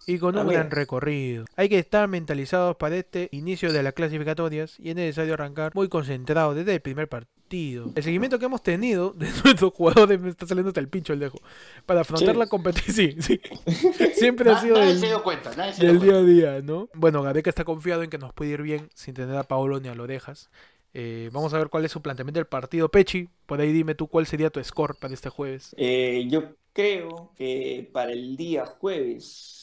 Y 0.10 0.20
con 0.20 0.38
un 0.38 0.48
gran 0.48 0.72
recorrido. 0.72 1.46
Hay 1.56 1.70
que 1.70 1.78
estar 1.80 2.08
mentalizados 2.08 2.76
para 2.78 2.96
este 2.98 3.30
inicio 3.32 3.72
de 3.72 3.84
las 3.84 3.94
clasificatorias 3.94 4.80
y 4.80 4.90
es 4.90 4.96
necesario 4.96 5.34
arrancar 5.36 5.72
muy 5.76 5.88
concentrado 5.90 6.54
desde 6.56 6.74
el 6.76 6.82
primer 6.82 7.08
partido. 7.08 7.92
El 7.96 8.04
seguimiento 8.04 8.38
que 8.40 8.46
hemos 8.46 8.62
tenido 8.64 9.12
de 9.12 9.28
nuestros 9.44 9.74
jugadores 9.74 10.20
me 10.20 10.30
está 10.30 10.46
saliendo 10.48 10.70
hasta 10.70 10.80
el 10.80 10.88
pincho 10.88 11.14
el 11.14 11.20
dejo. 11.20 11.40
Para 11.86 12.02
afrontar 12.02 12.34
Sí. 12.36 12.40
la 12.40 12.48
competencia. 12.48 12.90
Sí, 12.90 13.16
sí. 13.22 13.42
Siempre 14.16 14.50
ha 14.52 14.60
sido 14.62 14.76
nadie 14.78 14.90
del- 14.90 15.00
se 15.00 15.06
dio 15.08 15.24
cuenta, 15.24 15.52
nadie 15.56 15.74
se 15.74 15.82
dio 15.82 15.90
del 15.92 16.00
cuenta. 16.00 16.22
día 16.22 16.50
a 16.50 16.54
día, 16.56 16.62
¿no? 16.62 16.90
Bueno, 16.94 17.22
Gareca 17.24 17.50
está 17.50 17.64
confiado 17.64 18.04
en 18.04 18.10
que 18.10 18.18
nos 18.18 18.34
puede 18.34 18.52
ir 18.52 18.62
bien 18.62 18.90
sin 18.94 19.14
tener 19.14 19.36
a 19.36 19.44
Paolo 19.44 19.80
ni 19.80 19.88
a 19.90 19.96
Lorejas. 19.96 20.50
Eh, 20.94 21.30
vamos 21.32 21.54
a 21.54 21.60
ver 21.60 21.70
cuál 21.70 21.86
es 21.86 21.92
su 21.92 22.02
planteamiento 22.02 22.40
del 22.40 22.48
partido. 22.48 22.90
Pechi, 22.90 23.30
por 23.46 23.62
ahí 23.62 23.72
dime 23.72 23.94
tú 23.96 24.08
cuál 24.08 24.26
sería 24.26 24.50
tu 24.50 24.64
score 24.64 24.96
para 25.00 25.14
este 25.14 25.30
jueves. 25.30 25.76
Eh, 25.78 26.28
yo 26.30 26.56
creo 26.74 27.32
que 27.38 27.90
para 27.94 28.12
el 28.12 28.36
día 28.38 28.66
jueves. 28.66 29.56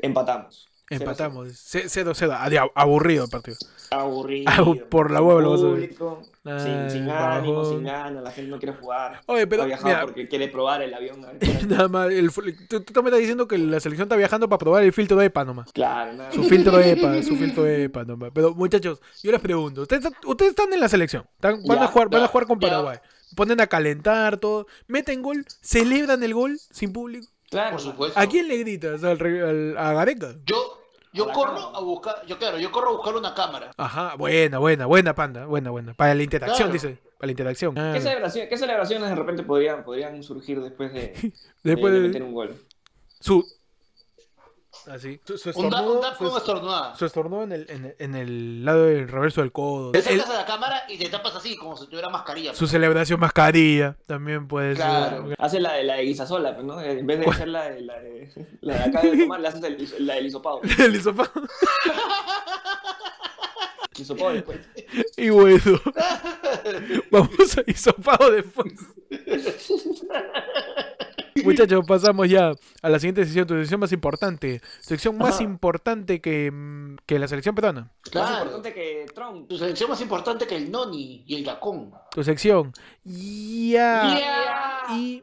Empatamos. 0.00 0.68
Empatamos. 0.88 1.48
0-0. 1.48 2.30
Ah, 2.32 2.68
Aburrido 2.80 3.24
el 3.24 3.30
partido. 3.30 3.56
Aburrido. 3.90 4.44
Ah, 4.56 4.64
por 4.88 5.10
la 5.10 5.20
hueva 5.20 5.40
lo 5.40 5.50
vas 5.50 5.62
a 5.62 5.66
ver. 5.66 5.90
Ay, 6.44 6.60
sin, 6.60 6.90
sin 7.02 7.10
ánimo, 7.10 7.64
sin 7.64 7.82
ganas, 7.82 8.22
la 8.22 8.30
gente 8.30 8.50
no 8.52 8.58
quiere 8.60 8.76
jugar. 8.78 9.20
Oye, 9.26 9.48
pero 9.48 9.64
ha 9.64 9.66
viajado 9.66 9.88
mira, 9.88 10.02
porque 10.02 10.28
quiere 10.28 10.46
probar 10.46 10.82
el 10.82 10.94
avión. 10.94 11.26
nada 11.68 11.88
más, 11.88 12.12
el 12.12 12.30
tú, 12.68 12.80
tú 12.82 13.02
me 13.02 13.08
estás 13.08 13.18
diciendo 13.18 13.48
que 13.48 13.58
la 13.58 13.80
selección 13.80 14.06
está 14.06 14.14
viajando 14.14 14.48
para 14.48 14.58
probar 14.58 14.84
el 14.84 14.92
filtro 14.92 15.20
EPA 15.20 15.44
nomás. 15.44 15.72
Claro, 15.72 16.12
nada. 16.12 16.30
Su 16.30 16.44
filtro 16.44 16.78
EPA, 16.78 17.20
su 17.24 17.34
filtro 17.34 17.66
EPA 17.66 18.04
nomás. 18.04 18.30
Pero 18.32 18.54
muchachos, 18.54 19.00
yo 19.24 19.32
les 19.32 19.40
pregunto, 19.40 19.82
ustedes, 19.82 20.04
están- 20.04 20.20
ustedes 20.24 20.50
están 20.50 20.72
en 20.72 20.78
la 20.78 20.88
selección, 20.88 21.24
están- 21.34 21.60
van, 21.66 21.78
a 21.78 21.80
Ya, 21.82 21.86
jugar, 21.88 22.08
van 22.10 22.22
a 22.22 22.28
jugar 22.28 22.46
con 22.46 22.60
ya. 22.60 22.68
Paraguay. 22.68 22.98
Ponen 23.34 23.60
a 23.60 23.66
calentar 23.66 24.36
todo, 24.36 24.68
meten 24.86 25.20
gol, 25.20 25.44
celebran 25.60 26.22
el 26.22 26.32
gol 26.32 26.58
sin 26.70 26.92
público. 26.92 27.26
Claro, 27.50 27.72
Por 27.72 27.80
supuesto. 27.80 28.18
¿A 28.18 28.26
quién 28.26 28.48
le 28.48 28.56
gritas? 28.58 29.02
¿Al, 29.04 29.20
al- 29.20 29.78
a 29.78 29.92
Gareca? 29.92 30.34
Yo, 30.44 30.82
yo 31.12 31.30
A 31.30 31.32
corro 31.32 31.54
cámara. 31.54 31.78
a 31.78 31.80
buscar, 31.80 32.26
yo 32.26 32.38
claro, 32.38 32.58
yo 32.58 32.70
corro 32.72 32.88
a 32.88 32.92
buscar 32.92 33.14
una 33.16 33.34
cámara. 33.34 33.70
Ajá, 33.76 34.14
buena, 34.16 34.58
buena, 34.58 34.86
buena 34.86 35.14
panda, 35.14 35.46
buena, 35.46 35.70
buena. 35.70 35.94
Para 35.94 36.14
la 36.14 36.22
interacción, 36.22 36.70
Claro. 36.70 36.72
dice. 36.72 36.98
Para 37.18 37.28
la 37.28 37.30
interacción. 37.32 37.74
¿Qué, 37.74 37.80
Ah, 37.80 38.00
celebración- 38.00 38.48
qué 38.48 38.58
celebraciones 38.58 39.08
de 39.08 39.14
repente 39.14 39.42
podrían, 39.42 39.84
podrían 39.84 40.22
surgir 40.22 40.60
después 40.60 40.92
de, 40.92 41.12
Después 41.62 41.92
de 41.92 42.00
de 42.00 42.08
meter 42.08 42.22
un 42.22 42.34
gol? 42.34 42.54
su. 43.20 43.42
Así. 44.88 45.20
Su, 45.24 45.36
su 45.36 45.50
Un, 45.58 45.68
da, 45.70 45.82
un 45.82 45.96
estornudo, 46.04 46.30
su, 46.32 46.36
estornudada. 46.38 46.94
su 46.96 47.06
estornudo 47.06 47.42
en 47.42 47.52
el, 47.52 47.66
en, 47.70 47.84
el- 47.86 47.96
en 47.98 48.14
el 48.14 48.64
lado 48.64 48.84
del 48.84 49.08
reverso 49.08 49.40
del 49.40 49.50
codo. 49.52 49.90
Te 49.92 49.98
El- 49.98 50.04
acercas 50.04 50.30
a 50.30 50.34
la 50.34 50.46
cámara 50.46 50.84
y 50.88 50.96
te 50.98 51.08
tapas 51.08 51.34
así, 51.34 51.56
como 51.56 51.76
si 51.76 51.86
tuviera 51.86 52.08
mascarilla. 52.08 52.54
su 52.54 52.66
celebración 52.66 53.18
mascarilla 53.18 53.96
también 54.06 54.46
puede 54.46 54.74
Claro. 54.76 55.28
ser. 55.28 55.36
Hace 55.40 55.60
la 55.60 55.72
de, 55.74 55.84
la 55.84 55.94
de 55.96 56.02
guisasola, 56.04 56.54
pues, 56.54 56.64
¿no? 56.66 56.80
En 56.80 57.06
vez 57.06 57.18
de 57.20 57.26
hacer 57.26 57.48
la 57.48 57.68
de, 57.68 57.80
la 57.80 57.98
de, 58.00 58.30
la 58.60 58.74
de 58.74 58.82
acá 58.84 59.00
de 59.02 59.16
tomar, 59.22 59.40
le 59.40 59.48
haces 59.48 59.62
el, 59.64 60.06
la 60.06 60.14
del 60.14 60.26
hisopado. 60.26 60.60
El 60.78 60.94
hisopado. 60.94 61.30
Hisopado 63.98 64.32
después. 64.34 64.58
Y 65.16 65.30
bueno, 65.30 65.56
vamos 67.10 67.56
a 67.56 67.62
hisopado 67.66 68.30
después. 68.30 68.74
Muchachos, 71.44 71.84
pasamos 71.86 72.28
ya 72.28 72.52
a 72.82 72.88
la 72.88 72.98
siguiente 72.98 73.24
sección, 73.24 73.46
tu 73.46 73.54
sección 73.54 73.80
más 73.80 73.92
importante. 73.92 74.60
Sección 74.80 75.16
más 75.18 75.34
Ajá. 75.36 75.44
importante 75.44 76.20
que, 76.20 76.50
mm, 76.50 76.96
que 77.06 77.18
la 77.18 77.28
selección 77.28 77.54
peruana. 77.54 77.82
Más 77.82 78.10
Claro. 78.10 78.36
importante 78.44 78.72
que 78.74 79.06
Trump. 79.14 79.48
Tu 79.48 79.58
selección 79.58 79.90
más 79.90 80.00
importante 80.00 80.46
que 80.46 80.56
el 80.56 80.70
Noni 80.70 81.24
y 81.26 81.36
el 81.36 81.44
Gacón. 81.44 81.92
Tu 82.10 82.24
sección. 82.24 82.72
Ya. 83.04 84.18
Ya. 84.18 84.82
Y. 84.94 85.22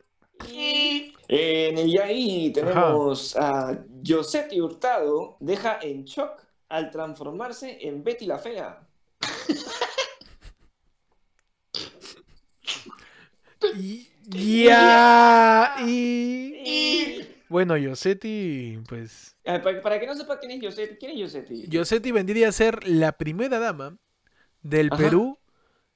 Y 0.52 1.14
En 1.30 1.78
el 1.78 1.90
YAI 1.90 2.52
tenemos 2.54 3.36
a 3.38 3.80
Josetti 4.06 4.60
Hurtado, 4.60 5.38
deja 5.40 5.80
en 5.82 6.04
shock 6.04 6.44
al 6.70 6.92
transformarse 6.92 7.78
en 7.88 8.04
Betty 8.04 8.26
la 8.26 8.38
Fea. 8.40 8.86
y- 13.76 14.10
Ya. 14.28 15.76
Y. 15.86 16.56
y 16.66 17.28
Bueno, 17.50 17.78
Yosetti, 17.78 18.80
pues. 18.88 19.36
Eh, 19.44 19.60
para, 19.60 19.82
para 19.82 20.00
que 20.00 20.08
no 20.08 20.16
sepa 20.16 20.40
quién 20.40 20.52
es 20.52 20.62
Josetti, 20.64 20.96
¿quién 20.98 21.12
es 21.18 21.22
Josetti? 21.24 21.68
Yosetti 21.68 22.12
vendría 22.12 22.50
a 22.50 22.52
ser 22.52 22.88
la 22.88 23.12
primera 23.14 23.60
dama 23.60 23.98
del 24.62 24.88
Ajá. 24.92 25.02
Perú 25.04 25.38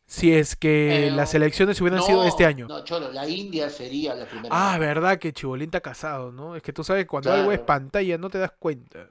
si 0.05 0.33
es 0.33 0.55
que 0.55 1.03
Pero- 1.05 1.15
las 1.17 1.33
elecciones 1.33 1.79
hubieran 1.81 1.99
no, 1.99 2.05
sido 2.05 2.23
este 2.25 2.45
año. 2.45 2.67
No, 2.67 2.83
Cholo, 2.83 3.11
la 3.11 3.27
India 3.27 3.69
sería 3.69 4.13
la 4.15 4.25
primera. 4.25 4.49
Ah, 4.51 4.77
verdad 4.77 5.19
que 5.19 5.33
Chibolín 5.33 5.65
está 5.67 5.81
casado, 5.81 6.31
¿no? 6.31 6.55
Es 6.55 6.61
que 6.63 6.71
tú 6.73 6.83
sabes 6.83 7.05
cuando 7.05 7.31
algo 7.33 7.51
es 7.51 7.59
pantalla 7.59 8.17
no 8.17 8.29
te 8.29 8.37
das 8.39 8.51
cuenta. 8.57 9.07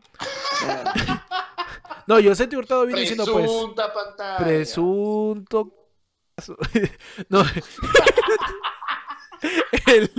No, 2.09 2.21
Yosetti 2.21 2.55
Hurtado 2.55 2.87
viene 2.87 3.01
diciendo 3.01 3.25
pues 3.25 3.45
Presunta 3.47 3.93
pantalla. 3.93 4.37
presunto 4.39 5.75
No. 7.29 7.43
El 9.87 10.11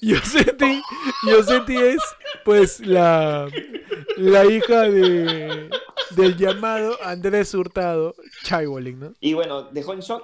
Yosetti, 0.00 0.82
Yosetti 1.28 1.76
es 1.76 2.00
pues 2.44 2.80
la 2.80 3.48
la 4.16 4.44
hija 4.44 4.82
de 4.82 5.70
del 6.10 6.36
llamado 6.36 6.96
Andrés 7.02 7.54
Hurtado 7.54 8.14
Chibolín, 8.44 9.00
¿no? 9.00 9.12
Y 9.20 9.34
bueno, 9.34 9.62
dejó 9.64 9.92
en 9.94 10.00
shock. 10.00 10.22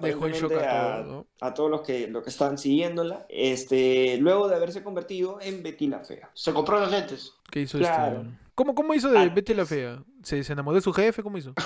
Dejó 0.00 0.26
en 0.26 0.32
shock 0.32 0.52
a 0.52 0.56
aparentemente, 0.56 1.02
todos, 1.02 1.06
¿no? 1.06 1.26
a 1.40 1.54
todos 1.54 1.70
los 1.70 1.80
que, 1.82 2.06
los 2.08 2.22
que 2.24 2.30
están 2.30 2.56
siguiéndola, 2.56 3.26
este, 3.28 4.16
luego 4.20 4.48
de 4.48 4.56
haberse 4.56 4.82
convertido 4.82 5.38
en 5.42 5.62
Betty 5.62 5.86
la 5.86 5.98
Fea. 6.00 6.30
Se 6.32 6.52
compró 6.54 6.80
los 6.80 6.90
lentes. 6.90 7.34
¿Qué 7.50 7.60
hizo 7.60 7.76
Claro. 7.78 8.22
este? 8.22 8.30
¿Cómo, 8.54 8.74
¿Cómo 8.74 8.94
hizo 8.94 9.10
de 9.10 9.18
Ah. 9.18 9.28
Betty 9.28 9.52
la 9.52 9.66
Fea? 9.66 10.02
¿Se, 10.22 10.42
¿Se 10.44 10.52
enamoró 10.54 10.76
de 10.76 10.80
su 10.82 10.92
jefe? 10.94 11.22
¿Cómo 11.22 11.36
hizo? 11.36 11.52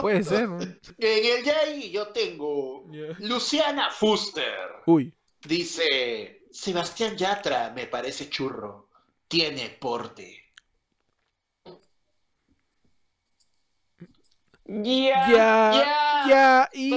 Puede 0.00 0.22
ser, 0.24 0.48
¿no? 0.48 0.58
En 0.98 1.38
el 1.38 1.44
Yay 1.44 1.90
yo 1.90 2.08
tengo 2.08 2.84
Ya. 2.90 3.16
Luciana 3.18 3.90
Fuster. 3.90 4.82
Uy. 4.86 5.12
Dice, 5.44 6.42
Sebastián 6.50 7.16
Yatra 7.16 7.70
me 7.74 7.86
parece 7.86 8.28
churro. 8.28 8.88
Tiene 9.28 9.70
porte. 9.70 10.44
Ya. 14.64 15.28
Ya, 15.30 15.72
ya, 15.72 16.24
ya, 16.28 16.70
y... 16.72 16.90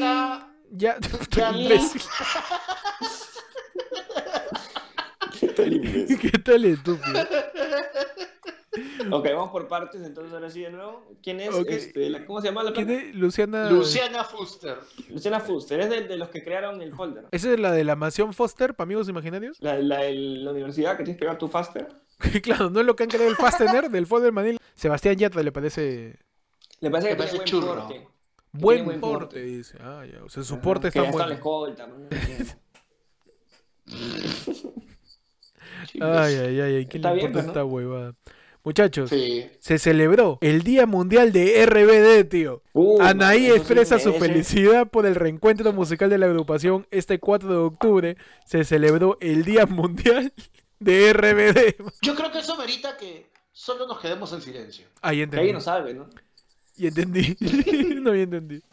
Ya, 0.74 0.98
ya, 1.32 1.52
imbécil. 1.52 2.02
¿Qué 5.40 5.48
tal, 5.48 5.74
imbécil? 5.74 6.20
¿Qué 6.20 6.38
tal 6.40 6.66
estúpido? 6.66 7.28
Ok, 9.12 9.26
vamos 9.34 9.50
por 9.52 9.68
partes, 9.68 10.02
entonces 10.02 10.34
ahora 10.34 10.50
sí 10.50 10.62
de 10.62 10.70
nuevo. 10.72 11.04
¿Quién 11.22 11.40
es? 11.42 11.54
Este, 11.68 12.10
la- 12.10 12.26
¿Cómo 12.26 12.40
se 12.42 12.48
llama 12.48 12.64
la 12.64 12.72
¿Quién 12.74 12.90
es? 12.90 13.16
Luciana... 13.16 13.70
Luciana 13.70 14.24
Fuster. 14.24 14.78
Luciana 15.10 15.40
Fuster, 15.42 15.80
es 15.82 15.90
de, 15.90 16.08
de 16.08 16.18
los 16.18 16.30
que 16.30 16.44
crearon 16.44 16.82
el 16.82 16.94
folder. 16.94 17.26
¿Esa 17.32 17.52
es 17.52 17.60
la 17.60 17.72
de 17.72 17.84
la 17.84 17.96
mansión 17.96 18.34
Foster, 18.34 18.74
para 18.76 18.86
amigos 18.86 19.10
imaginarios? 19.10 19.58
La, 19.62 19.78
la, 19.78 20.06
el- 20.06 20.46
la 20.46 20.52
universidad 20.52 20.92
que 20.98 21.04
tienes 21.04 21.18
que 21.18 21.26
pegar 21.26 21.38
tu 21.38 21.48
faster. 21.50 21.88
claro, 22.44 22.70
no 22.70 22.80
es 22.80 22.86
lo 22.86 22.96
que 22.96 23.04
han 23.04 23.10
creado 23.10 23.30
el 23.30 23.36
Fastener 23.36 23.90
del 23.90 24.06
Folder 24.08 24.32
Manil. 24.32 24.58
Sebastián 24.76 25.16
Yatra 25.18 25.42
le 25.44 25.52
parece 25.52 26.18
Le 26.80 26.90
parece 26.92 27.10
que 27.10 27.16
parece 27.16 27.40
tiene 27.40 27.56
buen 27.60 27.66
churro. 27.68 27.88
porte. 27.88 28.08
buen, 28.54 28.86
porte, 28.86 29.00
porte. 29.00 29.42
dice. 29.44 29.78
Ah, 29.82 30.04
ya. 30.06 30.24
O 30.24 30.30
sea, 30.30 30.44
su 30.44 30.60
porte 30.60 30.90
está 30.90 31.02
ya 31.04 31.10
está 31.10 31.26
la 31.26 31.26
bueno. 31.26 31.36
escolta. 31.36 31.88
¿no? 31.88 31.96
Ay, 36.00 36.36
ay, 36.36 36.60
ay, 36.60 36.76
ay. 36.76 36.86
¿Quién 36.86 37.04
Está 37.04 37.14
le 37.14 37.24
importa 37.24 37.34
pues, 37.34 37.46
¿no? 37.46 37.52
esta 37.52 37.66
huevada? 37.66 38.14
Muchachos, 38.64 39.10
Sí. 39.10 39.50
se 39.60 39.80
celebró 39.80 40.38
el 40.42 40.62
Día 40.62 40.86
Mundial 40.86 41.32
de 41.32 41.66
RBD, 41.66 42.24
tío. 42.30 42.62
Uh, 42.74 43.02
Anaí 43.02 43.46
sí 43.48 43.52
expresa 43.52 43.98
su 43.98 44.14
felicidad 44.14 44.88
por 44.88 45.06
el 45.08 45.16
reencuentro 45.16 45.74
musical 45.74 46.10
de 46.12 46.18
la 46.20 46.28
agrupación. 46.28 46.86
Este 46.92 47.20
4 47.20 47.50
de 47.50 47.56
octubre 47.56 48.18
se 48.46 48.64
celebró 48.64 49.18
el 49.20 49.44
Día 49.46 49.66
Mundial 49.66 50.32
de 50.80 51.12
RBD. 51.14 51.76
Yo 52.04 52.16
creo 52.16 52.32
que 52.32 52.40
eso 52.40 52.56
merita 52.56 52.98
que 52.98 53.26
solo 53.52 53.88
nos 53.88 54.00
quedemos 54.00 54.32
en 54.34 54.42
silencio. 54.42 54.86
Ahí 55.02 55.18
Que 55.18 55.24
entendí. 55.24 55.40
alguien 55.40 55.56
nos 55.56 55.64
salve, 55.64 55.94
¿no? 55.96 56.08
Y 56.78 56.88
entendí. 56.88 57.36
no 58.02 58.12
había 58.12 58.24
entendí. 58.24 58.62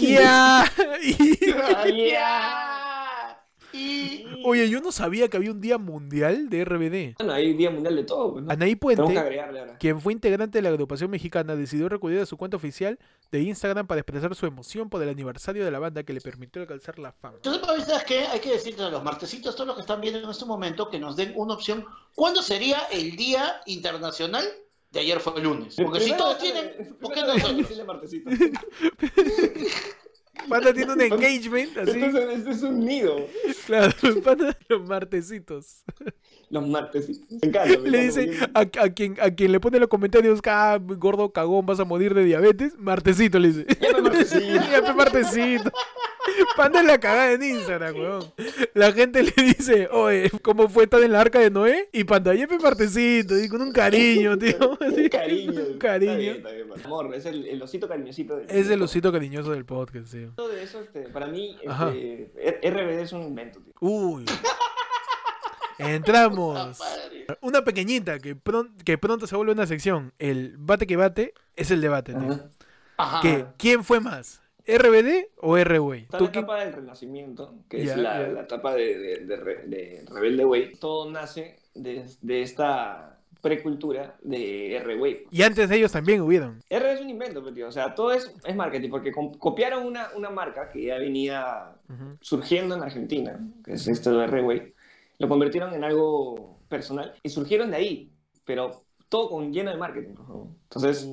Ya. 0.00 0.64
Y- 1.02 2.06
Ya. 2.10 2.82
Y 3.76 4.24
Oye, 4.44 4.68
yo 4.70 4.80
no 4.80 4.92
sabía 4.92 5.28
que 5.28 5.36
había 5.36 5.50
un 5.50 5.60
día 5.60 5.76
mundial 5.76 6.48
de 6.48 6.64
RBD. 6.64 7.16
Bueno, 7.18 7.32
hay 7.32 7.52
Día 7.54 7.70
Mundial 7.70 7.96
de 7.96 8.04
todo, 8.04 8.32
pues, 8.34 8.44
¿no? 8.44 8.52
Anaí 8.52 8.70
que 8.72 8.76
Puente, 8.76 9.18
agregarle 9.18 9.60
ahora. 9.60 9.78
quien 9.78 10.00
fue 10.00 10.12
integrante 10.12 10.58
de 10.58 10.62
la 10.62 10.68
agrupación 10.68 11.10
mexicana, 11.10 11.56
decidió 11.56 11.88
recurrir 11.88 12.20
a 12.20 12.26
su 12.26 12.36
cuenta 12.36 12.56
oficial 12.56 12.98
de 13.30 13.40
Instagram 13.40 13.86
para 13.86 14.00
expresar 14.00 14.34
su 14.34 14.46
emoción 14.46 14.88
por 14.88 15.02
el 15.02 15.08
aniversario 15.08 15.64
de 15.64 15.70
la 15.70 15.78
banda 15.78 16.04
que 16.04 16.12
le 16.12 16.20
permitió 16.20 16.62
alcanzar 16.62 16.98
la 16.98 17.12
fama. 17.12 17.36
Entonces, 17.36 17.66
Pablo, 17.66 17.84
¿sabes 17.84 18.04
qué? 18.04 18.20
Hay 18.26 18.40
que 18.40 18.52
decirle 18.52 18.84
a 18.84 18.90
los 18.90 19.02
martesitos, 19.02 19.54
todos 19.54 19.66
los 19.66 19.76
que 19.76 19.82
están 19.82 20.00
viendo 20.00 20.20
en 20.20 20.30
este 20.30 20.44
momento, 20.44 20.88
que 20.88 20.98
nos 20.98 21.16
den 21.16 21.32
una 21.36 21.54
opción. 21.54 21.84
¿Cuándo 22.14 22.40
sería 22.42 22.78
el 22.92 23.16
Día 23.16 23.60
Internacional? 23.66 24.44
De 24.90 25.00
ayer 25.00 25.18
fue 25.20 25.34
el 25.36 25.42
lunes. 25.42 25.74
Porque 25.76 26.00
si 26.00 26.16
todos 26.16 26.38
tienen. 26.38 26.96
¿Por 27.00 27.12
qué 27.12 27.22
decirle 27.54 27.84
martesito. 27.84 28.30
Panda 30.48 30.72
tiene 30.72 30.92
un 30.92 31.00
engagement 31.00 31.76
así. 31.78 32.00
Esto 32.00 32.18
es, 32.18 32.38
esto 32.38 32.50
es 32.50 32.62
un 32.62 32.84
nido. 32.84 33.28
Claro, 33.66 33.94
Panda 34.22 34.56
los 34.68 34.82
martesitos. 34.86 35.84
Los 36.48 36.66
martesitos. 36.68 37.26
Me 37.30 37.48
encanta. 37.48 37.78
me 37.78 37.90
Le 37.90 38.04
encanta, 38.06 38.20
dice 38.20 38.50
a, 38.54 38.60
a 38.60 38.90
quien, 38.90 39.16
a 39.20 39.30
quien 39.30 39.52
le 39.52 39.60
pone 39.60 39.78
los 39.80 39.88
comentarios, 39.88 40.40
ah, 40.46 40.78
gordo 40.80 41.30
cagón, 41.32 41.66
vas 41.66 41.80
a 41.80 41.84
morir 41.84 42.14
de 42.14 42.24
diabetes, 42.24 42.74
martesito 42.78 43.38
le 43.38 43.48
dice. 43.52 43.66
Ya, 43.80 44.00
martesito. 44.00 44.40
Ya, 44.70 44.92
martesito. 44.94 45.70
Panda 46.56 46.80
es 46.80 46.86
la 46.86 46.98
cagada 46.98 47.32
en 47.32 47.42
Instagram, 47.42 47.94
weón. 47.96 48.24
La 48.74 48.92
gente 48.92 49.22
le 49.22 49.32
dice, 49.42 49.88
oye, 49.92 50.30
¿cómo 50.42 50.68
fue 50.68 50.84
estar 50.84 51.02
en 51.02 51.12
la 51.12 51.20
arca 51.20 51.38
de 51.38 51.50
Noé? 51.50 51.88
Y 51.92 52.04
Panda, 52.04 52.34
ya, 52.34 52.46
martesito, 52.60 53.38
y 53.38 53.48
con 53.48 53.62
un 53.62 53.72
cariño, 53.72 54.36
tío. 54.36 54.76
Un 54.80 55.08
cariño. 55.08 55.62
Un 55.72 55.78
cariño. 55.78 56.12
Está 56.12 56.16
bien, 56.18 56.36
está 56.36 56.50
bien, 56.50 56.68
man. 56.68 56.78
Amor, 56.84 57.14
es 57.14 57.26
el, 57.26 57.46
el 57.46 57.62
osito 57.62 57.88
cariñosito. 57.88 58.36
del- 58.36 58.50
Es 58.50 58.68
el 58.70 58.82
osito 58.82 59.12
cariñoso 59.12 59.52
del 59.52 59.64
podcast, 59.64 60.10
tío. 60.12 60.32
Todo 60.34 60.52
eso, 60.52 60.80
este, 60.80 61.02
para 61.08 61.26
mí, 61.28 61.56
este, 61.62 62.30
RBD 62.70 63.00
es 63.02 63.12
un 63.12 63.22
invento, 63.22 63.60
tío. 63.60 63.72
Uy. 63.80 64.24
Entramos. 65.78 66.78
Una 67.40 67.62
pequeñita 67.62 68.18
que, 68.18 68.36
pron- 68.36 68.74
que 68.84 68.98
pronto 68.98 69.26
se 69.26 69.36
vuelve 69.36 69.52
una 69.52 69.66
sección. 69.66 70.12
El 70.18 70.56
bate 70.58 70.86
que 70.86 70.96
bate 70.96 71.34
es 71.56 71.70
el 71.70 71.80
debate, 71.80 72.14
tío. 72.14 72.38
Ajá. 72.96 73.20
Que 73.20 73.46
¿Quién 73.58 73.84
fue 73.84 74.00
más? 74.00 74.40
¿RBD 74.66 75.28
o 75.38 75.56
R-Way? 75.56 76.02
Está 76.02 76.18
¿Tú 76.18 76.24
la 76.24 76.30
etapa 76.30 76.60
del 76.64 76.72
renacimiento, 76.72 77.54
que 77.68 77.82
es 77.84 77.96
la, 77.96 78.26
la 78.26 78.40
etapa 78.40 78.74
de, 78.74 78.98
de, 78.98 79.16
de, 79.26 79.36
re- 79.36 79.62
de 79.66 80.04
Rebelde 80.10 80.44
Way. 80.44 80.72
Todo 80.80 81.08
nace 81.10 81.56
de, 81.74 82.04
de 82.20 82.42
esta 82.42 83.18
precultura 83.40 84.16
de 84.22 84.74
R-Way. 84.76 85.26
Y 85.30 85.42
antes 85.42 85.68
de 85.68 85.76
ellos 85.76 85.92
también 85.92 86.20
hubieron. 86.20 86.60
R 86.68 86.92
es 86.94 87.00
un 87.00 87.08
invento, 87.10 87.42
pues, 87.42 87.54
tío. 87.54 87.68
o 87.68 87.72
sea, 87.72 87.94
todo 87.94 88.10
es, 88.12 88.34
es 88.44 88.56
marketing, 88.56 88.90
porque 88.90 89.12
copiaron 89.38 89.86
una, 89.86 90.08
una 90.16 90.30
marca 90.30 90.68
que 90.68 90.82
ya 90.86 90.96
venía 90.98 91.74
Ujú. 91.88 92.16
surgiendo 92.20 92.74
en 92.74 92.82
Argentina, 92.82 93.38
que 93.64 93.74
es 93.74 93.86
esto 93.86 94.18
de 94.18 94.24
R-Way, 94.24 94.74
lo 95.18 95.28
convirtieron 95.28 95.72
en 95.74 95.84
algo 95.84 96.60
personal 96.68 97.14
y 97.22 97.28
surgieron 97.28 97.70
de 97.70 97.76
ahí, 97.76 98.12
pero 98.44 98.82
todo 99.08 99.30
con 99.30 99.52
lleno 99.52 99.70
de 99.70 99.76
marketing, 99.76 100.14
favor. 100.14 100.48
Entonces, 100.64 101.08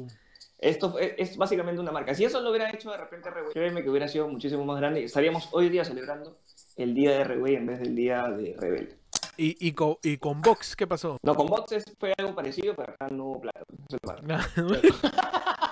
esto 0.60 0.98
es, 0.98 1.14
es 1.18 1.38
básicamente 1.38 1.80
una 1.82 1.92
marca. 1.92 2.16
Si 2.16 2.24
eso 2.26 2.40
lo 2.42 2.50
hubiera 2.50 2.70
hecho 2.72 2.92
de 2.92 2.98
repente 2.98 3.30
R-Way, 3.30 3.54
créeme 3.54 3.84
que 3.84 3.90
hubiera 3.90 4.08
sido 4.08 4.28
muchísimo 4.28 4.66
más 4.66 4.78
grande 4.80 5.02
y 5.02 5.04
estaríamos 5.06 5.50
hoy 5.52 5.70
día 5.70 5.86
celebrando 5.86 6.38
el 6.76 6.94
día 6.94 7.12
de 7.12 7.18
R-Way 7.22 7.56
en 7.56 7.66
vez 7.68 7.80
del 7.80 7.96
día 7.96 8.24
de 8.30 8.56
Rebelde. 8.58 8.98
Y, 9.36 9.68
y, 9.68 9.72
co- 9.74 10.00
y 10.04 10.18
con 10.18 10.42
Vox, 10.42 10.76
¿qué 10.76 10.86
pasó? 10.86 11.18
No, 11.24 11.34
con 11.36 11.48
Boxes 11.48 11.84
fue 11.98 12.14
algo 12.18 12.36
parecido, 12.36 12.76
pero 12.76 12.94
acá 12.94 13.08
no 13.10 13.26
hubo 13.26 13.42
plata. 13.42 13.62
no 13.70 13.98
pagaron. 14.00 14.78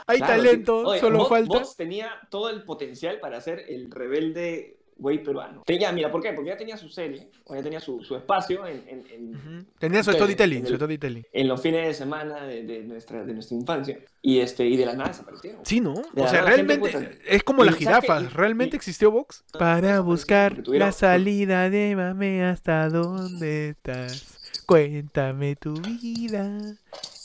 Hay 0.08 0.18
Claro, 0.18 0.34
talento, 0.44 0.82
sí. 0.82 0.88
Oye, 0.90 1.00
solo 1.00 1.18
Box- 1.20 1.30
falta. 1.30 1.60
Box 1.60 1.76
tenía 1.76 2.10
todo 2.30 2.50
el 2.50 2.64
potencial 2.64 3.20
para 3.20 3.40
ser 3.40 3.60
el 3.70 3.92
rebelde 3.92 4.80
güey 5.02 5.22
peruano. 5.24 5.64
Tenía, 5.66 5.92
mira, 5.92 6.12
¿por 6.12 6.22
qué? 6.22 6.32
Porque 6.32 6.52
ya 6.52 6.58
tenía 6.58 6.78
su 6.78 6.88
serie, 6.88 7.28
o 7.46 7.56
ya 7.56 7.64
tenía 7.64 7.80
su, 7.80 8.04
su 8.04 8.16
espacio 8.16 8.66
en, 8.68 8.84
en- 8.88 9.06
en- 9.12 9.36
Ujú. 9.36 9.66
Tenía 9.80 10.04
su 10.04 10.12
storytelling, 10.12 10.64
su 10.66 10.74
el- 10.74 10.76
storytelling. 10.78 11.26
en 11.34 11.48
los 11.48 11.60
fines 11.62 11.88
de 11.88 11.94
semana 11.96 12.44
de, 12.46 12.64
de 12.64 12.84
nuestra, 12.84 13.26
de 13.26 13.34
nuestra 13.34 13.58
infancia. 13.58 14.00
Y, 14.22 14.40
este, 14.40 14.66
y 14.68 14.78
de 14.78 14.86
la 14.86 14.94
nada 14.94 15.10
desaparecieron. 15.10 15.66
Sí, 15.66 15.80
¿no? 15.82 15.96
De 16.14 16.22
O 16.22 16.28
sea, 16.28 16.44
gente, 16.44 16.46
realmente 16.46 17.20
es 17.26 17.42
como 17.44 17.64
las 17.64 17.76
jirafas. 17.76 18.32
¿Realmente 18.34 18.76
y- 18.76 18.78
existió 18.78 19.10
Vox? 19.10 19.44
Para 19.58 20.00
buscar 20.02 20.66
la 20.68 20.92
salida 20.92 21.70
de 21.72 21.96
mame 21.96 22.44
hasta 22.46 22.88
dónde 22.90 23.70
estás. 23.70 24.38
Cuéntame 24.68 25.56
tu 25.56 25.74
vida. 25.82 26.60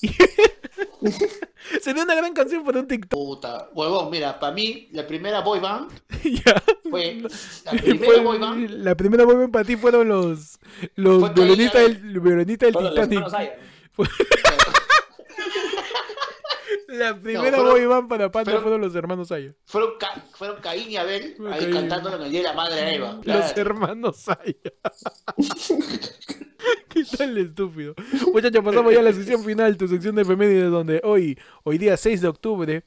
Sería 1.82 2.02
una 2.04 2.14
gran 2.14 2.32
canción 2.32 2.64
para 2.64 2.80
un 2.80 2.86
TikTok. 2.88 3.10
Puta, 3.10 3.68
huevón, 3.74 4.10
mira, 4.10 4.38
para 4.38 4.52
mí, 4.52 4.88
la 4.92 5.06
primera 5.06 5.40
boy 5.40 5.60
band 5.60 5.90
fue. 6.90 7.22
La 7.64 7.70
Fue- 7.72 7.80
primera 7.80 8.22
boy 8.22 8.38
band 8.38 8.70
la 8.70 8.94
primera 8.94 9.24
boy 9.24 9.36
band 9.36 9.52
para 9.52 9.64
ti 9.64 9.76
fueron 9.76 10.08
los 10.08 10.58
los 10.94 11.20
Fue 11.20 11.30
violinistas 11.34 11.82
del, 11.82 12.20
violinistas 12.20 12.72
del 12.72 12.88
Titanic. 12.90 13.24
La 16.88 17.18
primera 17.20 17.56
fueron- 17.56 17.70
boy 17.72 17.86
band 17.86 18.08
para 18.08 18.30
Panda 18.30 18.52
fueron- 18.52 18.62
fueron 18.62 18.80
los 18.80 18.94
hermanos 18.94 19.32
Aya. 19.32 19.52
fueron, 19.64 19.90
Ca- 19.98 20.24
fueron 20.34 20.60
Caín 20.60 20.90
y 20.90 20.96
Abel 20.96 21.34
Fueron 21.36 21.52
ahí 21.54 21.60
Caín. 21.62 21.74
cantando 21.74 22.14
en 22.16 22.22
el 22.22 22.30
día 22.30 22.40
de 22.40 22.46
la 22.46 22.52
madre 22.54 22.80
a 22.80 22.94
Eva. 22.94 23.20
Los 23.24 23.56
hermanos 23.56 24.28
Aya. 24.28 24.54
¿Qué 26.88 27.04
tal 27.16 27.36
estúpido? 27.38 27.94
Muchachos, 28.32 28.64
pasamos 28.64 28.92
ya 28.92 29.00
a 29.00 29.02
la 29.02 29.12
sección 29.12 29.44
final, 29.44 29.76
tu 29.76 29.86
sección 29.86 30.14
de 30.14 30.22
efemérides, 30.22 30.70
donde 30.70 31.00
hoy, 31.04 31.38
hoy 31.64 31.78
día 31.78 31.96
6 31.96 32.20
de 32.22 32.28
octubre, 32.28 32.84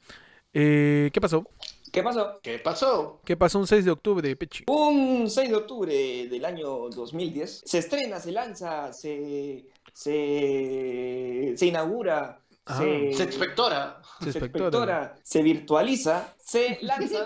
eh, 0.52 1.10
¿qué 1.12 1.20
pasó? 1.20 1.46
¿Qué 1.92 2.02
pasó? 2.02 2.40
¿Qué 2.42 2.58
pasó? 2.58 3.20
¿Qué 3.24 3.36
pasó 3.36 3.58
un 3.58 3.66
6 3.66 3.84
de 3.84 3.90
octubre, 3.90 4.36
Pechi? 4.36 4.64
Un 4.68 5.28
6 5.30 5.48
de 5.50 5.56
octubre 5.56 6.26
del 6.28 6.44
año 6.44 6.88
2010 6.90 7.62
se 7.64 7.78
estrena, 7.78 8.18
se 8.20 8.32
lanza, 8.32 8.92
se, 8.92 9.66
se, 9.92 11.54
se 11.56 11.66
inaugura, 11.66 12.39
Ah. 12.70 12.78
se, 12.78 13.12
Se 13.14 13.22
inspectora. 13.24 14.02
Se 14.18 14.24
se 14.24 14.30
espectora. 14.38 14.64
espectora, 14.66 15.16
se 15.22 15.42
virtualiza, 15.42 16.34
se 16.38 16.78
lanza 16.82 17.24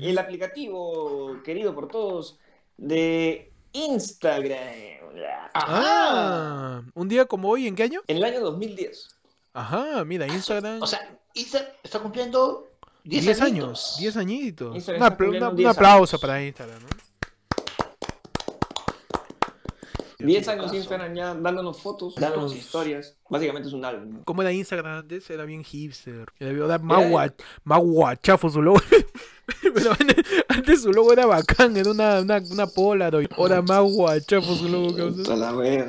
el 0.00 0.18
aplicativo 0.18 1.36
querido 1.44 1.74
por 1.74 1.88
todos 1.88 2.38
de 2.76 3.52
Instagram. 3.72 4.58
Ajá. 5.54 5.66
Ah, 5.66 6.82
un 6.94 7.08
día 7.08 7.26
como 7.26 7.50
hoy, 7.50 7.66
¿en 7.66 7.74
qué 7.76 7.82
año? 7.84 8.00
En 8.06 8.16
el 8.16 8.24
año 8.24 8.40
2010. 8.40 9.08
Ajá, 9.54 10.04
mira, 10.04 10.26
Instagram. 10.26 10.80
O 10.82 10.86
sea, 10.86 11.18
Insta 11.34 11.74
está 11.82 11.98
cumpliendo 12.00 12.68
10, 13.04 13.24
10 13.24 13.40
añitos. 13.42 13.64
años, 13.66 13.96
10 13.98 14.16
añitos. 14.16 14.74
Instagram 14.74 15.02
Un 15.02 15.06
está 15.06 15.14
apla- 15.14 15.16
cumpliendo 15.26 15.46
una- 15.46 15.50
un 15.50 15.56
10 15.56 15.70
aplauso 15.70 16.16
años. 16.16 16.20
para 16.22 16.42
Instagram, 16.44 16.80
¿no? 16.82 16.88
10 20.18 20.48
años. 20.48 20.72
Instagram 20.72 21.14
ya 21.14 21.34
dándonos 21.34 21.80
fotos, 21.82 22.14
dándonos 22.14 22.54
historias. 22.54 23.16
Básicamente 23.32 23.68
es 23.68 23.74
un 23.74 23.84
álbum. 23.84 24.12
¿no? 24.18 24.24
¿Cómo 24.24 24.42
era 24.42 24.52
Instagram 24.52 24.98
antes? 24.98 25.28
Era 25.30 25.44
bien 25.44 25.64
hipster. 25.64 26.26
Era, 26.38 26.78
más, 26.78 27.06
gua- 27.10 27.34
más 27.64 27.80
guachafo 27.80 28.50
su 28.50 28.60
logo. 28.62 28.80
Pero 29.74 29.90
antes, 30.48 30.82
su 30.82 30.92
logo 30.92 31.12
era 31.12 31.26
bacán, 31.26 31.76
era 31.76 31.90
una, 31.90 32.20
una, 32.20 32.40
una 32.50 32.66
Polaroid. 32.66 33.26
Ahora 33.36 33.60
más 33.60 33.82
guachafo 33.82 34.54
su 34.54 34.68
logo. 34.68 34.96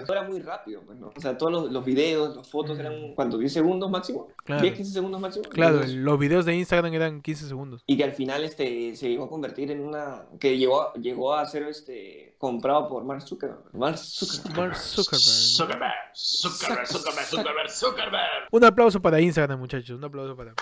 Era 0.10 0.24
muy 0.24 0.40
rápido, 0.40 0.82
pues, 0.86 0.98
¿no? 1.00 1.12
O 1.16 1.22
sea, 1.22 1.38
todos 1.38 1.52
los, 1.52 1.72
los 1.72 1.86
videos, 1.86 2.36
las 2.36 2.50
fotos 2.50 2.80
eran, 2.80 3.14
¿cuánto? 3.14 3.38
¿10 3.40 3.48
segundos 3.50 3.90
máximo? 3.92 4.30
Claro. 4.44 4.62
10, 4.64 4.74
15 4.76 4.92
segundos 4.94 5.22
máximo. 5.22 5.46
Claro, 5.50 5.76
Entonces, 5.76 5.98
los 5.98 6.18
videos 6.20 6.46
de 6.46 6.56
Instagram 6.56 6.94
eran 6.94 7.22
15 7.22 7.48
segundos. 7.48 7.84
Y 7.86 7.96
que 7.98 8.04
al 8.04 8.14
final 8.14 8.44
este, 8.44 8.96
se 8.96 9.10
llegó 9.10 9.26
a 9.26 9.30
convertir 9.30 9.70
en 9.72 9.82
una... 9.82 10.24
Que 10.40 10.58
llegó, 10.58 10.82
a- 10.82 10.94
llegó 10.96 11.34
a 11.36 11.46
ser 11.46 11.64
este, 11.64 12.36
comprado 12.40 12.90
por 12.90 13.04
Mark 13.04 13.22
Zuckerberg. 13.22 13.62
Mark 13.74 13.98
Zuckerberg. 13.98 14.58
Mark 14.58 14.76
Zuckerberg. 14.78 15.22
Zuckerberg, 15.24 15.94
Zuckerberg, 16.16 16.88
Zuckerberg, 16.88 16.88
Zuckerberg, 16.88 17.28
Zuckerberg. 17.70 18.48
Un 18.52 18.64
aplauso 18.64 19.02
para 19.02 19.20
Instagram, 19.22 19.60
muchachos. 19.60 19.98
Un 19.98 20.04
aplauso 20.04 20.36
para. 20.36 20.54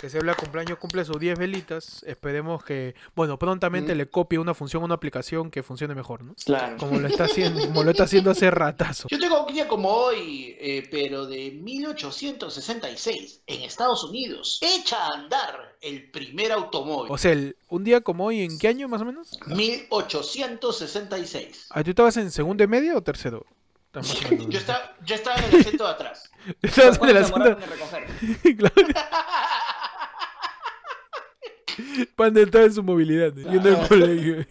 Que 0.00 0.10
se 0.10 0.18
habla 0.18 0.34
cumpleaños, 0.34 0.78
cumple 0.78 1.04
sus 1.04 1.16
10 1.20 1.38
velitas. 1.38 2.02
Esperemos 2.02 2.64
que, 2.64 2.96
bueno, 3.14 3.38
prontamente 3.38 3.94
Mm. 3.94 3.98
le 3.98 4.06
copie 4.10 4.36
una 4.36 4.52
función, 4.52 4.82
una 4.82 4.96
aplicación 4.96 5.48
que 5.48 5.62
funcione 5.62 5.94
mejor, 5.94 6.24
¿no? 6.24 6.34
Claro. 6.44 6.76
Como 6.76 6.98
lo 6.98 7.06
está 7.06 7.22
haciendo, 7.24 7.60
como 7.60 7.84
lo 7.84 7.92
está 7.92 8.02
haciendo 8.02 8.32
hace 8.32 8.50
ratazo. 8.50 9.06
Yo 9.08 9.16
tengo 9.20 9.46
un 9.46 9.54
día 9.54 9.68
como 9.68 9.88
hoy, 9.90 10.56
eh, 10.58 10.88
pero 10.90 11.24
de 11.26 11.52
1866, 11.52 13.42
en 13.46 13.62
Estados 13.62 14.02
Unidos, 14.02 14.58
echa 14.60 15.06
a 15.06 15.10
andar 15.14 15.76
el 15.80 16.10
primer 16.10 16.50
automóvil. 16.50 17.12
O 17.12 17.16
sea, 17.16 17.30
el- 17.30 17.56
un 17.68 17.84
día 17.84 18.00
como 18.00 18.24
hoy, 18.26 18.42
¿en 18.42 18.58
qué 18.58 18.66
año 18.66 18.88
más 18.88 19.02
o 19.02 19.04
menos? 19.04 19.38
1866. 19.46 21.66
Ah, 21.70 21.84
¿Tú 21.84 21.90
estabas 21.90 22.16
en 22.16 22.32
segundo 22.32 22.64
y 22.64 22.66
medio 22.66 22.96
o 22.96 23.02
tercero? 23.02 23.46
Yo 24.48 24.58
estaba, 24.58 24.96
yo 25.04 25.14
estaba 25.14 25.36
en 25.36 25.44
el 25.44 25.60
asiento 25.60 25.84
de 25.84 25.90
atrás. 25.90 26.30
Estabas 26.62 26.94
en 26.94 26.98
¿Cuánto 26.98 27.18
el 27.18 27.24
asiento-? 27.24 27.58
Claro. 28.56 28.74
Panda 32.16 32.40
estaba 32.42 32.64
en 32.64 32.72
su 32.74 32.82
movilidad, 32.82 33.36
¿eh? 33.38 33.46
yendo 33.50 33.68
al 33.68 33.88
colegio. 33.88 34.44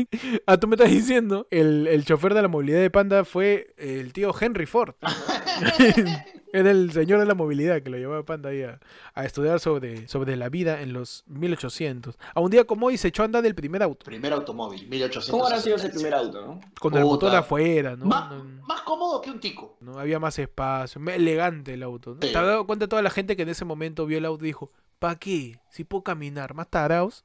Ah, 0.45 0.57
tú 0.57 0.67
me 0.67 0.75
estás 0.75 0.89
diciendo, 0.89 1.47
el, 1.51 1.87
el 1.87 2.03
chofer 2.03 2.33
de 2.33 2.41
la 2.41 2.47
movilidad 2.47 2.79
de 2.79 2.89
Panda 2.89 3.25
fue 3.25 3.73
el 3.77 4.11
tío 4.13 4.33
Henry 4.39 4.65
Ford. 4.65 4.95
Era 6.53 6.71
el 6.71 6.91
señor 6.91 7.19
de 7.19 7.25
la 7.25 7.33
movilidad 7.35 7.81
que 7.81 7.89
lo 7.89 7.97
llevaba 7.97 8.23
Panda 8.23 8.49
ahí 8.49 8.63
a, 8.63 8.79
a 9.13 9.25
estudiar 9.25 9.59
sobre, 9.59 10.07
sobre 10.07 10.35
la 10.35 10.49
vida 10.49 10.81
en 10.81 10.93
los 10.93 11.23
1800. 11.27 12.17
A 12.35 12.39
un 12.41 12.51
día 12.51 12.65
como 12.65 12.87
hoy 12.87 12.97
se 12.97 13.07
echó 13.07 13.21
a 13.21 13.25
andar 13.25 13.45
el 13.45 13.55
primer 13.55 13.81
auto, 13.83 14.05
Primer 14.05 14.33
automóvil, 14.33 14.87
1800. 14.87 15.29
¿Cómo 15.31 15.45
habrá 15.45 15.59
sido 15.61 15.75
ese 15.77 15.89
primer 15.89 16.13
auto, 16.13 16.41
no? 16.45 16.59
con 16.79 16.93
el 16.95 17.01
Puta. 17.03 17.11
motor 17.13 17.35
afuera, 17.35 17.95
¿no? 17.95 18.05
Más, 18.05 18.31
No- 18.31 18.43
más 18.67 18.81
cómodo 18.81 19.21
que 19.21 19.29
un 19.31 19.39
tico. 19.39 19.77
no 19.81 19.97
había 19.99 20.19
más 20.19 20.37
espacio, 20.39 20.99
más 21.01 21.15
elegante 21.15 21.73
el 21.73 21.83
auto. 21.83 22.11
¿no? 22.15 22.21
Sí. 22.21 22.31
¿Te 22.31 22.37
has 22.37 22.45
dado 22.45 22.65
cuenta 22.67 22.87
toda 22.87 23.01
la 23.01 23.09
gente 23.09 23.35
que 23.35 23.43
en 23.43 23.49
ese 23.49 23.65
momento 23.65 24.05
vio 24.05 24.17
el 24.17 24.25
auto 24.25 24.43
y 24.43 24.47
dijo, 24.47 24.71
¿para 24.99 25.15
qué? 25.15 25.59
Si 25.69 25.83
puedo 25.83 26.03
caminar, 26.03 26.53
más 26.53 26.69
taraos. 26.69 27.23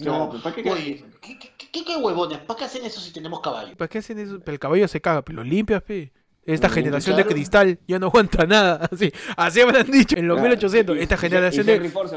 Claro, 0.00 0.30
pues, 0.30 0.42
¿para 0.42 0.54
qué 0.54 0.70
Oye? 0.70 1.04
¿qué, 1.20 1.38
qué, 1.38 1.50
qué- 1.70 1.84
qué 1.84 1.96
huevones? 1.96 2.38
¿Para 2.38 2.58
qué 2.58 2.64
hacen 2.64 2.84
eso 2.84 3.00
si 3.00 3.12
tenemos 3.12 3.40
caballo? 3.40 3.76
¿Para 3.76 3.88
qué 3.88 3.98
hacen 3.98 4.18
eso? 4.18 4.38
Pero 4.40 4.52
el 4.54 4.58
caballo 4.58 4.88
se 4.88 5.00
caga, 5.00 5.22
pero 5.22 5.36
lo 5.42 5.44
limpias, 5.44 5.82
pe. 5.82 6.12
Esta 6.44 6.68
generación 6.68 7.16
de 7.16 7.24
cristal 7.24 7.78
ya 7.86 7.98
no 8.00 8.06
aguanta 8.08 8.46
nada. 8.46 8.88
Así, 8.92 9.12
así 9.36 9.60
habrán 9.60 9.88
dicho 9.90 10.16
en 10.16 10.26
los 10.26 10.36
Claro. 10.36 10.48
1800. 10.48 10.96
Y- 10.96 11.00
Esta 11.00 11.14
y- 11.14 11.18
generación 11.18 11.68
y 11.68 11.70
Henry 11.70 11.86
de 11.88 11.92
Ford. 11.92 12.10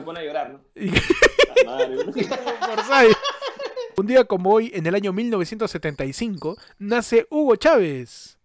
Un 3.98 4.08
día 4.08 4.26
como 4.26 4.52
hoy, 4.52 4.72
en 4.74 4.86
el 4.88 4.96
año 4.96 5.14
1975, 5.14 6.58
nace 6.80 7.28
Hugo 7.30 7.56
Chávez. 7.56 8.38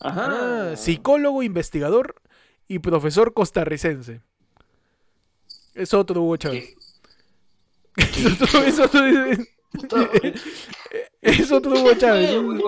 Ajá. 0.00 0.70
Ah, 0.72 0.76
psicólogo, 0.76 1.42
investigador 1.42 2.14
y 2.68 2.78
profesor 2.78 3.32
costarricense. 3.34 4.20
Es 5.74 5.92
otro 5.94 6.22
Hugo 6.22 6.36
Chávez. 6.36 6.74
Es 7.96 8.42
otro, 8.42 8.60
es 8.62 8.78
otro- 8.78 9.00
es 11.24 11.50
otro 11.52 11.72
Hugo 11.72 11.94
Chávez. 11.94 12.30
Eh, 12.30 12.38
un- 12.38 12.62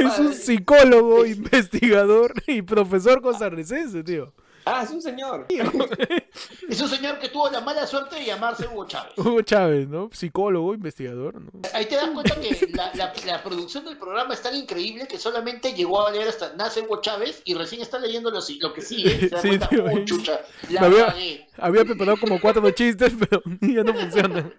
Es 0.00 0.18
un 0.18 0.32
psicólogo, 0.34 1.26
investigador 1.26 2.32
y 2.46 2.62
profesor 2.62 3.20
costarricense, 3.20 4.02
tío. 4.02 4.32
Ah, 4.70 4.82
es 4.84 4.90
un 4.90 5.00
señor. 5.00 5.46
Es 6.68 6.78
un 6.82 6.88
señor 6.90 7.18
que 7.18 7.30
tuvo 7.30 7.48
la 7.48 7.62
mala 7.62 7.86
suerte 7.86 8.16
de 8.16 8.26
llamarse 8.26 8.66
Hugo 8.66 8.86
Chávez. 8.86 9.12
Hugo 9.16 9.40
Chávez, 9.40 9.88
¿no? 9.88 10.10
Psicólogo, 10.12 10.74
investigador, 10.74 11.40
¿no? 11.40 11.50
Ahí 11.72 11.86
te 11.86 11.96
das 11.96 12.10
cuenta 12.10 12.38
que 12.38 12.68
la, 12.74 12.92
la- 12.94 13.14
la 13.24 13.42
producción 13.42 13.86
del 13.86 13.96
programa 13.96 14.34
es 14.34 14.42
tan 14.42 14.54
increíble 14.54 15.06
que 15.08 15.18
solamente 15.18 15.72
llegó 15.72 16.06
a 16.06 16.10
leer 16.12 16.28
hasta 16.28 16.52
nace 16.54 16.82
Hugo 16.82 17.00
Chávez 17.00 17.40
y 17.46 17.54
recién 17.54 17.80
está 17.80 17.98
leyendo 17.98 18.30
lo, 18.30 18.42
que 18.74 18.82
sigue. 18.82 19.28
Se 19.30 19.38
Sí, 19.40 19.58
tío. 19.70 19.84
"Oh, 19.86 20.04
chucha, 20.04 20.40
la 20.68 20.82
había- 20.82 21.06
cagué". 21.06 21.46
Había 21.56 21.84
preparado 21.86 22.18
como 22.20 22.38
cuatro 22.38 22.70
chistes, 22.72 23.14
pero 23.18 23.42
ya 23.62 23.82
no 23.82 23.94
funcionan. 23.94 24.52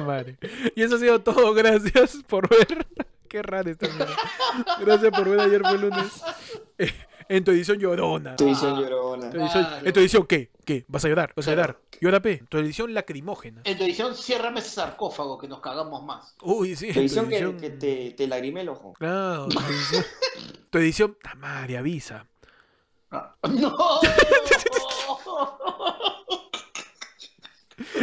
Madre. 0.00 0.38
Y 0.74 0.82
eso 0.82 0.96
ha 0.96 0.98
sido 0.98 1.20
todo. 1.20 1.52
Gracias 1.54 2.18
por 2.26 2.48
ver. 2.48 2.86
Qué 3.28 3.42
raro 3.42 3.70
esta 3.70 3.88
mierda. 3.88 4.14
Gracias 4.80 5.10
por 5.10 5.28
ver 5.28 5.40
ayer 5.40 5.62
fue 5.62 5.78
lunes. 5.78 6.22
Eh, 6.78 6.92
En 7.28 7.44
tu 7.44 7.50
edición 7.50 7.78
llorona. 7.78 8.36
Tu 8.36 8.44
edición 8.46 8.78
llorona. 8.78 9.30
Tu 9.30 9.38
edición- 9.38 9.64
Claro. 9.64 9.86
En 9.86 9.92
tu 9.94 10.00
edición, 10.00 10.26
¿qué? 10.26 10.50
¿Qué? 10.66 10.84
¿Vas 10.88 11.04
a 11.04 11.08
llorar? 11.08 11.32
¿Vas 11.34 11.48
a 11.48 11.50
llorar? 11.52 11.78
Llora, 12.00 12.20
P. 12.20 12.42
Tu 12.48 12.58
edición 12.58 12.92
lacrimógena. 12.92 13.62
En 13.64 13.78
tu 13.78 13.84
edición, 13.84 14.14
ciérrame 14.14 14.60
ese 14.60 14.70
sarcófago 14.70 15.38
que 15.38 15.48
nos 15.48 15.60
cagamos 15.60 16.02
más. 16.04 16.34
Uy, 16.42 16.76
sí. 16.76 16.92
Tu 16.92 17.00
edición 17.00 17.28
que, 17.30 17.38
edición- 17.38 17.58
que 17.60 17.70
te, 17.70 18.10
te 18.10 18.26
lagrime 18.26 18.60
el 18.62 18.68
ojo. 18.68 18.92
Claro, 18.94 19.48
tu 19.48 19.60
edición. 19.60 20.04
Tu 20.70 20.78
edición. 20.78 21.16
Avisa. 21.78 22.26
¡No! 23.10 23.76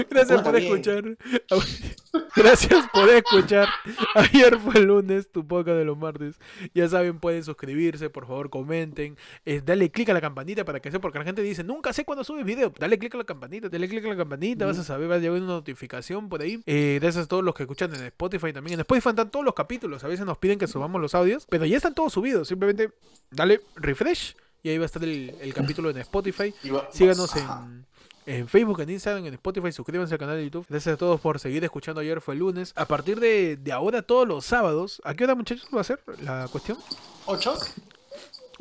Gracias 0.09 0.41
por 0.41 0.55
bien. 0.55 0.65
escuchar. 0.65 1.17
Gracias 2.35 2.87
por 2.93 3.09
escuchar. 3.09 3.67
Ayer 4.15 4.57
fue 4.59 4.77
el 4.77 4.85
lunes, 4.85 5.31
tu 5.31 5.47
podcast 5.47 5.77
de 5.77 5.85
los 5.85 5.97
martes. 5.97 6.35
Ya 6.73 6.87
saben, 6.87 7.19
pueden 7.19 7.43
suscribirse, 7.43 8.09
por 8.09 8.27
favor, 8.27 8.49
comenten. 8.49 9.17
Eh, 9.45 9.61
dale 9.65 9.89
click 9.91 10.09
a 10.09 10.13
la 10.13 10.21
campanita 10.21 10.65
para 10.65 10.79
que 10.79 10.91
sepa, 10.91 11.01
porque 11.01 11.19
la 11.19 11.25
gente 11.25 11.41
dice, 11.41 11.63
nunca 11.63 11.93
sé 11.93 12.05
cuándo 12.05 12.23
subes 12.23 12.45
video. 12.45 12.73
Dale 12.77 12.97
click 12.97 13.15
a 13.15 13.17
la 13.17 13.23
campanita, 13.23 13.69
dale 13.69 13.87
click 13.87 14.05
a 14.05 14.09
la 14.09 14.17
campanita, 14.17 14.65
vas 14.65 14.79
a 14.79 14.83
saber, 14.83 15.09
va 15.09 15.15
a 15.15 15.19
llegar 15.19 15.37
una 15.37 15.47
notificación 15.47 16.29
por 16.29 16.41
ahí. 16.41 16.61
Eh, 16.65 16.99
gracias 17.01 17.25
a 17.25 17.27
todos 17.27 17.43
los 17.43 17.53
que 17.53 17.63
escuchan 17.63 17.93
en 17.95 18.03
Spotify 18.03 18.53
también. 18.53 18.75
En 18.75 18.81
Spotify 18.81 19.09
están 19.09 19.31
todos 19.31 19.45
los 19.45 19.53
capítulos. 19.53 20.03
A 20.03 20.07
veces 20.07 20.25
nos 20.25 20.37
piden 20.37 20.59
que 20.59 20.67
subamos 20.67 21.01
los 21.01 21.15
audios, 21.15 21.45
pero 21.49 21.65
ya 21.65 21.77
están 21.77 21.93
todos 21.93 22.13
subidos. 22.13 22.47
Simplemente 22.47 22.91
dale 23.31 23.61
refresh 23.75 24.35
y 24.63 24.69
ahí 24.69 24.77
va 24.77 24.83
a 24.83 24.87
estar 24.87 25.03
el, 25.03 25.33
el 25.41 25.53
capítulo 25.53 25.89
en 25.89 25.97
Spotify. 25.97 26.53
Síganos 26.91 27.35
en, 27.35 27.85
en 28.25 28.47
Facebook, 28.47 28.79
en 28.81 28.89
Instagram, 28.91 29.25
en 29.25 29.33
Spotify, 29.35 29.71
suscríbanse 29.71 30.13
al 30.15 30.19
canal 30.19 30.37
de 30.37 30.43
YouTube. 30.45 30.65
Gracias 30.69 30.93
a 30.93 30.97
todos 30.97 31.19
por 31.19 31.39
seguir 31.39 31.63
escuchando. 31.63 32.01
Ayer 32.01 32.21
fue 32.21 32.33
el 32.35 32.39
lunes. 32.41 32.73
A 32.75 32.85
partir 32.85 33.19
de, 33.19 33.57
de 33.57 33.71
ahora, 33.71 34.01
todos 34.01 34.27
los 34.27 34.45
sábados, 34.45 35.01
¿a 35.03 35.13
qué 35.15 35.23
hora, 35.23 35.35
muchachos, 35.35 35.67
va 35.75 35.81
a 35.81 35.83
ser 35.83 35.99
la 36.21 36.47
cuestión? 36.51 36.77
¿Ocho? 37.25 37.55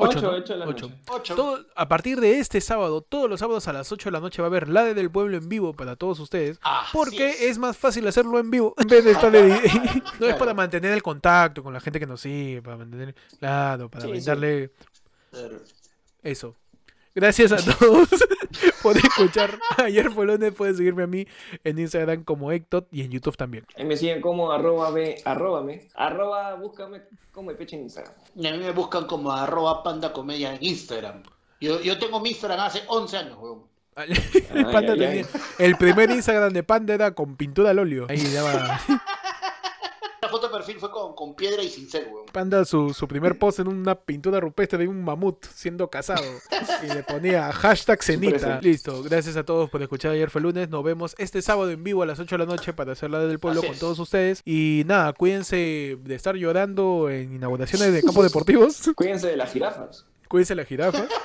Ocho, 0.01 0.19
Ocho, 0.19 0.21
¿no? 0.23 0.31
ocho 0.39 0.53
de 0.53 0.59
la 0.61 0.67
Ocho. 0.69 0.87
noche. 0.89 1.01
Ocho. 1.11 1.35
Todo- 1.35 1.67
a 1.75 1.89
partir 1.89 2.21
de 2.21 2.39
este 2.39 2.61
sábado, 2.61 3.01
todos 3.03 3.29
los 3.29 3.41
sábados 3.41 3.67
a 3.67 3.73
las 3.73 3.91
8 3.91 4.09
de 4.09 4.13
la 4.13 4.21
noche 4.21 4.41
va 4.41 4.47
a 4.47 4.51
haber 4.51 4.69
la 4.69 4.85
de 4.85 4.95
del 4.95 5.11
pueblo 5.11 5.37
en 5.37 5.49
vivo 5.49 5.73
para 5.75 5.97
todos 5.97 6.21
ustedes. 6.21 6.61
Porque 6.93 7.31
es. 7.31 7.41
es 7.43 7.59
más 7.59 7.77
fácil 7.77 8.07
hacerlo 8.07 8.39
en 8.39 8.49
vivo 8.49 8.75
en 8.79 8.87
vez 8.87 9.05
de 9.05 9.11
estar 9.11 9.33
de- 9.33 9.61
No 10.21 10.27
es 10.27 10.37
para 10.37 10.55
mantener 10.55 10.93
el 10.93 11.03
contacto 11.03 11.65
con 11.65 11.73
la 11.75 11.81
gente 11.81 11.99
que 11.99 12.07
nos 12.07 12.21
sigue, 12.21 12.63
para 12.63 12.77
mantener. 12.77 13.13
Claro, 13.41 13.89
para 13.89 14.03
Sí, 14.03 14.07
sí. 14.07 14.13
brindarle 14.13 14.71
eso. 16.23 16.55
Gracias 17.21 17.51
a 17.51 17.57
todos 17.57 18.09
por 18.83 18.97
escuchar. 18.97 19.59
Ayer 19.79 20.09
fue 20.13 20.25
lunes. 20.25 20.53
Pueden 20.55 20.77
seguirme 20.77 21.03
a 21.03 21.07
mí 21.09 21.27
en 21.65 21.79
Instagram 21.81 22.23
como 22.23 22.53
Ectot 22.53 22.87
y 22.93 23.03
en 23.03 23.11
YouTube 23.11 23.37
también. 23.37 23.67
Ahí 23.77 23.85
me 23.85 23.97
siguen 23.97 24.21
como 24.21 24.53
arroba 24.53 24.93
me, 24.93 25.17
arróbame, 25.25 25.89
arroba 25.97 26.55
búscame 26.55 27.03
como 27.33 27.51
el 27.51 27.57
pecho 27.57 27.75
en 27.75 27.83
Instagram. 27.83 28.13
Y 28.37 28.47
a 28.47 28.53
mí 28.53 28.59
me 28.59 28.71
buscan 28.71 29.07
como 29.07 29.33
arroba 29.33 29.83
panda 29.83 30.13
comedia 30.13 30.55
en 30.55 30.59
Instagram. 30.65 31.25
Yo, 31.61 31.81
yo 31.81 31.99
tengo 31.99 32.21
mi 32.21 32.29
Instagram 32.31 32.61
hace 32.61 32.83
11 32.87 33.17
años, 33.17 33.39
weón. 33.41 33.63
El, 33.97 34.13
Ay, 34.55 34.65
Panda 34.73 34.93
ay, 34.93 34.99
tenía- 35.01 35.09
ay. 35.11 35.25
el 35.59 35.77
primer 35.77 36.09
Instagram 36.13 36.53
de 36.53 36.63
Panda 36.63 36.95
era 36.95 37.11
con 37.17 37.35
pintura 37.37 37.71
al 37.71 37.81
óleo. 37.81 38.07
Ahí 38.09 38.23
daba 38.33 38.81
Foto 40.29 40.49
de 40.49 40.53
perfil 40.55 40.79
fue 40.79 40.91
con, 40.91 41.15
con 41.15 41.35
piedra 41.35 41.63
y 41.63 41.69
cincel, 41.69 42.09
weón. 42.13 42.27
Panda 42.33 42.65
su, 42.65 42.93
su 42.95 43.09
primer 43.09 43.39
post 43.39 43.59
en 43.61 43.69
una 43.69 43.95
pintura 43.95 44.41
rupestre 44.41 44.79
de 44.79 44.89
un 44.89 45.03
mamut 45.03 45.45
siendo 45.55 45.89
casado. 45.89 46.23
Y 46.83 46.87
le 46.93 47.03
ponía 47.03 47.51
hashtag 47.53 48.03
cenita. 48.03 48.61
Listo. 48.61 49.03
Gracias 49.03 49.37
a 49.37 49.45
todos 49.45 49.71
por 49.71 49.83
escuchar 49.83 50.13
ayer 50.13 50.31
fue 50.31 50.41
lunes. 50.41 50.69
Nos 50.69 50.85
vemos 50.85 51.15
este 51.19 51.43
sábado 51.43 51.71
en 51.71 51.83
vivo 51.83 52.03
a 52.03 52.07
las 52.07 52.19
8 52.19 52.37
de 52.37 52.45
la 52.45 52.51
noche 52.51 52.73
para 52.73 52.93
hacer 52.93 53.11
la 53.11 53.19
del 53.21 53.39
pueblo 53.39 53.61
Así 53.61 53.67
con 53.69 53.75
es. 53.75 53.81
todos 53.81 53.99
ustedes. 53.99 54.43
Y 54.45 54.83
nada, 54.87 55.13
cuídense 55.13 55.99
de 56.01 56.15
estar 56.15 56.37
llorando 56.37 57.09
en 57.11 57.35
inauguraciones 57.35 57.93
de 57.93 58.03
campos 58.03 58.25
deportivos. 58.29 58.91
Cuídense 58.95 59.29
de 59.29 59.37
las 59.37 59.53
jirafas. 59.53 60.05
Cuídense 60.29 60.55
la 60.55 60.65
jirafa. 60.65 61.07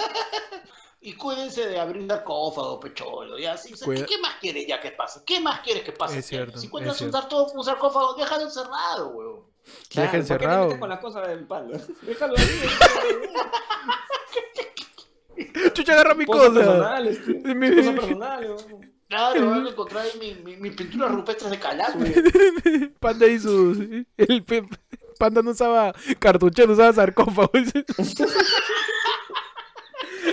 Y 1.05 1.13
cuídense 1.15 1.67
de 1.67 1.77
abrir 1.79 2.01
un 2.01 2.07
sarcófago, 2.09 2.79
pecholo. 2.79 3.37
Ya, 3.37 3.57
sí, 3.57 3.73
o 3.73 3.77
sea, 3.77 3.85
Cuida- 3.85 4.05
¿qué, 4.05 4.15
qué 4.15 4.21
más 4.21 4.35
quieres 4.39 4.65
ya 4.65 4.79
que 4.79 4.91
pase? 4.91 5.19
¿Qué 5.25 5.41
más 5.41 5.59
quieres 5.59 5.83
que 5.83 5.91
pase? 5.91 6.19
Es 6.19 6.25
cierto, 6.25 6.57
Si 6.57 6.67
encuentras 6.67 6.95
es 6.95 7.01
un, 7.01 7.07
un 7.57 7.63
sarcófago, 7.63 8.13
déjalo 8.15 8.43
encerrado, 8.43 9.09
weón. 9.09 9.41
Deja 9.93 9.93
¿por 9.93 10.05
qué 10.05 10.11
te 10.11 10.17
encerrado. 10.17 10.79
con 10.79 10.89
las 10.89 10.99
cosas 10.99 11.27
del 11.27 11.45
panda? 11.45 11.77
Déjalo 12.03 12.35
ahí. 12.37 12.45
Chucha, 15.73 15.93
agarra 15.93 16.13
mi 16.15 16.25
cosa. 16.25 16.53
personales. 16.53 17.27
Mi- 17.27 17.75
Cosas 17.75 17.95
personales. 17.99 18.49
weón. 18.49 18.93
Claro, 19.09 19.49
van 19.49 19.67
a 19.67 19.69
encontrar 19.69 20.05
ahí 20.05 20.11
mi, 20.19 20.33
mi, 20.35 20.55
mis 20.57 20.73
pinturas 20.75 21.11
rupestres 21.11 21.51
de 21.51 21.59
calazo. 21.59 21.99
Panda 22.99 23.27
y 23.27 23.39
sus. 23.39 23.77
El 24.17 24.43
pe- 24.43 24.67
Panda 25.19 25.41
no 25.43 25.51
usaba 25.51 25.93
cartuchero, 26.19 26.73
usaba 26.73 26.93
sarcófago. 26.93 27.51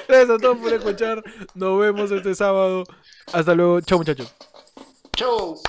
Gracias 0.08 0.30
a 0.30 0.38
todos 0.38 0.58
por 0.58 0.72
escuchar. 0.72 1.22
Nos 1.54 1.80
vemos 1.80 2.10
este 2.10 2.34
sábado. 2.34 2.84
Hasta 3.32 3.54
luego. 3.54 3.80
Chao, 3.80 3.98
muchachos. 3.98 4.34
Chau. 5.16 5.60